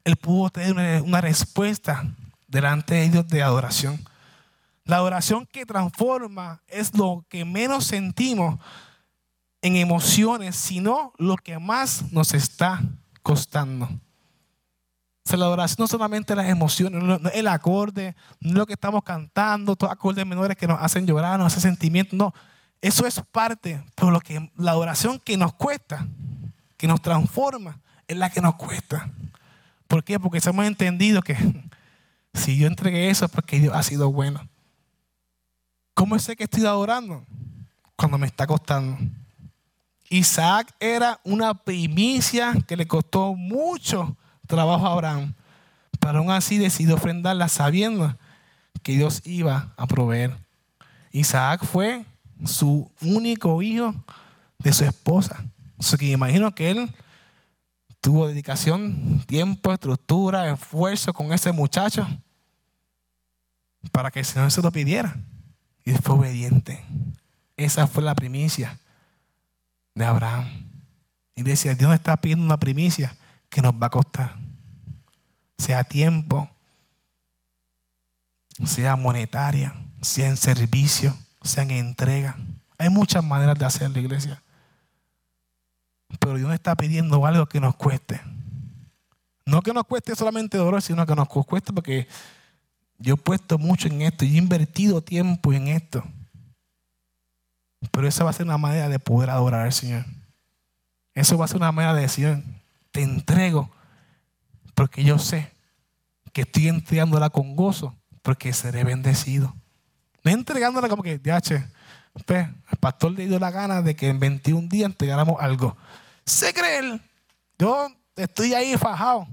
Él 0.04 0.16
pudo 0.16 0.50
tener 0.50 1.00
una 1.02 1.20
respuesta 1.20 2.04
delante 2.48 2.94
de 2.94 3.08
Dios 3.08 3.28
de 3.28 3.42
adoración. 3.42 4.04
La 4.84 4.96
adoración 4.96 5.46
que 5.46 5.64
transforma 5.64 6.62
es 6.68 6.94
lo 6.94 7.24
que 7.28 7.44
menos 7.44 7.86
sentimos 7.86 8.60
en 9.62 9.76
emociones, 9.76 10.56
sino 10.56 11.12
lo 11.16 11.36
que 11.36 11.58
más 11.58 12.12
nos 12.12 12.34
está 12.34 12.82
costando. 13.22 13.86
O 13.86 15.30
sea, 15.30 15.38
la 15.38 15.46
adoración 15.46 15.76
no 15.80 15.86
solamente 15.86 16.36
las 16.36 16.50
emociones, 16.50 17.02
no, 17.02 17.18
el 17.30 17.48
acorde, 17.48 18.14
no 18.40 18.58
lo 18.58 18.66
que 18.66 18.74
estamos 18.74 19.02
cantando, 19.02 19.74
todos 19.74 19.90
acordes 19.90 20.26
menores 20.26 20.54
que 20.54 20.66
nos 20.66 20.82
hacen 20.82 21.06
llorar, 21.06 21.38
nos 21.38 21.46
hacen 21.46 21.70
sentimientos, 21.70 22.12
no. 22.12 22.34
Eso 22.82 23.06
es 23.06 23.22
parte, 23.32 23.82
pero 23.94 24.10
lo 24.10 24.20
que, 24.20 24.52
la 24.58 24.72
adoración 24.72 25.18
que 25.18 25.38
nos 25.38 25.54
cuesta, 25.54 26.06
que 26.76 26.86
nos 26.86 27.00
transforma, 27.00 27.80
es 28.06 28.18
la 28.18 28.28
que 28.28 28.42
nos 28.42 28.56
cuesta. 28.56 29.10
¿Por 29.88 30.04
qué? 30.04 30.20
Porque 30.20 30.40
hemos 30.44 30.66
entendido 30.66 31.22
que 31.22 31.36
si 32.34 32.58
yo 32.58 32.66
entregué 32.66 33.08
eso 33.08 33.24
es 33.24 33.30
porque 33.30 33.60
Dios 33.60 33.74
ha 33.74 33.82
sido 33.82 34.12
bueno. 34.12 34.46
¿Cómo 35.94 36.18
sé 36.18 36.34
que 36.34 36.44
estoy 36.44 36.66
adorando? 36.66 37.24
Cuando 37.96 38.18
me 38.18 38.26
está 38.26 38.46
costando. 38.46 38.98
Isaac 40.10 40.74
era 40.80 41.20
una 41.24 41.54
primicia 41.54 42.52
que 42.66 42.76
le 42.76 42.86
costó 42.86 43.34
mucho 43.34 44.16
trabajo 44.46 44.86
a 44.86 44.92
Abraham, 44.92 45.34
pero 46.00 46.18
aún 46.18 46.30
así 46.30 46.58
decidió 46.58 46.96
ofrendarla 46.96 47.48
sabiendo 47.48 48.16
que 48.82 48.92
Dios 48.92 49.22
iba 49.24 49.72
a 49.76 49.86
proveer. 49.86 50.36
Isaac 51.12 51.64
fue 51.64 52.04
su 52.44 52.90
único 53.00 53.62
hijo 53.62 53.94
de 54.58 54.72
su 54.72 54.84
esposa. 54.84 55.44
O 55.78 55.96
que 55.96 56.06
imagino 56.06 56.54
que 56.54 56.70
él 56.70 56.94
tuvo 58.00 58.28
dedicación, 58.28 59.22
tiempo, 59.26 59.72
estructura, 59.72 60.52
esfuerzo 60.52 61.12
con 61.12 61.32
ese 61.32 61.52
muchacho 61.52 62.06
para 63.90 64.10
que 64.10 64.20
el 64.20 64.24
Señor 64.24 64.50
se 64.50 64.60
lo 64.60 64.70
pidiera. 64.70 65.16
Y 65.84 65.92
fue 65.92 66.14
obediente. 66.14 66.84
Esa 67.56 67.86
fue 67.86 68.02
la 68.02 68.14
primicia 68.14 68.78
de 69.94 70.04
Abraham. 70.04 70.46
Y 71.36 71.42
decía, 71.42 71.74
Dios 71.74 71.92
está 71.94 72.16
pidiendo 72.16 72.44
una 72.44 72.58
primicia 72.58 73.16
que 73.48 73.62
nos 73.62 73.74
va 73.74 73.86
a 73.86 73.90
costar. 73.90 74.36
Sea 75.58 75.84
tiempo, 75.84 76.48
sea 78.64 78.96
monetaria, 78.96 79.74
sea 80.00 80.28
en 80.28 80.36
servicio, 80.36 81.16
sea 81.42 81.64
en 81.64 81.72
entrega. 81.72 82.36
Hay 82.78 82.88
muchas 82.88 83.24
maneras 83.24 83.58
de 83.58 83.64
hacer 83.64 83.90
la 83.90 84.00
iglesia. 84.00 84.42
Pero 86.18 86.36
Dios 86.36 86.52
está 86.52 86.74
pidiendo 86.76 87.24
algo 87.26 87.46
que 87.46 87.60
nos 87.60 87.76
cueste. 87.76 88.20
No 89.46 89.62
que 89.62 89.72
nos 89.72 89.84
cueste 89.84 90.14
solamente 90.14 90.56
dolor, 90.56 90.80
sino 90.80 91.04
que 91.06 91.14
nos 91.14 91.28
cueste 91.28 91.72
porque 91.72 92.08
yo 92.98 93.14
he 93.14 93.16
puesto 93.16 93.58
mucho 93.58 93.88
en 93.88 94.02
esto, 94.02 94.24
y 94.24 94.34
he 94.34 94.38
invertido 94.38 95.02
tiempo 95.02 95.52
en 95.52 95.68
esto. 95.68 96.04
Pero 97.90 98.08
esa 98.08 98.24
va 98.24 98.30
a 98.30 98.32
ser 98.34 98.46
una 98.46 98.58
manera 98.58 98.88
de 98.88 98.98
poder 98.98 99.30
adorar 99.30 99.62
al 99.62 99.72
Señor. 99.72 100.04
Eso 101.14 101.38
va 101.38 101.44
a 101.44 101.48
ser 101.48 101.58
una 101.58 101.72
manera 101.72 101.94
de 101.94 102.02
decir, 102.02 102.42
te 102.90 103.02
entrego 103.02 103.70
porque 104.74 105.04
yo 105.04 105.18
sé 105.18 105.52
que 106.32 106.42
estoy 106.42 106.68
entregándola 106.68 107.30
con 107.30 107.54
gozo 107.54 107.94
porque 108.22 108.52
seré 108.52 108.84
bendecido. 108.84 109.54
No 110.24 110.30
entregándola 110.30 110.88
como 110.88 111.02
que, 111.02 111.20
ya, 111.22 111.40
che, 111.40 111.62
pues, 112.26 112.48
el 112.70 112.78
pastor 112.78 113.12
le 113.12 113.26
dio 113.26 113.38
la 113.38 113.50
gana 113.50 113.82
de 113.82 113.94
que 113.94 114.08
en 114.08 114.18
21 114.18 114.68
días 114.68 114.90
entregáramos 114.90 115.36
algo. 115.40 115.76
Se 116.24 116.52
cree 116.54 117.00
Yo 117.58 117.88
estoy 118.16 118.54
ahí 118.54 118.76
fajado. 118.76 119.28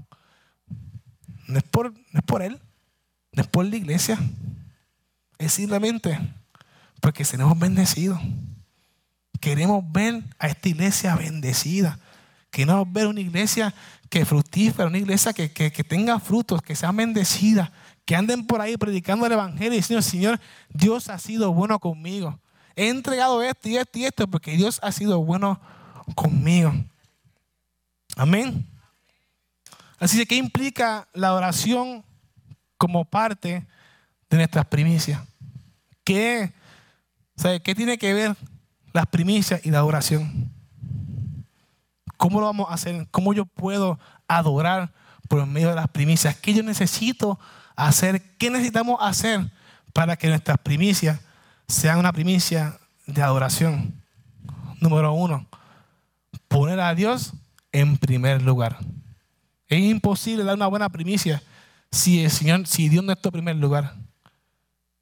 No 1.48 1.58
es 1.58 1.64
por 1.64 2.42
él. 2.42 2.60
No 3.32 3.42
es 3.42 3.70
la 3.70 3.76
iglesia. 3.76 4.18
Es 5.38 5.54
simplemente 5.54 6.18
porque 7.00 7.24
seremos 7.24 7.58
bendecidos. 7.58 8.20
Queremos 9.40 9.82
ver 9.90 10.22
a 10.38 10.48
esta 10.48 10.68
iglesia 10.68 11.16
bendecida. 11.16 11.98
Queremos 12.50 12.92
ver 12.92 13.06
una 13.06 13.20
iglesia 13.20 13.74
que 14.08 14.24
fructífera, 14.26 14.86
una 14.86 14.98
iglesia 14.98 15.32
que, 15.32 15.50
que, 15.50 15.84
tenga 15.84 16.20
frutos, 16.20 16.60
que 16.60 16.76
sea 16.76 16.92
bendecida, 16.92 17.72
que 18.04 18.14
anden 18.14 18.46
por 18.46 18.60
ahí 18.60 18.76
predicando 18.76 19.24
el 19.24 19.32
Evangelio 19.32 19.72
y 19.72 19.76
diciendo, 19.76 20.02
Señor, 20.02 20.38
Dios 20.68 21.08
ha 21.08 21.18
sido 21.18 21.52
bueno 21.52 21.78
conmigo. 21.78 22.38
He 22.76 22.88
entregado 22.88 23.42
esto 23.42 23.68
y 23.68 23.78
esto 23.78 23.98
y 23.98 24.04
esto 24.04 24.28
porque 24.28 24.56
Dios 24.56 24.78
ha 24.82 24.92
sido 24.92 25.24
bueno 25.24 25.58
conmigo. 26.14 26.72
Amén. 28.16 28.68
Así 29.98 30.18
que, 30.18 30.26
¿qué 30.26 30.36
implica 30.36 31.08
la 31.14 31.32
oración 31.32 32.04
como 32.82 33.04
parte 33.04 33.64
de 34.28 34.36
nuestras 34.36 34.66
primicias? 34.66 35.20
¿Qué, 36.02 36.52
¿Qué 37.62 37.76
tiene 37.76 37.96
que 37.96 38.12
ver 38.12 38.36
las 38.92 39.06
primicias 39.06 39.64
y 39.64 39.70
la 39.70 39.84
oración? 39.84 40.50
¿Cómo 42.16 42.40
lo 42.40 42.46
vamos 42.46 42.68
a 42.68 42.74
hacer? 42.74 43.06
¿Cómo 43.12 43.34
yo 43.34 43.46
puedo 43.46 44.00
adorar 44.26 44.92
por 45.28 45.46
medio 45.46 45.68
de 45.68 45.76
las 45.76 45.86
primicias? 45.90 46.34
¿Qué 46.34 46.54
yo 46.54 46.64
necesito 46.64 47.38
hacer? 47.76 48.20
¿Qué 48.36 48.50
necesitamos 48.50 48.98
hacer 49.00 49.48
para 49.92 50.16
que 50.16 50.26
nuestras 50.26 50.58
primicias 50.58 51.20
sean 51.68 52.00
una 52.00 52.12
primicia 52.12 52.80
de 53.06 53.22
adoración? 53.22 53.94
Número 54.80 55.12
uno, 55.12 55.46
poner 56.48 56.80
a 56.80 56.92
Dios 56.96 57.32
en 57.70 57.96
primer 57.96 58.42
lugar. 58.42 58.78
Es 59.68 59.78
imposible 59.78 60.42
dar 60.42 60.56
una 60.56 60.66
buena 60.66 60.88
primicia 60.88 61.40
si, 61.92 62.24
el 62.24 62.30
Señor, 62.30 62.66
si 62.66 62.88
Dios 62.88 63.04
no 63.04 63.12
está 63.12 63.28
en 63.28 63.32
primer 63.32 63.56
lugar. 63.56 63.94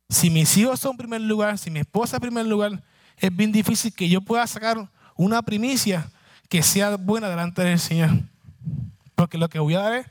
Si 0.08 0.28
mis 0.28 0.56
hijos 0.56 0.80
son 0.80 0.96
primer 0.96 1.20
lugar, 1.20 1.56
si 1.56 1.70
mi 1.70 1.78
esposa 1.78 2.16
en 2.16 2.20
primer 2.20 2.44
lugar, 2.44 2.82
es 3.16 3.34
bien 3.34 3.52
difícil 3.52 3.94
que 3.94 4.08
yo 4.08 4.20
pueda 4.20 4.46
sacar 4.46 4.90
una 5.14 5.40
primicia 5.40 6.10
que 6.48 6.62
sea 6.62 6.96
buena 6.96 7.28
delante 7.28 7.62
del 7.62 7.78
Señor. 7.78 8.10
Porque 9.14 9.38
lo 9.38 9.48
que 9.48 9.60
voy 9.60 9.74
a 9.74 9.80
dar 9.80 9.92
es 9.94 10.06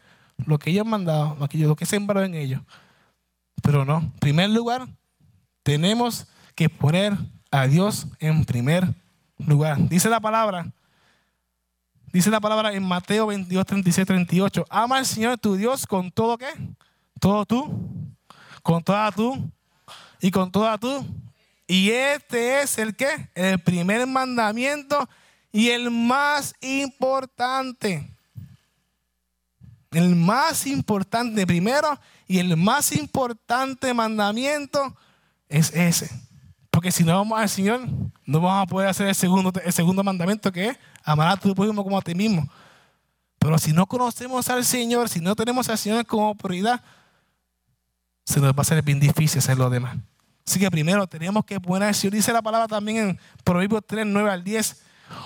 lo 0.46 0.58
que 0.58 0.70
ellos 0.70 0.86
han 0.86 0.90
mandado, 0.90 1.36
lo 1.38 1.50
que, 1.50 1.58
lo 1.58 1.76
que 1.76 1.86
sembrado 1.86 2.26
en 2.26 2.34
ellos. 2.34 2.62
Pero 3.62 3.84
no, 3.84 4.00
en 4.00 4.12
primer 4.14 4.50
lugar, 4.50 4.88
tenemos 5.64 6.28
que 6.56 6.70
poner 6.70 7.18
a 7.52 7.68
Dios 7.68 8.08
en 8.20 8.46
primer 8.46 8.88
lugar. 9.38 9.78
Dice 9.90 10.10
la 10.10 10.22
palabra 10.22 10.72
Dice 12.12 12.32
la 12.32 12.40
palabra 12.40 12.74
en 12.74 12.84
Mateo 12.84 13.28
22, 13.28 13.66
36, 13.66 14.08
38. 14.08 14.66
Ama 14.70 14.98
al 14.98 15.06
Señor 15.06 15.38
tu 15.38 15.56
Dios 15.56 15.86
con 15.86 16.12
todo 16.12 16.38
qué? 16.38 16.48
Todo 17.20 17.46
tú. 17.46 18.16
Con 18.64 18.84
toda 18.84 19.12
tú. 19.12 19.52
Y 20.20 20.32
con 20.32 20.52
toda 20.52 20.78
tú. 20.78 21.06
Y 21.68 21.92
este 21.92 22.62
es 22.62 22.80
el 22.80 22.96
qué? 22.96 23.30
El 23.36 23.60
primer 23.60 24.08
mandamiento 24.08 25.08
y 25.52 25.70
el 25.70 25.92
más 25.92 26.56
importante. 26.62 28.16
El 29.92 30.16
más 30.16 30.66
importante 30.66 31.46
primero 31.46 32.00
y 32.28 32.40
el 32.40 32.58
más 32.58 32.92
importante 32.92 33.94
mandamiento 33.94 34.96
es 35.48 35.72
ese. 35.76 36.10
Porque 36.80 36.94
si 36.94 37.04
no 37.04 37.14
vamos 37.14 37.38
al 37.38 37.50
Señor, 37.50 37.82
no 38.26 38.40
vamos 38.40 38.64
a 38.64 38.66
poder 38.66 38.88
hacer 38.88 39.06
el 39.10 39.14
segundo, 39.14 39.52
el 39.66 39.74
segundo 39.74 40.02
mandamiento 40.02 40.50
que 40.50 40.70
es 40.70 40.78
amar 41.04 41.28
a 41.28 41.36
tu 41.36 41.54
prójimo 41.54 41.84
como 41.84 41.98
a 41.98 42.02
ti 42.02 42.16
mismo. 42.16 42.50
Pero 43.38 43.58
si 43.58 43.74
no 43.74 43.86
conocemos 43.86 44.48
al 44.48 44.64
Señor, 44.64 45.10
si 45.10 45.20
no 45.20 45.36
tenemos 45.36 45.68
al 45.68 45.78
Señor 45.78 46.06
como 46.06 46.34
prioridad, 46.36 46.82
se 48.24 48.40
nos 48.40 48.54
va 48.54 48.62
a 48.62 48.64
ser 48.64 48.82
bien 48.82 48.98
difícil 48.98 49.40
hacer 49.40 49.58
lo 49.58 49.70
demás. 49.70 49.98
Así 50.48 50.58
que 50.58 50.72
primero 50.72 51.06
tenemos 51.06 51.44
que 51.44 51.60
poner 51.60 51.90
al 51.90 51.96
Señor. 51.96 52.14
Dice 52.14 52.32
la 52.32 52.42
palabra 52.42 52.70
también 52.70 53.10
en 53.10 53.20
Proverbios 53.44 53.84
3, 53.86 54.06
9 54.06 54.32
al 54.32 54.42
10. 54.46 54.82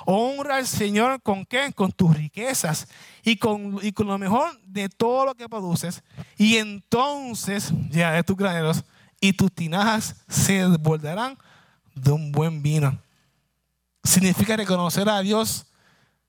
Honra 0.07 0.55
al 0.55 0.65
Señor 0.65 1.21
con 1.21 1.45
qué? 1.45 1.71
Con 1.75 1.91
tus 1.91 2.17
riquezas 2.17 2.87
y 3.23 3.35
con, 3.35 3.77
y 3.83 3.91
con 3.91 4.07
lo 4.07 4.17
mejor 4.17 4.59
de 4.65 4.89
todo 4.89 5.25
lo 5.25 5.35
que 5.35 5.47
produces. 5.47 6.01
Y 6.35 6.57
entonces, 6.57 7.71
ya 7.91 8.13
de 8.13 8.23
tus 8.23 8.37
graneros 8.37 8.83
y 9.23 9.31
tus 9.31 9.53
tinajas 9.53 10.17
se 10.27 10.67
desbordarán 10.67 11.37
de 11.95 12.11
un 12.11 12.33
buen 12.33 12.61
vino. 12.61 12.99
Significa 14.03 14.57
reconocer 14.57 15.07
a 15.07 15.21
Dios 15.21 15.65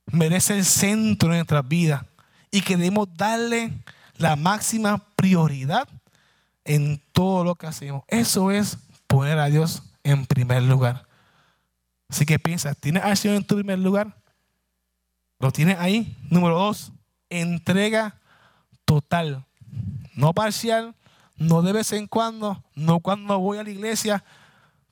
merece 0.06 0.56
el 0.56 0.64
centro 0.64 1.30
de 1.30 1.38
nuestras 1.38 1.66
vidas 1.66 2.04
y 2.52 2.60
que 2.60 2.76
debemos 2.76 3.08
darle 3.16 3.72
la 4.16 4.36
máxima 4.36 4.98
prioridad 5.16 5.88
en 6.64 7.02
todo 7.10 7.42
lo 7.42 7.56
que 7.56 7.66
hacemos. 7.66 8.04
Eso 8.06 8.52
es 8.52 8.78
poner 9.08 9.40
a 9.40 9.46
Dios 9.46 9.82
en 10.04 10.24
primer 10.24 10.62
lugar. 10.62 11.04
Así 12.08 12.24
que 12.24 12.38
piensa, 12.38 12.76
¿tienes 12.76 13.02
a 13.02 13.16
Señor 13.16 13.38
en 13.38 13.44
tu 13.44 13.56
primer 13.56 13.80
lugar? 13.80 14.14
¿Lo 15.40 15.50
tienes 15.50 15.80
ahí? 15.80 16.16
Número 16.30 16.56
dos, 16.56 16.92
entrega 17.28 18.20
total, 18.84 19.44
no 20.14 20.32
parcial, 20.32 20.94
no 21.36 21.62
de 21.62 21.72
vez 21.72 21.92
en 21.92 22.06
cuando, 22.06 22.62
no 22.74 23.00
cuando 23.00 23.38
voy 23.38 23.58
a 23.58 23.64
la 23.64 23.70
iglesia, 23.70 24.24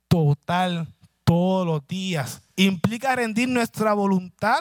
total, 0.09 0.89
todos 1.25 1.67
los 1.67 1.87
días. 1.87 2.43
Implica 2.57 3.17
rendir 3.17 3.49
nuestra 3.49 3.95
voluntad, 3.95 4.61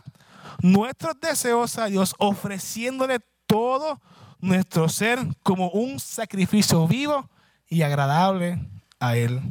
nuestros 0.62 1.20
deseos 1.20 1.78
a 1.78 1.86
Dios, 1.86 2.16
ofreciéndole 2.20 3.20
todo 3.48 4.00
nuestro 4.40 4.90
ser 4.90 5.20
como 5.44 5.70
un 5.70 6.00
sacrificio 6.00 6.88
vivo 6.88 7.30
y 7.68 7.82
agradable 7.82 8.60
a 9.00 9.16
Él. 9.16 9.42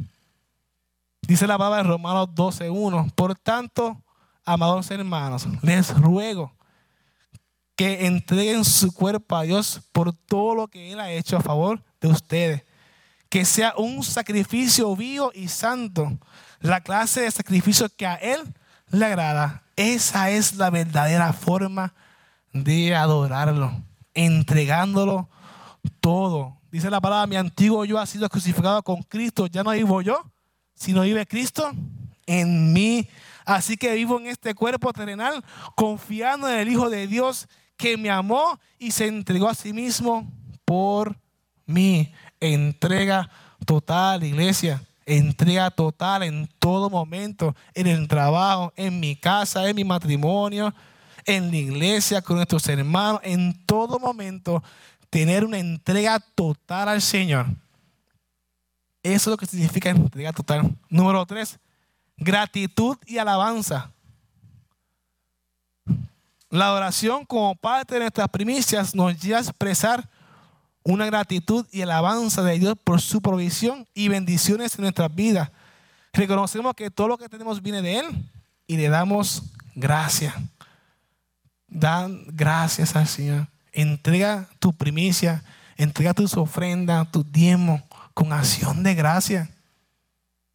Dice 1.21 1.47
la 1.47 1.57
palabra 1.57 1.81
en 1.81 1.87
Romanos 1.87 2.29
12.1. 2.29 3.13
Por 3.13 3.35
tanto, 3.35 4.01
amados 4.43 4.89
hermanos, 4.91 5.47
les 5.61 5.95
ruego 5.95 6.53
que 7.75 8.05
entreguen 8.05 8.65
su 8.65 8.93
cuerpo 8.93 9.35
a 9.35 9.43
Dios 9.43 9.81
por 9.91 10.13
todo 10.13 10.55
lo 10.55 10.67
que 10.67 10.91
Él 10.91 10.99
ha 10.99 11.11
hecho 11.11 11.37
a 11.37 11.41
favor 11.41 11.83
de 12.01 12.07
ustedes. 12.07 12.63
Que 13.29 13.45
sea 13.45 13.73
un 13.77 14.03
sacrificio 14.03 14.93
vivo 14.95 15.31
y 15.33 15.47
santo, 15.47 16.19
la 16.59 16.81
clase 16.81 17.21
de 17.21 17.31
sacrificio 17.31 17.87
que 17.95 18.05
a 18.05 18.15
Él 18.15 18.41
le 18.89 19.05
agrada. 19.05 19.63
Esa 19.77 20.29
es 20.29 20.55
la 20.55 20.69
verdadera 20.69 21.31
forma 21.31 21.93
de 22.51 22.93
adorarlo, 22.93 23.71
entregándolo 24.13 25.29
todo. 26.01 26.57
Dice 26.71 26.89
la 26.89 27.01
palabra, 27.01 27.27
mi 27.27 27.35
antiguo 27.35 27.85
yo 27.85 27.99
ha 27.99 28.05
sido 28.05 28.27
crucificado 28.29 28.83
con 28.83 29.01
Cristo, 29.03 29.47
ya 29.47 29.63
no 29.63 29.71
vivo 29.71 30.01
yo, 30.01 30.23
sino 30.75 31.01
vive 31.01 31.25
Cristo 31.25 31.71
en 32.25 32.73
mí. 32.73 33.07
Así 33.45 33.77
que 33.77 33.93
vivo 33.95 34.19
en 34.19 34.27
este 34.27 34.53
cuerpo 34.53 34.93
terrenal, 34.93 35.43
confiando 35.75 36.49
en 36.49 36.59
el 36.59 36.69
Hijo 36.69 36.89
de 36.89 37.07
Dios 37.07 37.47
que 37.75 37.97
me 37.97 38.09
amó 38.09 38.59
y 38.77 38.91
se 38.91 39.07
entregó 39.07 39.49
a 39.49 39.55
sí 39.55 39.73
mismo 39.73 40.31
por 40.65 41.17
mí. 41.71 42.13
Entrega 42.39 43.29
total, 43.65 44.23
iglesia. 44.23 44.81
Entrega 45.05 45.71
total 45.71 46.23
en 46.23 46.47
todo 46.59 46.89
momento, 46.89 47.55
en 47.73 47.87
el 47.87 48.07
trabajo, 48.07 48.71
en 48.75 48.99
mi 48.99 49.15
casa, 49.15 49.67
en 49.67 49.75
mi 49.75 49.83
matrimonio, 49.83 50.73
en 51.25 51.49
la 51.49 51.57
iglesia, 51.57 52.21
con 52.21 52.37
nuestros 52.37 52.67
hermanos, 52.69 53.19
en 53.23 53.65
todo 53.65 53.99
momento, 53.99 54.63
tener 55.09 55.43
una 55.43 55.57
entrega 55.57 56.19
total 56.19 56.89
al 56.89 57.01
Señor. 57.01 57.47
Eso 59.03 59.13
es 59.13 59.27
lo 59.27 59.37
que 59.37 59.45
significa 59.47 59.89
entrega 59.89 60.31
total. 60.31 60.75
Número 60.87 61.25
tres, 61.25 61.59
gratitud 62.17 62.97
y 63.05 63.17
alabanza. 63.17 63.91
La 66.49 66.73
oración 66.73 67.25
como 67.25 67.55
parte 67.55 67.95
de 67.95 68.01
nuestras 68.01 68.27
primicias 68.27 68.93
nos 68.93 69.19
lleva 69.19 69.39
a 69.39 69.41
expresar 69.41 70.07
una 70.83 71.05
gratitud 71.05 71.65
y 71.71 71.81
alabanza 71.81 72.43
de 72.43 72.57
Dios 72.59 72.75
por 72.83 73.01
su 73.01 73.21
provisión 73.21 73.87
y 73.93 74.07
bendiciones 74.07 74.75
en 74.75 74.83
nuestras 74.83 75.13
vidas. 75.13 75.51
Reconocemos 76.13 76.73
que 76.75 76.89
todo 76.89 77.07
lo 77.07 77.17
que 77.17 77.29
tenemos 77.29 77.61
viene 77.61 77.81
de 77.81 77.99
Él 77.99 78.05
y 78.67 78.77
le 78.77 78.89
damos 78.89 79.43
gracias. 79.75 80.33
Dan 81.67 82.23
gracias 82.27 82.95
al 82.95 83.07
Señor. 83.07 83.47
Entrega 83.71 84.49
tu 84.59 84.73
primicia, 84.73 85.43
entrega 85.77 86.13
tus 86.13 86.35
ofrendas, 86.35 87.09
tus 87.11 87.31
diezmos 87.31 87.81
con 88.13 88.33
acción 88.33 88.83
de 88.83 88.93
gracia, 88.93 89.49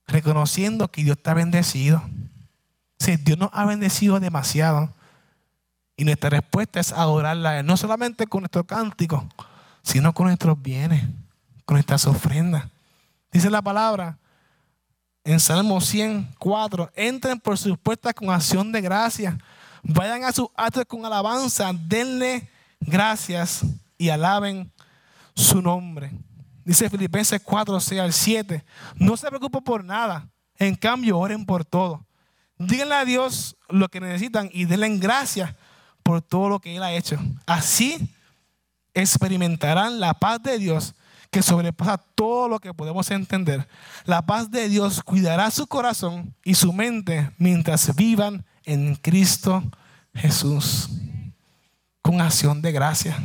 reconociendo 0.07 0.89
que 0.89 1.03
Dios 1.05 1.16
ha 1.24 1.35
bendecido. 1.35 2.03
Si 2.99 3.16
Dios 3.16 3.39
nos 3.39 3.51
ha 3.53 3.64
bendecido 3.64 4.20
demasiado. 4.20 4.93
Y 5.97 6.05
nuestra 6.05 6.29
respuesta 6.29 6.81
es 6.81 6.93
adorarla, 6.93 7.62
no 7.62 7.77
solamente 7.79 8.27
con 8.27 8.43
nuestro 8.43 8.64
cántico, 8.64 9.27
sino 9.87 10.12
con 10.12 10.26
nuestros 10.26 10.61
bienes, 10.61 11.05
con 11.64 11.76
nuestras 11.76 12.07
ofrendas. 12.09 12.64
Dice 13.30 13.49
la 13.49 13.62
palabra 13.62 14.18
en 15.22 15.39
Salmo 15.39 15.80
104, 15.80 16.91
entren 16.97 17.39
por 17.39 17.57
sus 17.57 17.78
puertas 17.78 18.12
con 18.12 18.30
acción 18.30 18.72
de 18.72 18.80
gracia, 18.80 19.39
vayan 19.84 20.24
a 20.24 20.32
sus 20.32 20.49
actos 20.57 20.84
con 20.87 21.07
alabanza, 21.07 21.70
denle 21.72 22.49
gracias 22.80 23.64
y 23.97 24.09
alaben 24.09 24.72
su 25.37 25.62
nombre. 25.62 26.11
Dice 26.64 26.91
Filipenses 26.91 27.41
4, 27.45 27.78
6 27.78 28.01
al 28.01 28.12
7. 28.12 28.64
No 28.97 29.16
se 29.16 29.28
preocupen 29.28 29.62
por 29.62 29.84
nada. 29.84 30.28
En 30.59 30.74
cambio, 30.74 31.16
oren 31.16 31.47
por 31.47 31.64
todo. 31.64 32.05
Díganle 32.59 32.97
a 32.97 33.05
Dios 33.05 33.57
lo 33.68 33.89
que 33.89 34.01
necesitan 34.01 34.51
y 34.53 34.64
denle 34.64 34.97
gracias 34.97 35.55
por 36.03 36.22
todo 36.22 36.49
lo 36.49 36.59
que 36.59 36.74
Él 36.74 36.82
ha 36.82 36.93
hecho. 36.93 37.18
Así 37.47 38.16
experimentarán 38.97 40.01
la 40.01 40.15
paz 40.15 40.43
de 40.43 40.59
Dios 40.59 40.95
que 41.31 41.43
sobrepasa 41.43 41.99
todo 41.99 42.49
lo 42.49 42.59
que 42.59 42.73
podemos 42.73 43.11
entender. 43.11 43.69
La 44.05 44.25
paz 44.25 44.51
de 44.51 44.69
Dios 44.69 45.03
cuidará 45.03 45.51
su 45.51 45.67
corazón 45.67 46.35
y 46.45 46.55
su 46.55 46.73
mente 46.73 47.31
mientras 47.39 47.95
vivan 47.95 48.45
en 48.65 48.95
Cristo 48.97 49.63
Jesús. 50.15 50.89
Con 52.01 52.21
acción 52.21 52.63
de 52.63 52.73
gracia. 52.73 53.23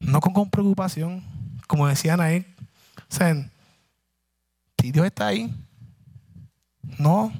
No 0.00 0.20
con, 0.20 0.48
preocupación 0.48 1.22
como 1.66 1.86
decía 1.86 2.14
Anaí, 2.14 2.44
o 2.96 3.14
sea, 3.14 3.34
si 4.78 4.92
Dios 4.92 5.06
está 5.06 5.28
ahí, 5.28 5.50
no, 6.98 7.32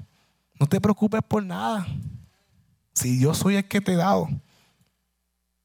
no 0.59 0.67
te 0.67 0.81
preocupes 0.81 1.21
por 1.27 1.45
nada. 1.45 1.87
Si 2.95 3.21
yo 3.21 3.35
soy 3.35 3.57
el 3.57 3.69
que 3.69 3.81
te 3.81 3.93
he 3.93 3.97
dado. 3.97 4.29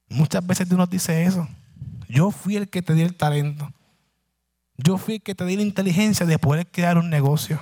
Muchas 0.10 0.46
veces 0.46 0.68
Dios 0.68 0.78
nos 0.78 0.90
dice 0.90 1.24
eso. 1.24 1.48
Yo 2.08 2.32
fui 2.32 2.56
el 2.56 2.70
que 2.70 2.82
te 2.82 2.94
di 2.94 3.02
el 3.02 3.16
talento. 3.16 3.72
Yo 4.78 4.98
fui 4.98 5.16
el 5.16 5.22
que 5.22 5.36
te 5.36 5.46
di 5.46 5.56
la 5.56 5.64
inteligencia 5.64 6.26
de 6.26 6.40
poder 6.40 6.68
crear 6.68 6.98
un 6.98 7.10
negocio. 7.10 7.60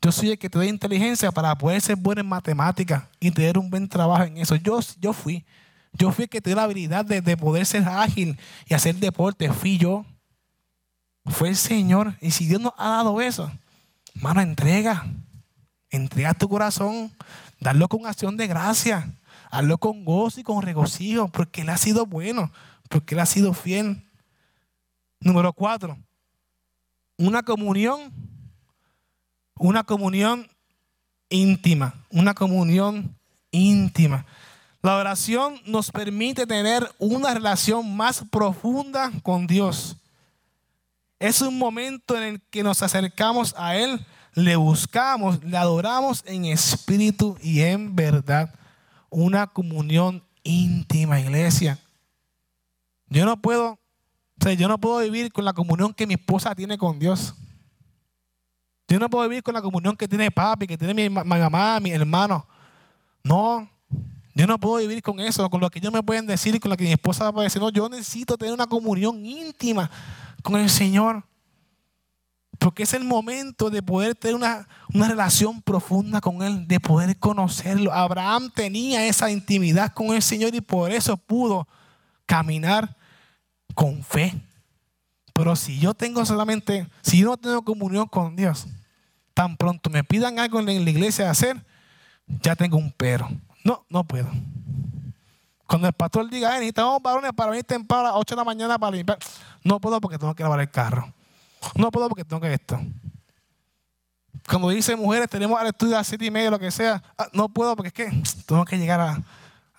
Yo 0.00 0.12
soy 0.12 0.30
el 0.30 0.38
que 0.38 0.48
te 0.48 0.58
di 0.58 0.68
inteligencia 0.68 1.30
para 1.32 1.56
poder 1.56 1.80
ser 1.80 1.96
bueno 1.96 2.20
en 2.20 2.28
matemáticas 2.28 3.04
y 3.20 3.30
tener 3.30 3.58
un 3.58 3.68
buen 3.68 3.88
trabajo 3.88 4.24
en 4.24 4.38
eso. 4.38 4.56
Yo, 4.56 4.80
yo 5.00 5.12
fui. 5.12 5.44
Yo 5.92 6.12
fui 6.12 6.24
el 6.24 6.28
que 6.28 6.40
tuve 6.40 6.54
la 6.54 6.64
habilidad 6.64 7.04
de, 7.04 7.36
poder 7.36 7.66
ser 7.66 7.86
ágil 7.88 8.38
y 8.66 8.74
hacer 8.74 8.94
deporte. 8.96 9.52
Fui 9.52 9.78
yo. 9.78 10.04
Fue 11.26 11.48
el 11.48 11.56
Señor. 11.56 12.14
Y 12.20 12.30
si 12.30 12.46
Dios 12.46 12.60
nos 12.60 12.72
ha 12.78 12.88
dado 12.88 13.20
eso, 13.20 13.50
hermano, 14.14 14.40
entrega. 14.40 15.06
Entrega 15.90 16.34
tu 16.34 16.48
corazón. 16.48 17.12
Darlo 17.60 17.88
con 17.88 18.06
acción 18.06 18.36
de 18.36 18.46
gracia. 18.46 19.10
Hazlo 19.50 19.78
con 19.78 20.04
gozo 20.04 20.40
y 20.40 20.42
con 20.42 20.62
regocijo. 20.62 21.28
Porque 21.28 21.62
Él 21.62 21.70
ha 21.70 21.78
sido 21.78 22.06
bueno. 22.06 22.52
Porque 22.88 23.14
Él 23.14 23.20
ha 23.20 23.26
sido 23.26 23.54
fiel. 23.54 24.04
Número 25.20 25.52
cuatro. 25.52 25.98
Una 27.16 27.42
comunión. 27.42 28.12
Una 29.56 29.84
comunión 29.84 30.48
íntima. 31.28 31.94
Una 32.10 32.34
comunión 32.34 33.16
íntima. 33.50 34.26
La 34.80 34.96
oración 34.96 35.60
nos 35.66 35.90
permite 35.90 36.46
tener 36.46 36.88
una 36.98 37.34
relación 37.34 37.96
más 37.96 38.24
profunda 38.30 39.10
con 39.22 39.46
Dios. 39.46 39.96
Es 41.18 41.42
un 41.42 41.58
momento 41.58 42.16
en 42.16 42.22
el 42.22 42.40
que 42.42 42.62
nos 42.62 42.82
acercamos 42.82 43.54
a 43.58 43.76
Él, 43.76 44.06
le 44.34 44.54
buscamos, 44.54 45.42
le 45.42 45.56
adoramos 45.56 46.22
en 46.26 46.44
espíritu 46.44 47.36
y 47.42 47.62
en 47.62 47.96
verdad. 47.96 48.54
Una 49.10 49.46
comunión 49.46 50.22
íntima, 50.42 51.20
iglesia. 51.20 51.78
Yo 53.08 53.24
no 53.24 53.40
puedo, 53.40 53.72
o 53.72 53.78
sea, 54.40 54.52
yo 54.52 54.68
no 54.68 54.78
puedo 54.78 54.98
vivir 54.98 55.32
con 55.32 55.44
la 55.44 55.52
comunión 55.52 55.94
que 55.94 56.06
mi 56.06 56.14
esposa 56.14 56.54
tiene 56.54 56.76
con 56.76 56.98
Dios. 56.98 57.34
Yo 58.88 58.98
no 58.98 59.10
puedo 59.10 59.28
vivir 59.28 59.42
con 59.42 59.54
la 59.54 59.62
comunión 59.62 59.96
que 59.96 60.08
tiene 60.08 60.30
papi, 60.30 60.66
que 60.66 60.78
tiene 60.78 60.94
mi 60.94 61.10
mamá, 61.10 61.78
mi 61.80 61.90
hermano. 61.90 62.46
No, 63.22 63.68
yo 64.38 64.46
no 64.46 64.56
puedo 64.58 64.76
vivir 64.76 65.02
con 65.02 65.18
eso, 65.20 65.50
con 65.50 65.60
lo 65.60 65.68
que 65.68 65.80
ellos 65.80 65.92
me 65.92 66.02
pueden 66.02 66.24
decir 66.24 66.60
con 66.60 66.70
lo 66.70 66.76
que 66.76 66.84
mi 66.84 66.92
esposa 66.92 67.30
va 67.30 67.40
a 67.40 67.44
decir. 67.44 67.60
No, 67.60 67.70
yo 67.70 67.88
necesito 67.88 68.38
tener 68.38 68.54
una 68.54 68.66
comunión 68.66 69.26
íntima 69.26 69.90
con 70.42 70.60
el 70.60 70.70
Señor. 70.70 71.24
Porque 72.58 72.82
es 72.82 72.92
el 72.92 73.04
momento 73.04 73.70
de 73.70 73.82
poder 73.82 74.14
tener 74.14 74.34
una, 74.34 74.68
una, 74.92 75.08
relación 75.08 75.62
profunda 75.62 76.20
con 76.20 76.42
Él, 76.42 76.66
de 76.66 76.80
poder 76.80 77.16
conocerlo. 77.18 77.92
Abraham 77.92 78.50
tenía 78.52 79.06
esa 79.06 79.30
intimidad 79.30 79.92
con 79.92 80.08
el 80.08 80.22
Señor 80.22 80.54
y 80.54 80.60
por 80.60 80.90
eso 80.90 81.16
pudo 81.16 81.68
caminar 82.26 82.96
con 83.74 84.02
fe. 84.02 84.34
Pero 85.32 85.54
si 85.54 85.78
yo 85.78 85.94
tengo 85.94 86.26
solamente, 86.26 86.88
si 87.00 87.18
yo 87.18 87.26
no 87.26 87.36
tengo 87.36 87.62
comunión 87.62 88.08
con 88.08 88.34
Dios, 88.34 88.66
tan 89.34 89.56
pronto 89.56 89.88
me 89.88 90.02
pidan 90.02 90.40
algo 90.40 90.58
en 90.58 90.66
la 90.66 90.72
iglesia 90.72 91.30
hacer, 91.30 91.64
ya 92.26 92.56
tengo 92.56 92.76
un 92.76 92.90
pero. 92.90 93.28
No, 93.62 93.84
no 93.88 94.02
puedo. 94.02 94.28
Cuando 95.68 95.86
el 95.86 95.92
pastor 95.92 96.28
diga, 96.28 96.54
necesitamos 96.54 97.00
varones 97.02 97.32
para 97.34 97.50
venir 97.50 97.64
temprano 97.64 98.00
a 98.00 98.10
las 98.10 98.12
8 98.16 98.34
de 98.34 98.36
la 98.40 98.44
mañana 98.44 98.78
para 98.78 98.96
limpiar. 98.96 99.18
No 99.62 99.78
puedo 99.78 100.00
porque 100.00 100.18
tengo 100.18 100.34
que 100.34 100.42
lavar 100.42 100.60
el 100.60 100.70
carro. 100.70 101.12
No 101.74 101.90
puedo 101.90 102.08
porque 102.08 102.24
tengo 102.24 102.40
que 102.40 102.52
esto. 102.52 102.80
Cuando 104.48 104.70
dice 104.70 104.96
mujeres, 104.96 105.28
tenemos 105.28 105.60
al 105.60 105.68
estudio 105.68 105.94
a 105.94 105.98
las 105.98 106.06
7 106.06 106.24
y 106.24 106.30
media, 106.30 106.50
lo 106.50 106.58
que 106.58 106.70
sea. 106.70 107.02
Ah, 107.18 107.28
no 107.32 107.48
puedo 107.48 107.76
porque 107.76 107.88
es 107.88 107.92
que 107.92 108.22
tengo 108.46 108.64
que 108.64 108.78
llegar 108.78 109.00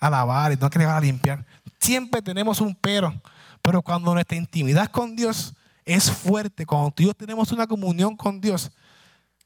a, 0.00 0.10
lavar 0.10 0.52
y 0.52 0.56
tengo 0.56 0.70
que 0.70 0.78
llegar 0.78 0.96
a 0.96 1.00
limpiar. 1.00 1.44
Siempre 1.80 2.22
tenemos 2.22 2.60
un 2.60 2.74
pero. 2.74 3.14
Pero 3.62 3.82
cuando 3.82 4.14
nuestra 4.14 4.38
intimidad 4.38 4.90
con 4.90 5.16
Dios 5.16 5.54
es 5.84 6.10
fuerte, 6.10 6.64
cuando 6.64 6.90
tú 6.90 7.02
y 7.02 7.06
yo 7.06 7.14
tenemos 7.14 7.52
una 7.52 7.66
comunión 7.66 8.16
con 8.16 8.40
Dios, 8.40 8.70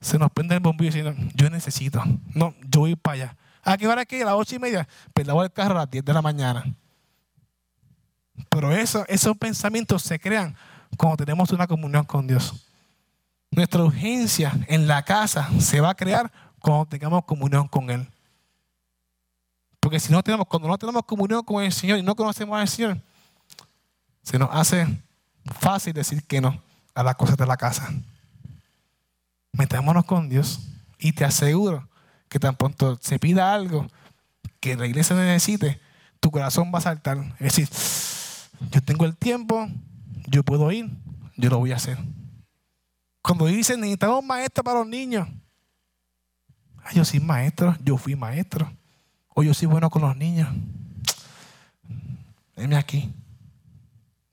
se 0.00 0.18
nos 0.18 0.30
prende 0.30 0.54
el 0.54 0.60
bombillo 0.60 0.92
diciendo, 0.92 1.14
yo 1.34 1.48
necesito. 1.50 2.02
No, 2.34 2.54
yo 2.68 2.80
voy 2.80 2.94
para 2.94 3.14
allá. 3.14 3.36
¿A 3.62 3.78
qué 3.78 3.88
hora 3.88 4.04
que? 4.04 4.22
A 4.22 4.26
las 4.26 4.34
ocho 4.34 4.56
y 4.56 4.58
media. 4.58 4.86
Pues 5.14 5.26
lavo 5.26 5.42
el 5.42 5.50
carro 5.50 5.72
a 5.72 5.78
las 5.78 5.90
10 5.90 6.04
de 6.04 6.12
la 6.12 6.20
mañana. 6.20 6.64
Pero 8.50 8.72
eso, 8.72 9.04
esos 9.08 9.36
pensamientos 9.38 10.02
se 10.02 10.18
crean 10.18 10.54
cuando 10.96 11.16
tenemos 11.18 11.50
una 11.50 11.66
comunión 11.66 12.04
con 12.04 12.26
Dios. 12.26 12.66
Nuestra 13.50 13.84
urgencia 13.84 14.52
en 14.68 14.86
la 14.86 15.04
casa 15.04 15.48
se 15.60 15.80
va 15.80 15.90
a 15.90 15.94
crear 15.94 16.30
cuando 16.58 16.86
tengamos 16.86 17.24
comunión 17.24 17.68
con 17.68 17.90
Él. 17.90 18.08
Porque 19.80 20.00
si 20.00 20.12
no 20.12 20.22
tenemos, 20.22 20.46
cuando 20.46 20.68
no 20.68 20.78
tenemos 20.78 21.04
comunión 21.04 21.42
con 21.42 21.62
el 21.62 21.72
Señor 21.72 21.98
y 21.98 22.02
no 22.02 22.16
conocemos 22.16 22.58
al 22.58 22.68
Señor, 22.68 22.98
se 24.22 24.38
nos 24.38 24.48
hace 24.50 24.86
fácil 25.60 25.92
decir 25.92 26.24
que 26.24 26.40
no 26.40 26.62
a 26.94 27.02
las 27.02 27.16
cosas 27.16 27.36
de 27.36 27.46
la 27.46 27.56
casa. 27.56 27.92
Metámonos 29.52 30.04
con 30.04 30.28
Dios 30.28 30.60
y 30.98 31.12
te 31.12 31.24
aseguro 31.24 31.88
que 32.28 32.38
tan 32.38 32.56
pronto 32.56 32.98
se 33.00 33.18
pida 33.18 33.52
algo 33.52 33.86
que 34.58 34.76
la 34.76 34.86
iglesia 34.86 35.14
necesite, 35.14 35.80
tu 36.18 36.30
corazón 36.30 36.72
va 36.74 36.78
a 36.78 36.82
saltar. 36.82 37.18
Es 37.38 37.54
decir, 37.54 37.68
yo 38.70 38.82
tengo 38.82 39.04
el 39.04 39.16
tiempo, 39.16 39.68
yo 40.26 40.42
puedo 40.42 40.70
ir, 40.72 40.90
yo 41.36 41.50
lo 41.50 41.58
voy 41.58 41.72
a 41.72 41.76
hacer. 41.76 41.98
Cuando 43.22 43.46
dicen 43.46 43.80
necesitamos 43.80 44.24
maestro 44.24 44.62
para 44.62 44.80
los 44.80 44.88
niños, 44.88 45.28
ah, 46.82 46.92
yo 46.94 47.04
soy 47.04 47.20
maestro, 47.20 47.76
yo 47.82 47.96
fui 47.96 48.14
maestro, 48.14 48.70
o 49.28 49.42
yo 49.42 49.54
soy 49.54 49.66
bueno 49.66 49.90
con 49.90 50.02
los 50.02 50.16
niños. 50.16 50.48
Deme 52.56 52.76
aquí. 52.76 53.12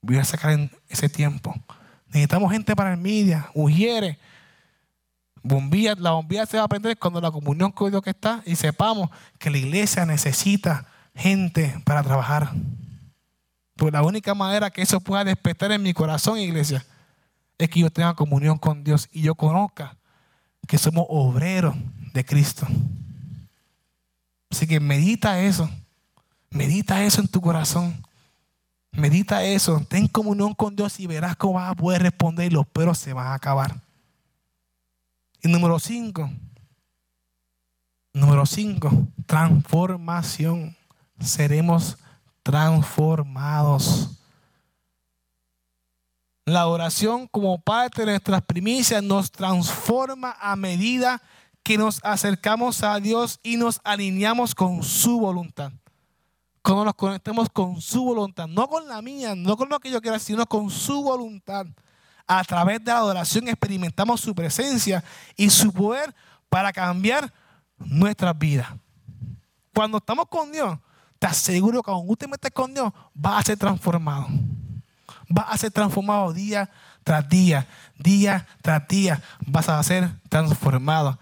Voy 0.01 0.17
a 0.17 0.23
sacar 0.23 0.51
en 0.51 0.71
ese 0.89 1.09
tiempo. 1.09 1.55
Necesitamos 2.07 2.51
gente 2.51 2.75
para 2.75 2.93
el 2.93 2.99
media, 2.99 3.49
ujieres, 3.53 4.17
bombillas. 5.41 5.97
La 5.99 6.11
bombilla 6.11 6.45
se 6.45 6.57
va 6.57 6.63
a 6.63 6.65
aprender 6.65 6.97
cuando 6.97 7.21
la 7.21 7.31
comunión 7.31 7.71
con 7.71 7.89
Dios 7.89 8.01
que 8.01 8.09
está 8.09 8.43
y 8.45 8.55
sepamos 8.55 9.09
que 9.39 9.49
la 9.49 9.57
iglesia 9.57 10.05
necesita 10.05 10.85
gente 11.15 11.81
para 11.85 12.03
trabajar. 12.03 12.51
Pues 13.81 13.93
la 13.93 14.03
única 14.03 14.35
manera 14.35 14.69
que 14.69 14.83
eso 14.83 14.99
pueda 14.99 15.23
despertar 15.23 15.71
en 15.71 15.81
mi 15.81 15.91
corazón, 15.91 16.37
iglesia, 16.37 16.85
es 17.57 17.67
que 17.67 17.79
yo 17.79 17.89
tenga 17.89 18.13
comunión 18.13 18.59
con 18.59 18.83
Dios 18.83 19.09
y 19.11 19.23
yo 19.23 19.33
conozca 19.33 19.97
que 20.67 20.77
somos 20.77 21.07
obreros 21.09 21.73
de 22.13 22.23
Cristo. 22.23 22.67
Así 24.51 24.67
que 24.67 24.79
medita 24.79 25.41
eso. 25.41 25.67
Medita 26.51 27.03
eso 27.03 27.21
en 27.21 27.27
tu 27.27 27.41
corazón. 27.41 28.05
Medita 28.91 29.43
eso. 29.43 29.83
Ten 29.89 30.07
comunión 30.07 30.53
con 30.53 30.75
Dios 30.75 30.99
y 30.99 31.07
verás 31.07 31.35
cómo 31.35 31.53
vas 31.53 31.71
a 31.71 31.75
poder 31.75 32.03
responder 32.03 32.51
y 32.51 32.53
los 32.53 32.67
peros 32.67 32.99
se 32.99 33.13
van 33.13 33.25
a 33.25 33.33
acabar. 33.33 33.81
Y 35.41 35.47
número 35.47 35.79
cinco. 35.79 36.29
Número 38.13 38.45
cinco. 38.45 39.07
Transformación. 39.25 40.77
Seremos. 41.19 41.97
La 46.45 46.67
oración 46.67 47.27
como 47.27 47.61
parte 47.61 48.01
de 48.01 48.07
nuestras 48.07 48.41
primicias 48.41 49.03
nos 49.03 49.31
transforma 49.31 50.35
a 50.39 50.55
medida 50.55 51.21
que 51.63 51.77
nos 51.77 52.03
acercamos 52.03 52.83
a 52.83 52.99
Dios 52.99 53.39
y 53.43 53.57
nos 53.57 53.79
alineamos 53.83 54.55
con 54.55 54.83
su 54.83 55.19
voluntad. 55.19 55.71
Cuando 56.63 56.85
nos 56.85 56.95
conectemos 56.95 57.49
con 57.49 57.79
su 57.79 58.03
voluntad, 58.03 58.47
no 58.47 58.67
con 58.67 58.87
la 58.87 59.01
mía, 59.01 59.35
no 59.35 59.55
con 59.55 59.69
lo 59.69 59.79
que 59.79 59.89
yo 59.89 60.01
quiera, 60.01 60.19
sino 60.19 60.45
con 60.45 60.69
su 60.69 61.03
voluntad. 61.03 61.67
A 62.27 62.43
través 62.43 62.83
de 62.83 62.91
la 62.91 62.97
adoración 62.97 63.47
experimentamos 63.47 64.21
su 64.21 64.33
presencia 64.33 65.03
y 65.35 65.49
su 65.49 65.71
poder 65.71 66.13
para 66.49 66.71
cambiar 66.71 67.31
nuestras 67.77 68.37
vidas. 68.37 68.67
Cuando 69.73 69.97
estamos 69.97 70.27
con 70.27 70.51
Dios, 70.51 70.77
te 71.21 71.27
aseguro 71.27 71.83
que 71.83 71.91
cuando 71.91 72.11
usted 72.11 72.27
metes 72.27 72.49
con 72.49 72.73
Dios, 72.73 72.91
va 73.15 73.37
a 73.37 73.43
ser 73.43 73.55
transformado. 73.55 74.27
Va 75.29 75.43
a 75.43 75.55
ser 75.55 75.69
transformado 75.69 76.33
día 76.33 76.67
tras 77.03 77.29
día, 77.29 77.67
día 77.95 78.47
tras 78.63 78.87
día. 78.87 79.21
Vas 79.45 79.69
a 79.69 79.83
ser 79.83 80.09
transformado. 80.29 81.19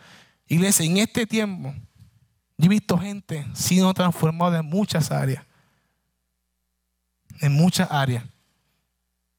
Iglesia, 0.47 0.85
en 0.85 0.99
este 0.99 1.27
tiempo, 1.27 1.75
yo 2.57 2.67
he 2.67 2.69
visto 2.69 2.97
gente 2.97 3.45
siendo 3.53 3.93
transformada 3.93 4.59
en 4.59 4.67
muchas 4.67 5.11
áreas. 5.11 5.43
En 7.41 7.51
muchas 7.51 7.91
áreas. 7.91 8.23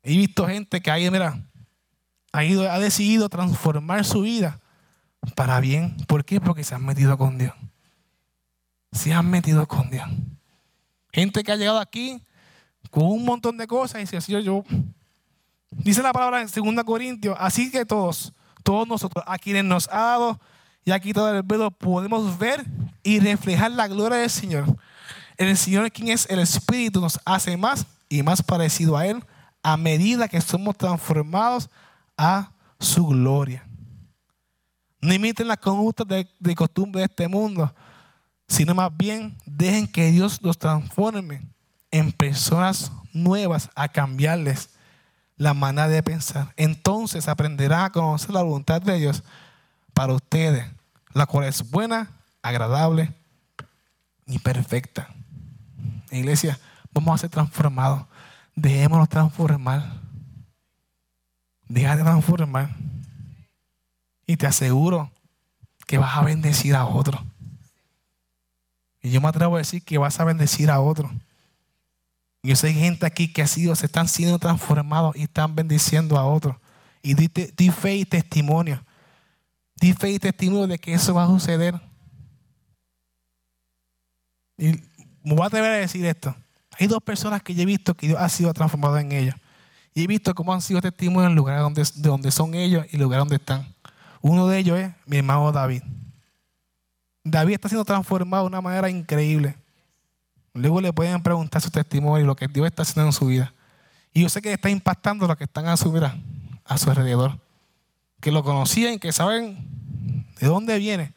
He 0.03 0.15
visto 0.15 0.47
gente 0.47 0.83
que 0.83 0.91
ahí, 0.91 1.11
mira, 1.11 1.43
ha, 2.33 2.45
ido, 2.45 2.71
ha 2.71 2.79
decidido 2.79 3.31
transformar 3.31 4.05
su 4.05 4.21
vida 4.21 4.61
para 5.35 5.59
bien. 5.59 5.97
¿Por 6.07 6.23
qué? 6.23 6.39
Porque 6.39 6.65
se 6.65 6.75
han 6.75 6.85
metido 6.85 7.17
con 7.17 7.39
Dios. 7.39 7.55
Se 8.93 9.15
han 9.15 9.31
metido 9.31 9.67
con 9.67 9.89
Dios. 9.89 10.07
Gente 11.13 11.43
que 11.43 11.53
ha 11.53 11.57
llegado 11.57 11.79
aquí 11.79 12.23
con 12.91 13.05
un 13.05 13.25
montón 13.25 13.57
de 13.57 13.67
cosas 13.67 13.97
y 13.97 14.01
dice, 14.01 14.21
Señor, 14.21 14.43
yo... 14.43 14.65
Dice 15.71 16.03
la 16.03 16.13
palabra 16.13 16.43
en 16.43 16.49
2 16.49 16.85
Corintios, 16.85 17.37
así 17.39 17.71
que 17.71 17.87
todos, 17.87 18.33
todos 18.65 18.89
nosotros, 18.89 19.25
a 19.27 19.39
quienes 19.39 19.65
nos 19.65 19.89
ha 19.89 20.01
dado 20.01 20.41
y 20.85 20.91
ha 20.91 20.99
quitado 20.99 21.33
el 21.33 21.45
velo, 21.45 21.71
podemos 21.71 22.37
ver 22.39 22.65
y 23.05 23.21
reflejar 23.21 23.71
la 23.71 23.87
gloria 23.87 24.19
del 24.19 24.31
Señor. 24.31 24.65
El 25.37 25.57
Señor, 25.57 25.91
quien 25.93 26.09
es 26.09 26.29
el 26.29 26.41
Espíritu, 26.41 27.01
nos 27.01 27.21
hace 27.25 27.57
más 27.57 27.87
y 28.09 28.23
más 28.25 28.43
parecido 28.43 28.97
a 28.97 29.07
Él 29.07 29.23
a 29.63 29.77
medida 29.77 30.29
que 30.29 30.41
somos 30.41 30.77
transformados 30.77 31.71
a 32.17 32.51
su 32.79 33.07
gloria. 33.07 33.67
No 35.01 35.15
imiten 35.15 35.49
las 35.49 35.59
conductas 35.59 36.07
de, 36.09 36.29
de 36.39 36.55
costumbre 36.55 37.01
de 37.01 37.07
este 37.07 37.29
mundo, 37.29 37.73
sino 38.51 38.75
más 38.75 38.95
bien 38.97 39.39
dejen 39.47 39.87
que 39.87 40.11
Dios 40.11 40.41
los 40.43 40.59
transforme 40.59 41.41
en 41.93 42.11
personas 42.11 42.91
nuevas 43.13 43.71
a 43.77 43.89
cambiarles 43.89 44.71
la 45.37 45.55
manera 45.55 45.87
de 45.87 46.03
pensar. 46.03 46.53
Entonces 46.57 47.29
aprenderán 47.29 47.85
a 47.85 47.93
conocer 47.93 48.31
la 48.33 48.43
voluntad 48.43 48.83
de 48.83 48.99
Dios 48.99 49.23
para 49.95 50.15
ustedes, 50.15 50.67
la 51.15 51.27
cual 51.27 51.47
es 51.47 51.71
buena, 51.71 52.11
agradable 52.43 53.15
y 54.27 54.41
perfecta. 54.41 55.09
Iglesia, 56.11 56.59
vamos 56.93 57.15
a 57.15 57.19
ser 57.19 57.31
transformados. 57.31 58.05
Dejémonos 58.57 59.09
transformar. 59.09 59.93
Deja 61.69 61.97
de 61.97 62.03
transformar. 62.03 62.75
Y 64.27 64.37
te 64.37 64.49
aseguro 64.49 65.13
que 65.87 65.99
vas 65.99 66.17
a 66.17 66.23
bendecir 66.23 66.75
a 66.75 66.85
otros. 66.85 67.21
Y 69.03 69.11
yo 69.11 69.21
me 69.21 69.29
atrevo 69.29 69.57
a 69.57 69.59
decir 69.59 69.83
que 69.83 69.99
vas 69.99 70.21
a 70.21 70.25
bendecir 70.25 70.71
a 70.71 70.81
otro. 70.81 71.11
Yo 72.43 72.57
sé 72.57 72.73
gente 72.73 73.07
aquí 73.07 73.33
que 73.33 73.43
ha 73.43 73.47
sido, 73.47 73.75
se 73.77 73.87
están 73.87 74.09
siendo 74.09 74.39
transformados 74.39 75.17
y 75.17 75.23
están 75.23 75.55
bendiciendo 75.55 76.19
a 76.19 76.25
otros. 76.25 76.57
Y 77.03 77.15
di, 77.15 77.71
fe 77.71 77.97
y 77.97 78.05
testimonio. 78.05 78.83
Di 79.77 79.93
fe 79.93 80.11
y 80.11 80.19
testimonio 80.19 80.67
de 80.67 80.79
que 80.79 80.93
eso 80.93 81.15
va 81.15 81.25
a 81.25 81.29
suceder. 81.29 81.81
Y 84.59 84.73
me 85.23 85.35
voy 85.35 85.43
a 85.43 85.47
atrever 85.47 85.71
a 85.71 85.77
decir 85.77 86.05
esto. 86.05 86.35
Hay 86.79 86.87
dos 86.87 87.03
personas 87.03 87.43
que 87.43 87.55
yo 87.55 87.63
he 87.63 87.67
visto 87.67 87.95
que 87.95 88.07
Dios 88.07 88.21
ha 88.21 88.29
sido 88.29 88.53
transformado 88.53 88.99
en 88.99 89.13
ellos. 89.13 89.35
Y 89.95 90.05
he 90.05 90.07
visto 90.07 90.35
cómo 90.35 90.55
han 90.55 90.63
sido 90.63 90.81
testimonios 90.81 91.25
en 91.25 91.31
el 91.31 91.37
lugar 91.37 91.61
donde, 91.61 91.83
de 91.83 92.09
donde 92.09 92.31
son 92.31 92.55
ellos 92.55 92.87
y 92.91 92.97
el 92.97 93.03
lugar 93.03 93.21
donde 93.21 93.37
están. 93.37 93.75
Uno 94.23 94.47
de 94.49 94.59
ellos 94.59 94.79
es 94.79 94.93
mi 95.07 95.19
hermano 95.19 95.53
David. 95.53 95.83
David 97.31 97.55
está 97.55 97.69
siendo 97.69 97.85
transformado 97.85 98.45
de 98.45 98.49
una 98.49 98.61
manera 98.61 98.91
increíble. 98.91 99.57
Luego 100.53 100.81
le 100.81 100.93
pueden 100.93 101.23
preguntar 101.23 101.63
su 101.63 101.71
testimonio 101.71 102.25
y 102.25 102.27
lo 102.27 102.37
que 102.37 102.49
Dios 102.49 102.67
está 102.67 102.83
haciendo 102.83 103.07
en 103.07 103.13
su 103.13 103.27
vida. 103.27 103.55
Y 104.13 104.23
yo 104.23 104.29
sé 104.29 104.43
que 104.43 104.53
está 104.53 104.69
impactando 104.69 105.25
a 105.25 105.29
los 105.29 105.37
que 105.37 105.45
están 105.45 105.67
a 105.69 105.77
su, 105.77 105.93
vida, 105.93 106.17
a 106.65 106.79
su 106.79 106.91
alrededor. 106.91 107.39
Que 108.21 108.33
lo 108.33 108.43
conocían, 108.43 108.99
que 108.99 109.13
saben 109.13 110.27
de 110.41 110.47
dónde 110.47 110.79
viene. 110.79 111.15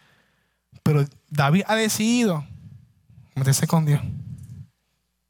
Pero 0.84 1.05
David 1.30 1.64
ha 1.68 1.76
decidido 1.76 2.45
meterse 3.36 3.66
con 3.66 3.86
Dios. 3.86 4.01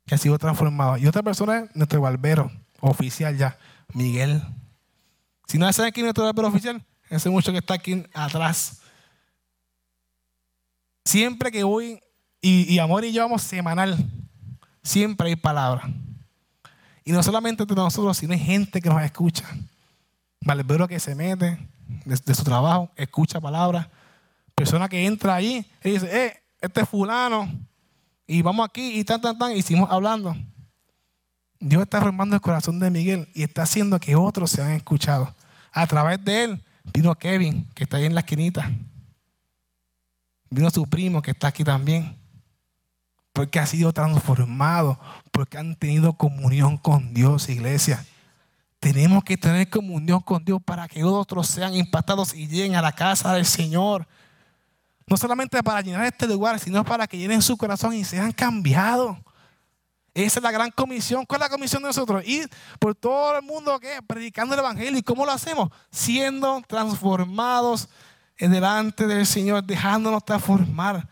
Que 0.05 0.15
ha 0.15 0.17
sido 0.17 0.38
transformado. 0.38 0.97
Y 0.97 1.07
otra 1.07 1.23
persona 1.23 1.59
es 1.59 1.75
nuestro 1.75 2.01
barbero 2.01 2.51
oficial 2.81 3.38
ya, 3.38 3.57
Miguel. 3.93 4.43
Si 5.47 5.57
no 5.57 5.71
saben 5.71 5.93
quién 5.93 6.05
es 6.05 6.07
nuestro 6.07 6.25
barbero 6.25 6.49
oficial, 6.49 6.84
ese 7.09 7.29
mucho 7.29 7.51
que 7.51 7.59
está 7.59 7.75
aquí 7.75 8.05
atrás. 8.13 8.82
Siempre 11.05 11.51
que 11.51 11.63
voy, 11.63 11.99
y, 12.41 12.77
Amor 12.79 13.05
y 13.05 13.11
yo 13.11 13.21
vamos 13.21 13.41
semanal, 13.41 13.97
siempre 14.81 15.29
hay 15.29 15.35
palabras. 15.35 15.85
Y 17.05 17.11
no 17.11 17.21
solamente 17.21 17.65
de 17.65 17.75
nosotros, 17.75 18.17
sino 18.17 18.33
hay 18.33 18.39
gente 18.39 18.81
que 18.81 18.89
nos 18.89 19.01
escucha. 19.01 19.45
Barbero 20.41 20.87
que 20.87 20.99
se 20.99 21.15
mete 21.15 21.57
de, 22.05 22.35
su 22.35 22.43
trabajo, 22.43 22.89
escucha 22.95 23.41
palabras. 23.41 23.87
Persona 24.55 24.87
que 24.87 25.05
entra 25.05 25.35
ahí 25.35 25.65
y 25.83 25.91
dice, 25.91 26.25
eh, 26.25 26.43
este 26.61 26.81
es 26.81 26.89
fulano. 26.89 27.49
Y 28.25 28.41
vamos 28.41 28.65
aquí 28.65 28.99
y 28.99 29.03
tan, 29.03 29.19
tan, 29.19 29.37
tan. 29.37 29.51
Y 29.51 29.61
seguimos 29.61 29.89
hablando. 29.91 30.35
Dios 31.59 31.81
está 31.83 32.01
formando 32.01 32.35
el 32.35 32.41
corazón 32.41 32.79
de 32.79 32.89
Miguel 32.89 33.29
y 33.33 33.43
está 33.43 33.63
haciendo 33.63 33.99
que 33.99 34.15
otros 34.15 34.51
se 34.51 34.61
han 34.61 34.71
escuchado. 34.71 35.33
A 35.71 35.87
través 35.87 36.23
de 36.23 36.43
él 36.43 36.63
vino 36.93 37.15
Kevin, 37.15 37.67
que 37.73 37.83
está 37.83 37.97
ahí 37.97 38.05
en 38.05 38.13
la 38.13 38.21
esquinita. 38.21 38.69
Vino 40.53 40.69
su 40.69 40.85
primo 40.85 41.21
que 41.21 41.31
está 41.31 41.47
aquí 41.47 41.63
también. 41.63 42.15
Porque 43.31 43.59
ha 43.59 43.65
sido 43.65 43.91
transformado. 43.91 44.99
Porque 45.31 45.57
han 45.57 45.75
tenido 45.75 46.13
comunión 46.13 46.77
con 46.77 47.13
Dios, 47.13 47.49
iglesia. 47.49 48.05
Tenemos 48.79 49.23
que 49.23 49.35
tener 49.35 49.69
comunión 49.69 50.19
con 50.19 50.45
Dios 50.45 50.61
para 50.63 50.87
que 50.87 51.03
otros 51.03 51.47
sean 51.47 51.73
impactados 51.73 52.35
y 52.35 52.47
lleguen 52.47 52.75
a 52.75 52.81
la 52.81 52.91
casa 52.91 53.33
del 53.33 53.45
Señor. 53.45 54.07
No 55.07 55.17
solamente 55.17 55.63
para 55.63 55.81
llenar 55.81 56.05
este 56.05 56.27
lugar, 56.27 56.59
sino 56.59 56.83
para 56.85 57.07
que 57.07 57.17
llenen 57.17 57.41
su 57.41 57.57
corazón 57.57 57.93
y 57.93 58.03
sean 58.03 58.31
cambiados. 58.31 59.17
Esa 60.13 60.39
es 60.39 60.43
la 60.43 60.51
gran 60.51 60.69
comisión. 60.69 61.25
¿Cuál 61.25 61.41
es 61.41 61.49
la 61.49 61.55
comisión 61.55 61.81
de 61.81 61.87
nosotros? 61.87 62.23
Ir 62.27 62.47
por 62.77 62.93
todo 62.93 63.37
el 63.37 63.43
mundo 63.43 63.79
¿qué? 63.79 63.99
predicando 64.05 64.53
el 64.53 64.59
Evangelio. 64.59 64.99
¿Y 64.99 65.01
cómo 65.03 65.25
lo 65.25 65.31
hacemos? 65.31 65.69
Siendo 65.89 66.61
transformados 66.67 67.89
delante 68.38 69.07
del 69.07 69.25
Señor, 69.25 69.63
dejándonos 69.63 70.25
transformar. 70.25 71.07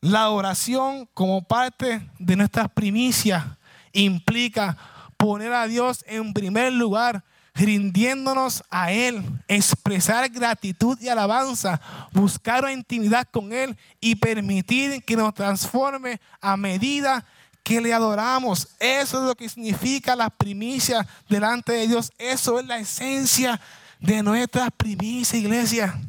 La 0.00 0.30
oración 0.30 1.08
como 1.14 1.42
parte 1.42 2.08
de 2.18 2.36
nuestras 2.36 2.68
primicias 2.70 3.44
implica 3.92 4.76
poner 5.16 5.52
a 5.52 5.68
Dios 5.68 6.04
en 6.08 6.32
primer 6.32 6.72
lugar, 6.72 7.22
rindiéndonos 7.54 8.64
a 8.70 8.90
Él, 8.90 9.22
expresar 9.46 10.28
gratitud 10.30 10.98
y 11.00 11.08
alabanza, 11.08 11.80
buscar 12.12 12.64
una 12.64 12.72
intimidad 12.72 13.28
con 13.30 13.52
Él 13.52 13.76
y 14.00 14.16
permitir 14.16 15.04
que 15.04 15.16
nos 15.16 15.34
transforme 15.34 16.20
a 16.40 16.56
medida 16.56 17.24
que 17.62 17.80
le 17.80 17.94
adoramos. 17.94 18.68
Eso 18.80 19.20
es 19.20 19.28
lo 19.28 19.34
que 19.36 19.48
significa 19.48 20.16
la 20.16 20.30
primicia 20.30 21.06
delante 21.28 21.72
de 21.72 21.86
Dios. 21.86 22.10
Eso 22.18 22.58
es 22.58 22.66
la 22.66 22.78
esencia 22.78 23.60
de 24.00 24.22
nuestra 24.22 24.70
primicia, 24.70 25.38
iglesia. 25.38 26.00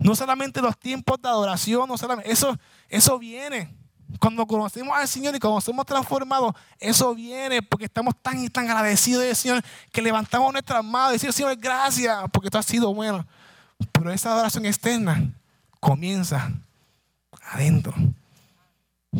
No 0.00 0.16
solamente 0.16 0.60
los 0.60 0.76
tiempos 0.76 1.22
de 1.22 1.28
adoración, 1.28 1.88
no 1.88 1.96
solamente, 1.96 2.32
eso, 2.32 2.58
eso 2.88 3.18
viene. 3.18 3.72
Cuando 4.18 4.44
conocemos 4.44 4.96
al 4.96 5.06
Señor 5.06 5.36
y 5.36 5.38
cuando 5.38 5.60
somos 5.60 5.86
transformados, 5.86 6.54
eso 6.80 7.14
viene 7.14 7.62
porque 7.62 7.84
estamos 7.84 8.14
tan 8.20 8.42
y 8.42 8.48
tan 8.48 8.68
agradecidos 8.68 9.22
del 9.22 9.36
Señor 9.36 9.62
que 9.92 10.02
levantamos 10.02 10.52
nuestras 10.52 10.84
manos 10.84 11.10
y 11.10 11.12
decimos, 11.12 11.36
Señor, 11.36 11.56
gracias 11.56 12.18
porque 12.32 12.50
tú 12.50 12.58
has 12.58 12.66
sido 12.66 12.92
bueno. 12.92 13.24
Pero 13.92 14.10
esa 14.10 14.32
adoración 14.32 14.66
externa 14.66 15.32
comienza 15.78 16.50
adentro. 17.52 17.94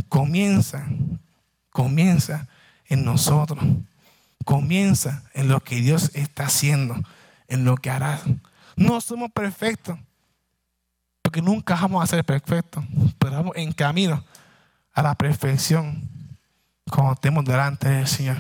Comienza 0.09 0.85
comienza 1.70 2.47
en 2.87 3.05
nosotros. 3.05 3.64
Comienza 4.45 5.22
en 5.35 5.49
lo 5.49 5.61
que 5.61 5.76
Dios 5.76 6.11
está 6.14 6.47
haciendo, 6.47 6.97
en 7.49 7.64
lo 7.64 7.76
que 7.76 7.91
hará. 7.91 8.20
No 8.76 9.01
somos 9.01 9.31
perfectos, 9.31 9.99
porque 11.31 11.43
nunca 11.43 11.76
vamos 11.76 12.03
a 12.03 12.09
ser 12.09 12.24
perfectos, 12.24 12.85
pero 13.20 13.37
vamos 13.37 13.53
en 13.55 13.72
camino 13.72 14.24
a 14.93 15.01
la 15.01 15.14
perfección 15.14 16.03
cuando 16.91 17.12
estemos 17.12 17.45
delante 17.45 17.89
del 17.89 18.09
Señor. 18.09 18.37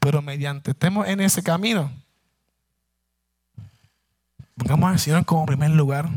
Pero 0.00 0.20
mediante 0.20 0.72
estemos 0.72 1.06
en 1.06 1.20
ese 1.20 1.44
camino, 1.44 1.92
pongamos 4.56 4.90
al 4.90 4.98
Señor 4.98 5.24
como 5.24 5.46
primer 5.46 5.70
lugar. 5.70 6.08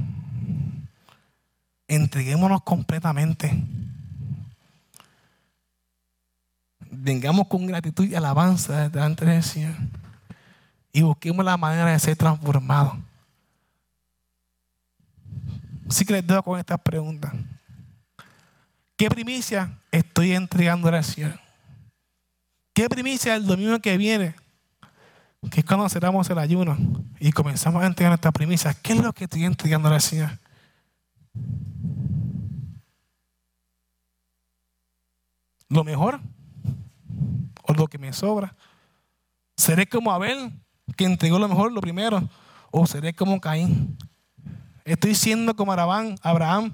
Entreguémonos 1.88 2.64
completamente 2.64 3.64
vengamos 6.90 7.48
con 7.48 7.68
gratitud 7.68 8.06
y 8.06 8.16
alabanza 8.16 8.90
delante 8.90 9.24
del 9.24 9.44
Señor 9.44 9.76
y 10.92 11.04
busquemos 11.04 11.46
la 11.46 11.58
manera 11.58 11.92
de 11.92 12.00
ser 12.00 12.18
transformados. 12.18 12.98
Así 15.90 16.06
que 16.06 16.14
les 16.14 16.28
dejo 16.28 16.44
con 16.44 16.60
estas 16.60 16.80
preguntas. 16.82 17.34
¿Qué 18.96 19.10
primicia 19.10 19.80
estoy 19.92 20.34
entregando 20.34 20.88
al 20.88 21.04
Señor? 21.04 21.40
¿Qué 22.74 22.88
primicia 22.88 23.36
el 23.36 23.46
domingo 23.46 23.80
que 23.80 23.98
viene? 23.98 24.36
Que 25.50 25.62
es 25.62 25.66
cuando 25.66 25.90
cerramos 25.90 26.30
el 26.30 26.38
ayuno 26.38 26.78
y 27.20 27.32
comenzamos 27.32 27.82
a 27.82 27.88
entregar 27.88 28.12
nuestras 28.12 28.34
primicias. 28.34 28.78
¿Qué 28.78 28.94
es 28.94 29.00
lo 29.00 29.14
que 29.14 29.24
estoy 29.24 29.46
entregando 29.46 29.90
al 29.90 30.00
Señor? 30.00 30.30
Lo 35.70 35.84
mejor 35.84 36.20
o 37.64 37.74
lo 37.74 37.88
que 37.88 37.98
me 37.98 38.14
sobra. 38.14 38.56
¿Seré 39.58 39.88
como 39.88 40.12
Abel, 40.12 40.52
que 40.96 41.06
entregó 41.06 41.40
lo 41.40 41.48
mejor, 41.48 41.72
lo 41.72 41.82
primero? 41.82 42.28
¿O 42.72 42.86
seré 42.86 43.14
como 43.14 43.42
Caín? 43.42 43.98
Estoy 44.90 45.16
siendo 45.16 45.56
como 45.56 45.72
Arabán, 45.72 46.16
Abraham, 46.22 46.74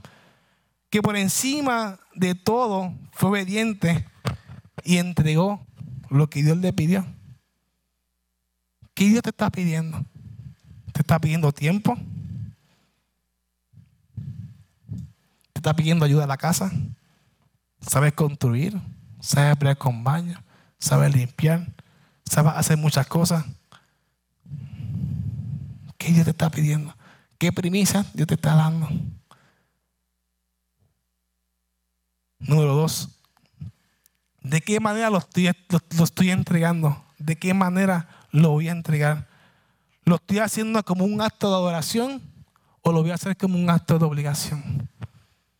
que 0.89 1.01
por 1.01 1.15
encima 1.15 1.99
de 2.13 2.35
todo 2.35 2.93
fue 3.11 3.29
obediente 3.29 4.05
y 4.83 4.97
entregó 4.97 5.65
lo 6.09 6.29
que 6.29 6.43
Dios 6.43 6.57
le 6.57 6.71
pidió. 6.73 7.05
¿Qué 8.93 9.09
Dios 9.09 9.23
te 9.23 9.29
está 9.29 9.49
pidiendo? 9.49 10.05
¿Te 10.93 11.01
está 11.01 11.19
pidiendo 11.19 11.51
tiempo? 11.51 11.97
¿Te 15.51 15.59
está 15.59 15.75
pidiendo 15.75 16.05
ayuda 16.05 16.23
a 16.23 16.27
la 16.27 16.37
casa? 16.37 16.71
¿Sabes 17.81 18.13
construir? 18.13 18.79
¿Sabes 19.19 19.57
pelear 19.57 19.77
con 19.77 20.03
baño? 20.03 20.41
sabe 20.85 21.09
limpiar, 21.09 21.67
sabe 22.29 22.49
hacer 22.49 22.77
muchas 22.77 23.07
cosas. 23.07 23.43
¿Qué 25.97 26.11
Dios 26.11 26.25
te 26.25 26.31
está 26.31 26.49
pidiendo? 26.49 26.95
¿Qué 27.45 27.51
primicia 27.51 28.03
Dios 28.15 28.27
te 28.27 28.33
está 28.33 28.55
dando? 28.55 28.89
Número 32.39 32.73
dos, 32.73 33.19
¿de 34.41 34.61
qué 34.61 34.79
manera 34.79 35.11
lo 35.11 35.19
estoy, 35.19 35.51
lo 35.95 36.03
estoy 36.03 36.31
entregando? 36.31 37.05
¿De 37.19 37.35
qué 37.35 37.53
manera 37.53 38.09
lo 38.31 38.49
voy 38.49 38.67
a 38.67 38.71
entregar? 38.71 39.27
¿Lo 40.05 40.15
estoy 40.15 40.39
haciendo 40.39 40.81
como 40.81 41.05
un 41.05 41.21
acto 41.21 41.47
de 41.51 41.55
adoración 41.55 42.19
o 42.81 42.91
lo 42.91 43.03
voy 43.03 43.11
a 43.11 43.13
hacer 43.13 43.37
como 43.37 43.59
un 43.59 43.69
acto 43.69 43.99
de 43.99 44.05
obligación? 44.05 44.89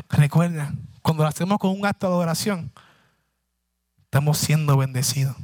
Recuerda, 0.10 0.74
cuando 1.04 1.22
lo 1.22 1.30
hacemos 1.30 1.60
con 1.60 1.70
un 1.70 1.86
acto 1.86 2.08
de 2.08 2.14
adoración, 2.14 2.72
estamos 4.06 4.40
siendo 4.40 4.76
bendecidos. 4.76 5.36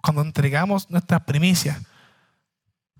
Cuando 0.00 0.22
entregamos 0.22 0.88
nuestra 0.88 1.26
primicia 1.26 1.82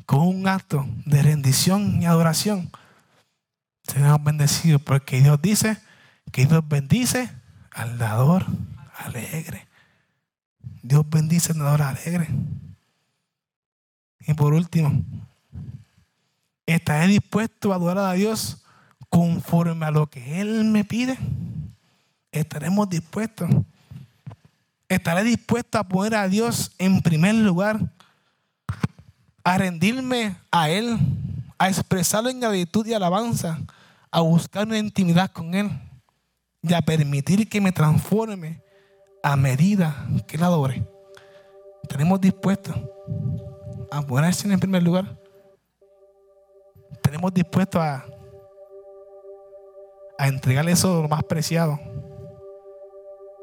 con 0.07 0.21
un 0.21 0.49
acto 0.49 0.87
de 1.07 1.23
rendición 1.23 2.01
y 2.03 2.07
adoración, 2.07 2.71
seremos 3.83 4.23
bendecidos 4.23 4.83
porque 4.83 5.21
Dios 5.21 5.41
dice 5.41 5.79
que 6.33 6.47
Dios 6.47 6.67
bendice 6.67 7.31
al 7.71 7.99
dador 7.99 8.47
alegre. 8.97 9.67
Dios 10.83 11.05
bendice 11.09 11.53
al 11.53 11.59
dador 11.59 11.83
alegre. 11.83 12.29
Y 14.27 14.35
por 14.35 14.55
último, 14.55 15.03
¿estaré 16.67 17.07
dispuesto 17.07 17.73
a 17.73 17.77
adorar 17.77 18.11
a 18.11 18.13
Dios 18.13 18.65
conforme 19.09 19.87
a 19.87 19.91
lo 19.91 20.09
que 20.09 20.41
Él 20.41 20.65
me 20.65 20.85
pide? 20.85 21.19
estaremos 22.35 22.89
dispuestos. 22.89 23.49
Estaré 24.89 25.25
dispuesto 25.25 25.79
a 25.79 25.85
poner 25.85 26.15
a 26.15 26.29
Dios 26.29 26.73
en 26.79 27.01
primer 27.01 27.35
lugar, 27.37 27.94
a 29.45 29.59
rendirme 29.59 30.37
a 30.51 30.71
Él, 30.71 30.99
a 31.59 31.69
expresarlo 31.69 32.31
en 32.31 32.41
gratitud 32.41 32.87
y 32.87 32.95
alabanza, 32.95 33.61
a 34.11 34.21
buscar 34.21 34.67
una 34.67 34.79
intimidad 34.79 35.31
con 35.31 35.55
Él 35.55 35.71
y 36.63 36.73
a 36.73 36.81
permitir 36.81 37.49
que 37.49 37.61
me 37.61 37.71
transforme 37.71 38.63
a 39.23 39.37
medida 39.37 40.07
que 40.27 40.39
la 40.39 40.47
adore. 40.47 40.87
Tenemos 41.89 42.21
dispuestos 42.21 42.75
a 43.91 44.03
ponerse 44.03 44.51
en 44.51 44.59
primer 44.59 44.83
lugar. 44.83 45.21
Tenemos 47.03 47.33
dispuestos 47.35 47.81
a, 47.81 48.05
a 50.19 50.29
entregarle 50.29 50.73
eso 50.73 51.03
lo 51.03 51.09
más 51.09 51.23
preciado 51.25 51.79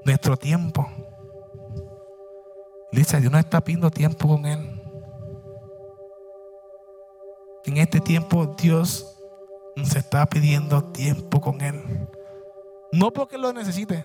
nuestro 0.03 0.35
tiempo. 0.35 0.87
Lisa, 2.91 3.19
Dios 3.19 3.31
no 3.31 3.37
está 3.37 3.63
pidiendo 3.63 3.91
tiempo 3.91 4.27
con 4.27 4.45
Él. 4.45 4.80
En 7.65 7.77
este 7.77 7.99
tiempo 7.99 8.55
Dios 8.57 9.17
nos 9.75 9.95
está 9.95 10.25
pidiendo 10.25 10.83
tiempo 10.83 11.39
con 11.39 11.61
Él. 11.61 12.07
No 12.91 13.11
porque 13.11 13.37
lo 13.37 13.53
necesite. 13.53 14.03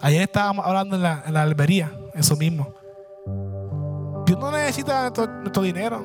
Ayer 0.00 0.22
estábamos 0.22 0.66
hablando 0.66 0.96
en 0.96 1.02
la, 1.02 1.42
albería, 1.42 1.92
eso 2.14 2.36
mismo. 2.36 2.74
Dios 4.26 4.38
no 4.38 4.50
necesita 4.50 5.10
nuestro, 5.10 5.62
dinero. 5.62 6.02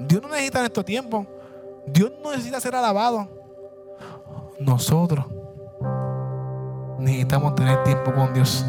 Dios 0.00 0.22
no 0.22 0.28
necesita 0.28 0.60
nuestro 0.60 0.84
tiempo. 0.84 1.26
Dios 1.86 2.12
no 2.22 2.32
necesita 2.32 2.60
ser 2.60 2.74
alabado. 2.74 3.28
Nosotros 4.58 5.24
necesitamos 6.98 7.54
tener 7.54 7.82
tiempo 7.84 8.12
con 8.12 8.34
Dios. 8.34 8.64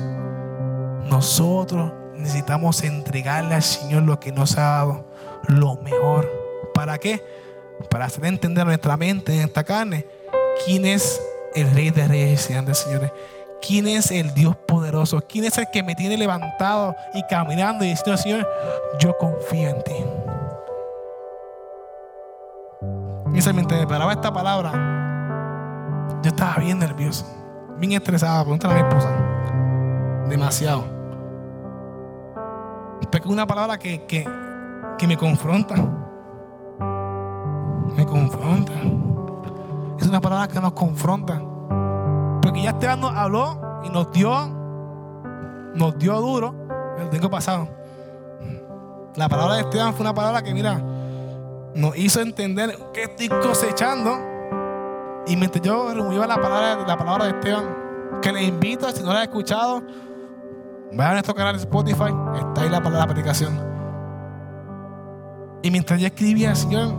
Nosotros 1.10 1.92
necesitamos 2.18 2.84
entregarle 2.84 3.56
al 3.56 3.64
Señor 3.64 4.04
lo 4.04 4.20
que 4.20 4.32
nos 4.32 4.58
ha 4.58 4.62
dado, 4.62 5.06
lo 5.48 5.76
mejor. 5.78 6.30
¿Para 6.74 6.98
qué? 6.98 7.24
Para 7.90 8.06
hacer 8.06 8.26
entender 8.26 8.66
nuestra 8.66 8.98
mente, 8.98 9.36
en 9.36 9.42
esta 9.42 9.64
carne, 9.64 10.06
quién 10.66 10.86
es 10.86 11.22
el 11.56 11.72
Rey 11.72 11.90
de 11.92 12.08
Reyes 12.08 12.50
y 12.50 12.74
Señores. 12.74 13.12
¿Quién 13.60 13.88
es 13.88 14.12
el 14.12 14.34
Dios 14.34 14.56
poderoso? 14.56 15.22
¿Quién 15.28 15.46
es 15.46 15.58
el 15.58 15.66
que 15.72 15.82
me 15.82 15.96
tiene 15.96 16.16
levantado 16.18 16.96
y 17.14 17.24
caminando 17.24 17.84
y 17.84 17.90
diciendo, 17.90 18.18
Señor, 18.18 18.48
yo 19.00 19.18
confío 19.18 19.70
en 19.70 19.84
ti? 19.84 19.94
Mientras 23.26 23.56
me 23.56 23.64
preparaba 23.64 24.14
esta 24.14 24.32
palabra, 24.32 24.72
yo 26.24 26.30
estaba 26.30 26.56
bien 26.58 26.80
nervioso, 26.80 27.26
bien 27.78 27.94
estresado. 27.94 28.44
Pregúntale 28.44 28.74
a 28.74 28.78
mi 28.78 28.90
esposa. 28.90 29.10
Demasiado. 30.30 30.97
Porque 33.02 33.20
es 33.20 33.26
una 33.26 33.48
palabra 33.48 33.78
que, 33.78 34.06
que, 34.06 34.28
que 34.98 35.08
me 35.08 35.18
confronta. 35.18 35.76
Me 37.96 38.06
confronta. 38.06 38.74
Es 40.00 40.08
una 40.08 40.22
palabra 40.22 40.48
que 40.48 40.60
nos 40.60 40.74
confronta. 40.74 41.42
Porque 42.42 42.62
ya 42.62 42.72
Esteban 42.72 43.00
nos 43.02 43.12
habló 43.14 43.82
y 43.84 43.90
nos 43.90 44.12
dio, 44.12 44.32
nos 45.74 45.98
dio 45.98 46.20
duro 46.20 46.54
el 46.98 47.06
domingo 47.06 47.30
pasado. 47.30 47.68
La 49.16 49.28
palabra 49.28 49.56
de 49.56 49.62
Esteban 49.62 49.94
fue 49.94 50.02
una 50.02 50.14
palabra 50.14 50.44
que, 50.44 50.54
mira, 50.54 50.80
nos 51.74 51.98
hizo 51.98 52.22
entender 52.22 52.78
que 52.94 53.04
estoy 53.04 53.30
cosechando. 53.30 54.18
Y 55.26 55.36
mientras 55.36 55.64
yo 55.64 55.92
iba 56.12 56.28
la 56.28 56.36
palabra, 56.36 56.86
la 56.88 56.98
palabra 56.98 57.26
de 57.26 57.32
Esteban, 57.32 57.66
que 58.22 58.32
le 58.32 58.44
invito, 58.44 58.90
si 58.92 59.04
no 59.04 59.14
la 59.14 59.22
ha 59.22 59.24
escuchado, 59.24 59.82
vayan 60.94 61.12
a 61.12 61.14
nuestro 61.14 61.36
canal 61.36 61.56
de 61.56 61.62
Spotify, 61.62 62.14
está 62.36 62.62
ahí 62.62 62.70
la 62.70 62.82
palabra 62.82 63.00
la 63.00 63.08
predicación. 63.08 63.60
Y 65.62 65.72
mientras 65.72 66.00
yo 66.00 66.08
escribía, 66.08 66.56
Señor, 66.56 66.94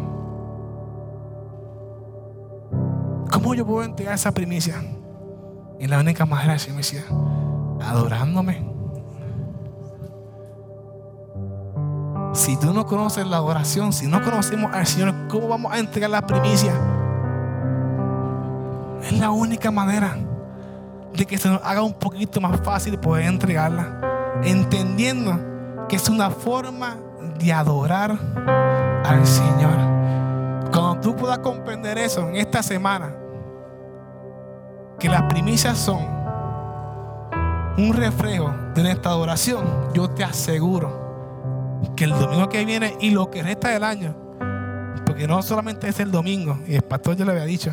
¿cómo 3.31 3.55
yo 3.55 3.65
puedo 3.67 3.85
entregar 3.85 4.15
esa 4.15 4.33
primicia? 4.33 4.83
Y 5.79 5.87
la 5.87 6.01
única 6.01 6.27
manera, 6.27 6.59
Señor 6.59 6.77
me 6.77 6.83
decía, 6.83 7.05
adorándome. 7.81 8.69
Si 12.35 12.57
tú 12.57 12.73
no 12.73 12.87
conoces 12.87 13.27
la 13.27 13.41
oración, 13.41 13.93
si 13.93 14.07
no 14.07 14.23
conocemos 14.23 14.73
al 14.75 14.87
Señor, 14.87 15.15
¿cómo 15.29 15.49
vamos 15.49 15.73
a 15.73 15.79
entregar 15.79 16.11
la 16.11 16.27
primicia? 16.27 16.73
Es 19.03 19.13
la 19.19 19.31
única 19.31 19.71
manera 19.71 20.17
de 21.17 21.27
que 21.27 21.39
se 21.39 21.49
nos 21.49 21.61
haga 21.63 21.83
un 21.83 21.95
poquito 21.95 22.41
más 22.41 22.61
fácil 22.61 22.99
poder 22.99 23.27
entregarla. 23.27 24.41
Entendiendo 24.43 25.87
que 25.89 25.97
es 25.97 26.09
una 26.09 26.31
forma 26.31 26.97
de 27.39 27.53
adorar 27.53 28.19
al 29.05 29.27
Señor. 29.27 29.77
Cuando 30.73 31.01
tú 31.01 31.17
puedas 31.17 31.39
comprender 31.39 31.99
eso 31.99 32.29
en 32.29 32.37
esta 32.37 32.63
semana, 32.63 33.15
que 34.99 35.09
las 35.09 35.23
primicias 35.23 35.79
son 35.79 36.19
un 37.79 37.93
reflejo 37.95 38.53
de 38.75 38.83
nuestra 38.83 39.13
adoración, 39.13 39.65
yo 39.95 40.11
te 40.11 40.25
aseguro 40.25 41.09
que 41.95 42.05
el 42.05 42.11
domingo 42.11 42.49
que 42.49 42.65
viene 42.65 42.97
y 43.01 43.11
lo 43.11 43.31
que 43.31 43.43
resta 43.43 43.69
del 43.69 43.85
año, 43.85 44.15
porque 45.07 45.29
no 45.29 45.41
solamente 45.43 45.89
es 45.89 46.01
el 46.01 46.11
domingo, 46.11 46.59
y 46.67 46.75
el 46.75 46.83
pastor 46.83 47.17
ya 47.17 47.25
le 47.25 47.31
había 47.31 47.45
dicho, 47.45 47.73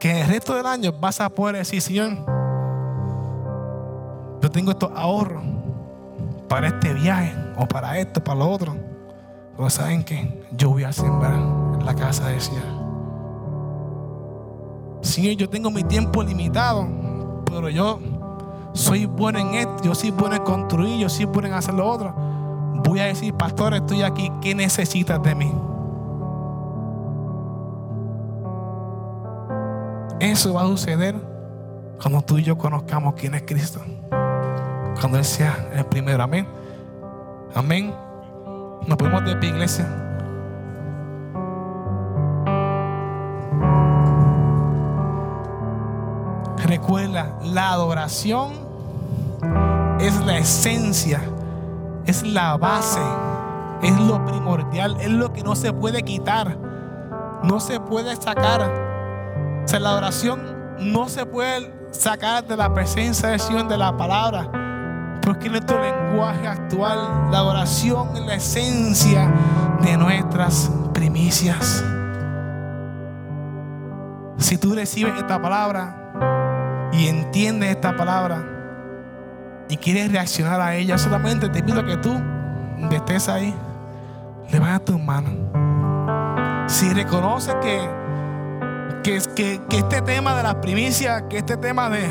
que 0.00 0.22
el 0.22 0.28
resto 0.28 0.56
del 0.56 0.66
año 0.66 0.92
vas 0.92 1.20
a 1.20 1.28
poder 1.28 1.56
decir, 1.56 1.80
Señor, 1.80 2.41
tengo 4.52 4.70
estos 4.70 4.90
ahorros 4.94 5.42
para 6.48 6.68
este 6.68 6.92
viaje, 6.94 7.34
o 7.56 7.66
para 7.66 7.98
esto, 7.98 8.22
para 8.22 8.38
lo 8.38 8.50
otro. 8.50 8.76
Pero 9.56 9.70
saben 9.70 10.04
que 10.04 10.44
yo 10.52 10.70
voy 10.70 10.84
a 10.84 10.92
sembrar 10.92 11.34
en 11.34 11.84
la 11.84 11.94
casa 11.94 12.28
de 12.28 12.40
Señor. 12.40 12.62
Señor, 15.00 15.34
yo 15.34 15.48
tengo 15.48 15.70
mi 15.70 15.82
tiempo 15.82 16.22
limitado, 16.22 16.86
pero 17.46 17.68
yo 17.68 17.98
soy 18.72 19.06
bueno 19.06 19.38
en 19.38 19.54
esto, 19.54 19.82
yo 19.82 19.94
soy 19.94 20.10
bueno 20.10 20.36
en 20.36 20.42
construir, 20.42 20.98
yo 20.98 21.08
soy 21.08 21.24
bueno 21.24 21.48
en 21.48 21.54
hacer 21.54 21.74
lo 21.74 21.88
otro 21.88 22.14
voy 22.82 23.00
a 23.00 23.06
decir, 23.06 23.34
pastor, 23.34 23.74
estoy 23.74 24.02
aquí, 24.02 24.30
¿qué 24.40 24.54
necesitas 24.54 25.22
de 25.22 25.34
mí? 25.34 25.52
Eso 30.20 30.54
va 30.54 30.62
a 30.62 30.66
suceder 30.66 31.16
cuando 32.00 32.22
tú 32.22 32.38
y 32.38 32.42
yo 32.42 32.56
conozcamos 32.56 33.14
quién 33.14 33.34
es 33.34 33.42
Cristo. 33.42 33.80
Cuando 35.00 35.18
Él 35.18 35.24
sea 35.24 35.68
el 35.72 35.84
primero. 35.86 36.22
Amén. 36.22 36.46
Amén. 37.54 37.94
Nos 38.86 38.96
podemos 38.96 39.24
de 39.24 39.36
pie, 39.36 39.50
iglesia. 39.50 39.86
Recuerda, 46.64 47.38
la 47.42 47.72
adoración 47.72 48.52
es 50.00 50.18
la 50.24 50.38
esencia 50.38 51.20
es 52.06 52.22
la 52.22 52.56
base, 52.56 53.00
es 53.82 53.98
lo 54.00 54.24
primordial, 54.24 54.96
es 55.00 55.10
lo 55.10 55.32
que 55.32 55.42
no 55.42 55.54
se 55.54 55.72
puede 55.72 56.02
quitar, 56.02 56.56
no 57.42 57.60
se 57.60 57.80
puede 57.80 58.16
sacar. 58.16 58.62
O 59.64 59.68
sea, 59.68 59.80
la 59.80 59.90
adoración 59.90 60.40
no 60.78 61.08
se 61.08 61.24
puede 61.26 61.72
sacar 61.92 62.46
de 62.46 62.56
la 62.56 62.72
presencia 62.72 63.28
de 63.28 63.36
Dios, 63.36 63.68
de 63.68 63.78
la 63.78 63.96
palabra, 63.96 64.50
porque 65.22 65.48
nuestro 65.48 65.80
lenguaje 65.80 66.46
actual 66.46 67.30
la 67.30 67.38
adoración 67.38 68.16
es 68.16 68.26
la 68.26 68.34
esencia 68.34 69.32
de 69.80 69.96
nuestras 69.96 70.70
primicias. 70.92 71.84
Si 74.38 74.58
tú 74.58 74.74
recibes 74.74 75.14
esta 75.16 75.40
palabra 75.40 76.90
y 76.92 77.06
entiendes 77.06 77.70
esta 77.70 77.96
palabra, 77.96 78.52
y 79.72 79.76
quieres 79.78 80.12
reaccionar 80.12 80.60
a 80.60 80.74
ella, 80.74 80.98
solamente 80.98 81.48
te 81.48 81.62
pido 81.62 81.82
que 81.82 81.96
tú, 81.96 82.20
estés 82.90 83.26
ahí, 83.30 83.54
levanta 84.50 84.84
tu 84.84 84.98
mano. 84.98 85.30
Si 86.66 86.92
reconoces 86.92 87.54
que, 87.62 87.88
que, 89.02 89.60
que, 89.66 89.78
este 89.78 90.02
tema 90.02 90.34
de 90.34 90.42
las 90.42 90.56
primicias, 90.56 91.22
que 91.30 91.38
este 91.38 91.56
tema 91.56 91.88
de, 91.88 92.10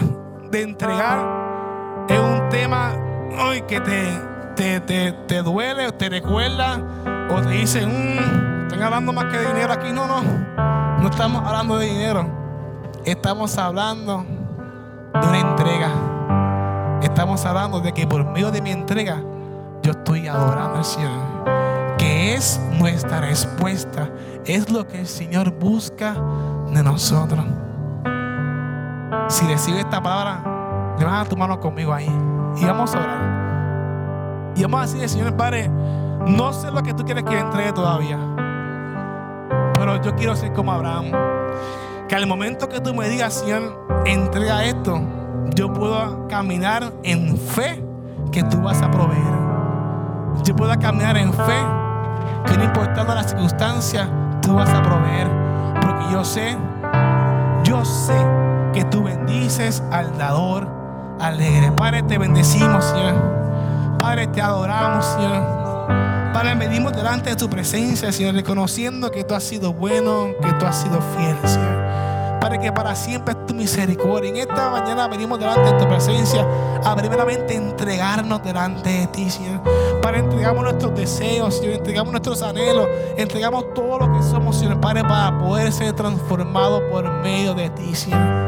entregar, 0.54 1.41
es 2.08 2.20
un 2.20 2.50
tema 2.50 2.94
hoy 3.40 3.62
que 3.64 3.80
te, 3.80 4.80
te, 4.82 5.12
te, 5.12 5.42
duele 5.42 5.88
o 5.88 5.94
te 5.94 6.10
recuerda 6.10 6.80
o 7.30 7.42
te 7.42 7.50
dice, 7.50 7.86
mmm, 7.86 8.64
están 8.64 8.82
hablando 8.84 9.14
más 9.14 9.26
que 9.26 9.38
de 9.38 9.48
dinero 9.48 9.74
aquí. 9.74 9.92
No, 9.92 10.08
no, 10.08 10.22
no 10.22 11.08
estamos 11.10 11.44
hablando 11.46 11.78
de 11.78 11.88
dinero. 11.88 12.28
Estamos 13.06 13.58
hablando 13.58 14.26
de 15.14 15.28
una 15.28 15.40
entrega. 15.40 15.90
Estamos 17.02 17.46
hablando 17.46 17.80
de 17.80 17.92
que 17.94 18.06
por 18.06 18.24
medio 18.26 18.52
de 18.52 18.62
mi 18.62 18.72
entrega 18.72 19.22
yo 19.82 19.92
estoy 19.92 20.28
adorando 20.28 20.78
al 20.78 20.86
Señor. 20.86 21.12
Que 21.98 22.34
es 22.34 22.60
nuestra 22.78 23.22
respuesta. 23.22 24.10
Es 24.46 24.70
lo 24.70 24.88
que 24.88 25.00
el 25.02 25.08
Señor 25.08 25.52
busca 25.52 26.16
de 26.72 26.84
nosotros. 26.84 27.46
Si 29.28 29.46
recibe 29.48 29.80
esta 29.80 30.02
palabra, 30.02 30.52
levanta 31.02 31.30
tu 31.30 31.38
mano 31.38 31.60
conmigo 31.60 31.94
ahí. 31.94 32.10
Y 32.58 32.66
vamos 32.66 32.96
a 32.96 33.00
orar. 33.00 34.54
Y 34.56 34.62
vamos 34.64 34.80
a 34.80 34.82
decirle, 34.84 35.08
Señor 35.08 35.36
Padre, 35.36 35.70
no 36.28 36.54
sé 36.54 36.72
lo 36.72 36.82
que 36.84 36.94
tú 36.94 37.04
quieres 37.04 37.24
que 37.24 37.40
entregue 37.40 37.72
todavía. 37.74 38.18
Pero 39.74 40.02
yo 40.02 40.16
quiero 40.16 40.36
ser 40.36 40.54
como 40.54 40.72
Abraham. 40.72 41.12
Que 42.08 42.16
al 42.16 42.28
momento 42.28 42.68
que 42.68 42.82
tú 42.82 42.94
me 42.94 43.08
digas, 43.08 43.34
Señor, 43.34 44.04
entrega 44.06 44.66
esto 44.66 45.02
yo 45.56 45.72
puedo 45.74 46.28
caminar 46.28 46.94
en 47.04 47.38
fe 47.38 47.84
que 48.32 48.44
tú 48.44 48.62
vas 48.62 48.82
a 48.82 48.90
proveer. 48.90 49.42
Yo 50.44 50.56
puedo 50.56 50.78
caminar 50.80 51.18
en 51.18 51.34
fe 51.34 51.60
que 52.46 52.58
no 52.58 52.64
importando 52.64 53.14
las 53.14 53.30
circunstancias, 53.30 54.08
tú 54.42 54.56
vas 54.56 54.70
a 54.70 54.82
proveer. 54.82 55.28
Porque 55.82 56.12
yo 56.12 56.24
sé, 56.24 56.58
yo 57.64 57.84
sé 57.84 58.16
que 58.74 58.86
tú 58.86 59.04
bendices 59.04 59.84
al 59.92 60.18
dador 60.18 60.68
alegre. 61.22 61.72
Padre, 61.72 62.04
te 62.04 62.18
bendecimos, 62.18 62.84
Señor. 62.86 63.98
Padre, 64.00 64.28
te 64.28 64.42
adoramos, 64.42 65.06
Señor. 65.06 65.62
Padre, 66.34 66.56
venimos 66.56 66.94
delante 66.94 67.30
de 67.30 67.36
tu 67.36 67.50
presencia, 67.50 68.12
Señor, 68.12 68.34
reconociendo 68.34 69.12
que 69.12 69.24
tú 69.24 69.34
has 69.34 69.44
sido 69.44 69.74
bueno, 69.74 70.30
que 70.42 70.52
tú 70.54 70.66
has 70.66 70.82
sido 70.82 71.00
fiel, 71.16 71.38
Señor. 71.44 72.40
Padre, 72.40 72.60
que 72.60 72.72
para 72.72 72.96
siempre 72.96 73.34
es 73.34 73.46
tu 73.46 73.54
misericordia. 73.54 74.30
En 74.32 74.38
esta 74.38 74.72
mañana 74.72 75.08
venimos 75.08 75.38
delante 75.40 75.72
de 75.72 75.80
tu 75.80 75.88
presencia 75.88 76.48
a 76.84 76.96
primeramente 76.96 77.54
entregarnos 77.54 78.44
delante 78.44 78.90
de 78.90 79.08
ti, 79.08 79.30
Señor. 79.30 79.62
Para 80.02 80.18
entregamos 80.18 80.64
nuestros 80.64 80.96
deseos, 80.96 81.58
Señor, 81.58 81.76
entregamos 81.76 82.12
nuestros 82.12 82.42
anhelos, 82.42 82.88
entregamos 83.16 83.74
todo 83.76 84.00
lo 84.00 84.12
que 84.12 84.24
somos, 84.24 84.58
Señor, 84.58 84.82
Padre, 84.82 85.04
para 85.04 85.38
poder 85.38 85.72
ser 85.72 85.94
transformados 85.94 86.82
por 86.90 87.08
medio 87.22 87.54
de 87.54 87.70
ti, 87.70 87.94
Señor. 87.94 88.41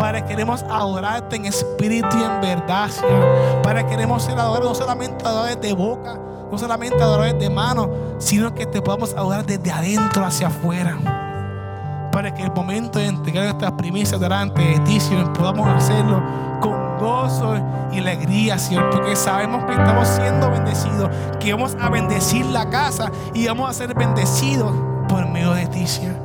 Padre, 0.00 0.24
queremos 0.24 0.62
adorarte 0.62 1.36
en 1.36 1.44
espíritu 1.44 2.08
y 2.18 2.22
en 2.22 2.40
verdad, 2.40 2.88
Señor. 2.88 3.62
Padre, 3.62 3.86
queremos 3.86 4.22
ser 4.22 4.32
adoradores, 4.38 4.70
no 4.70 4.74
solamente 4.74 5.26
adoradores 5.26 5.60
de 5.60 5.74
boca, 5.74 6.18
no 6.50 6.56
solamente 6.56 7.02
adoradores 7.02 7.38
de 7.38 7.50
mano, 7.50 7.90
sino 8.18 8.54
que 8.54 8.64
te 8.64 8.80
podamos 8.80 9.12
adorar 9.12 9.44
desde 9.44 9.70
adentro 9.70 10.24
hacia 10.24 10.46
afuera 10.46 10.96
para 12.10 12.32
que 12.32 12.42
el 12.42 12.50
momento 12.50 12.98
de 12.98 13.06
entregar 13.08 13.44
estas 13.44 13.72
primicias 13.72 14.18
delante 14.18 14.62
de 14.62 14.78
ti, 14.80 14.98
Señor, 14.98 15.34
podamos 15.34 15.68
hacerlo 15.68 16.22
con 16.60 16.98
gozo 16.98 17.56
y 17.92 17.98
alegría, 17.98 18.58
Señor, 18.58 18.88
porque 18.90 19.14
sabemos 19.14 19.64
que 19.64 19.72
estamos 19.72 20.08
siendo 20.08 20.50
bendecidos, 20.50 21.10
que 21.38 21.52
vamos 21.52 21.76
a 21.78 21.90
bendecir 21.90 22.46
la 22.46 22.70
casa 22.70 23.12
y 23.34 23.46
vamos 23.46 23.68
a 23.68 23.74
ser 23.74 23.94
bendecidos 23.94 24.72
por 25.08 25.28
medio 25.28 25.52
de 25.52 25.66
ti, 25.66 25.86
Señor. 25.86 26.16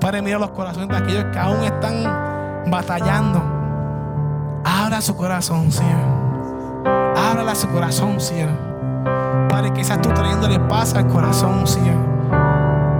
Padre, 0.00 0.22
mira 0.22 0.38
los 0.38 0.50
corazones 0.50 0.88
de 0.88 0.96
aquellos 0.96 1.24
que 1.26 1.38
aún 1.38 1.62
están 1.62 2.33
batallando. 2.66 3.42
Abra 4.64 5.00
su 5.00 5.16
corazón, 5.16 5.70
Señor. 5.70 6.00
Ábrala 7.16 7.54
su 7.54 7.68
corazón, 7.68 8.20
Señor. 8.20 8.50
Padre, 9.48 9.72
que 9.72 9.84
seas 9.84 10.00
tú 10.00 10.10
trayéndole 10.10 10.58
paz 10.60 10.94
al 10.94 11.06
corazón, 11.06 11.66
Señor. 11.66 11.96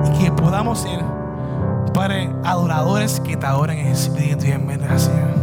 Y 0.07 0.19
que 0.19 0.33
podamos 0.33 0.81
ser, 0.81 1.05
Padre, 1.93 2.35
adoradores 2.45 3.21
que 3.21 3.37
te 3.37 3.47
adoren 3.47 3.79
en 3.79 3.87
espíritu 3.89 4.47
y 4.47 4.53
en 4.53 4.67
verdad, 4.67 4.99
Señor. 4.99 5.35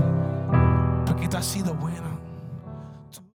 Porque 1.05 1.27
tú 1.27 1.37
has 1.37 1.45
sido 1.45 1.73
bueno. 1.73 1.90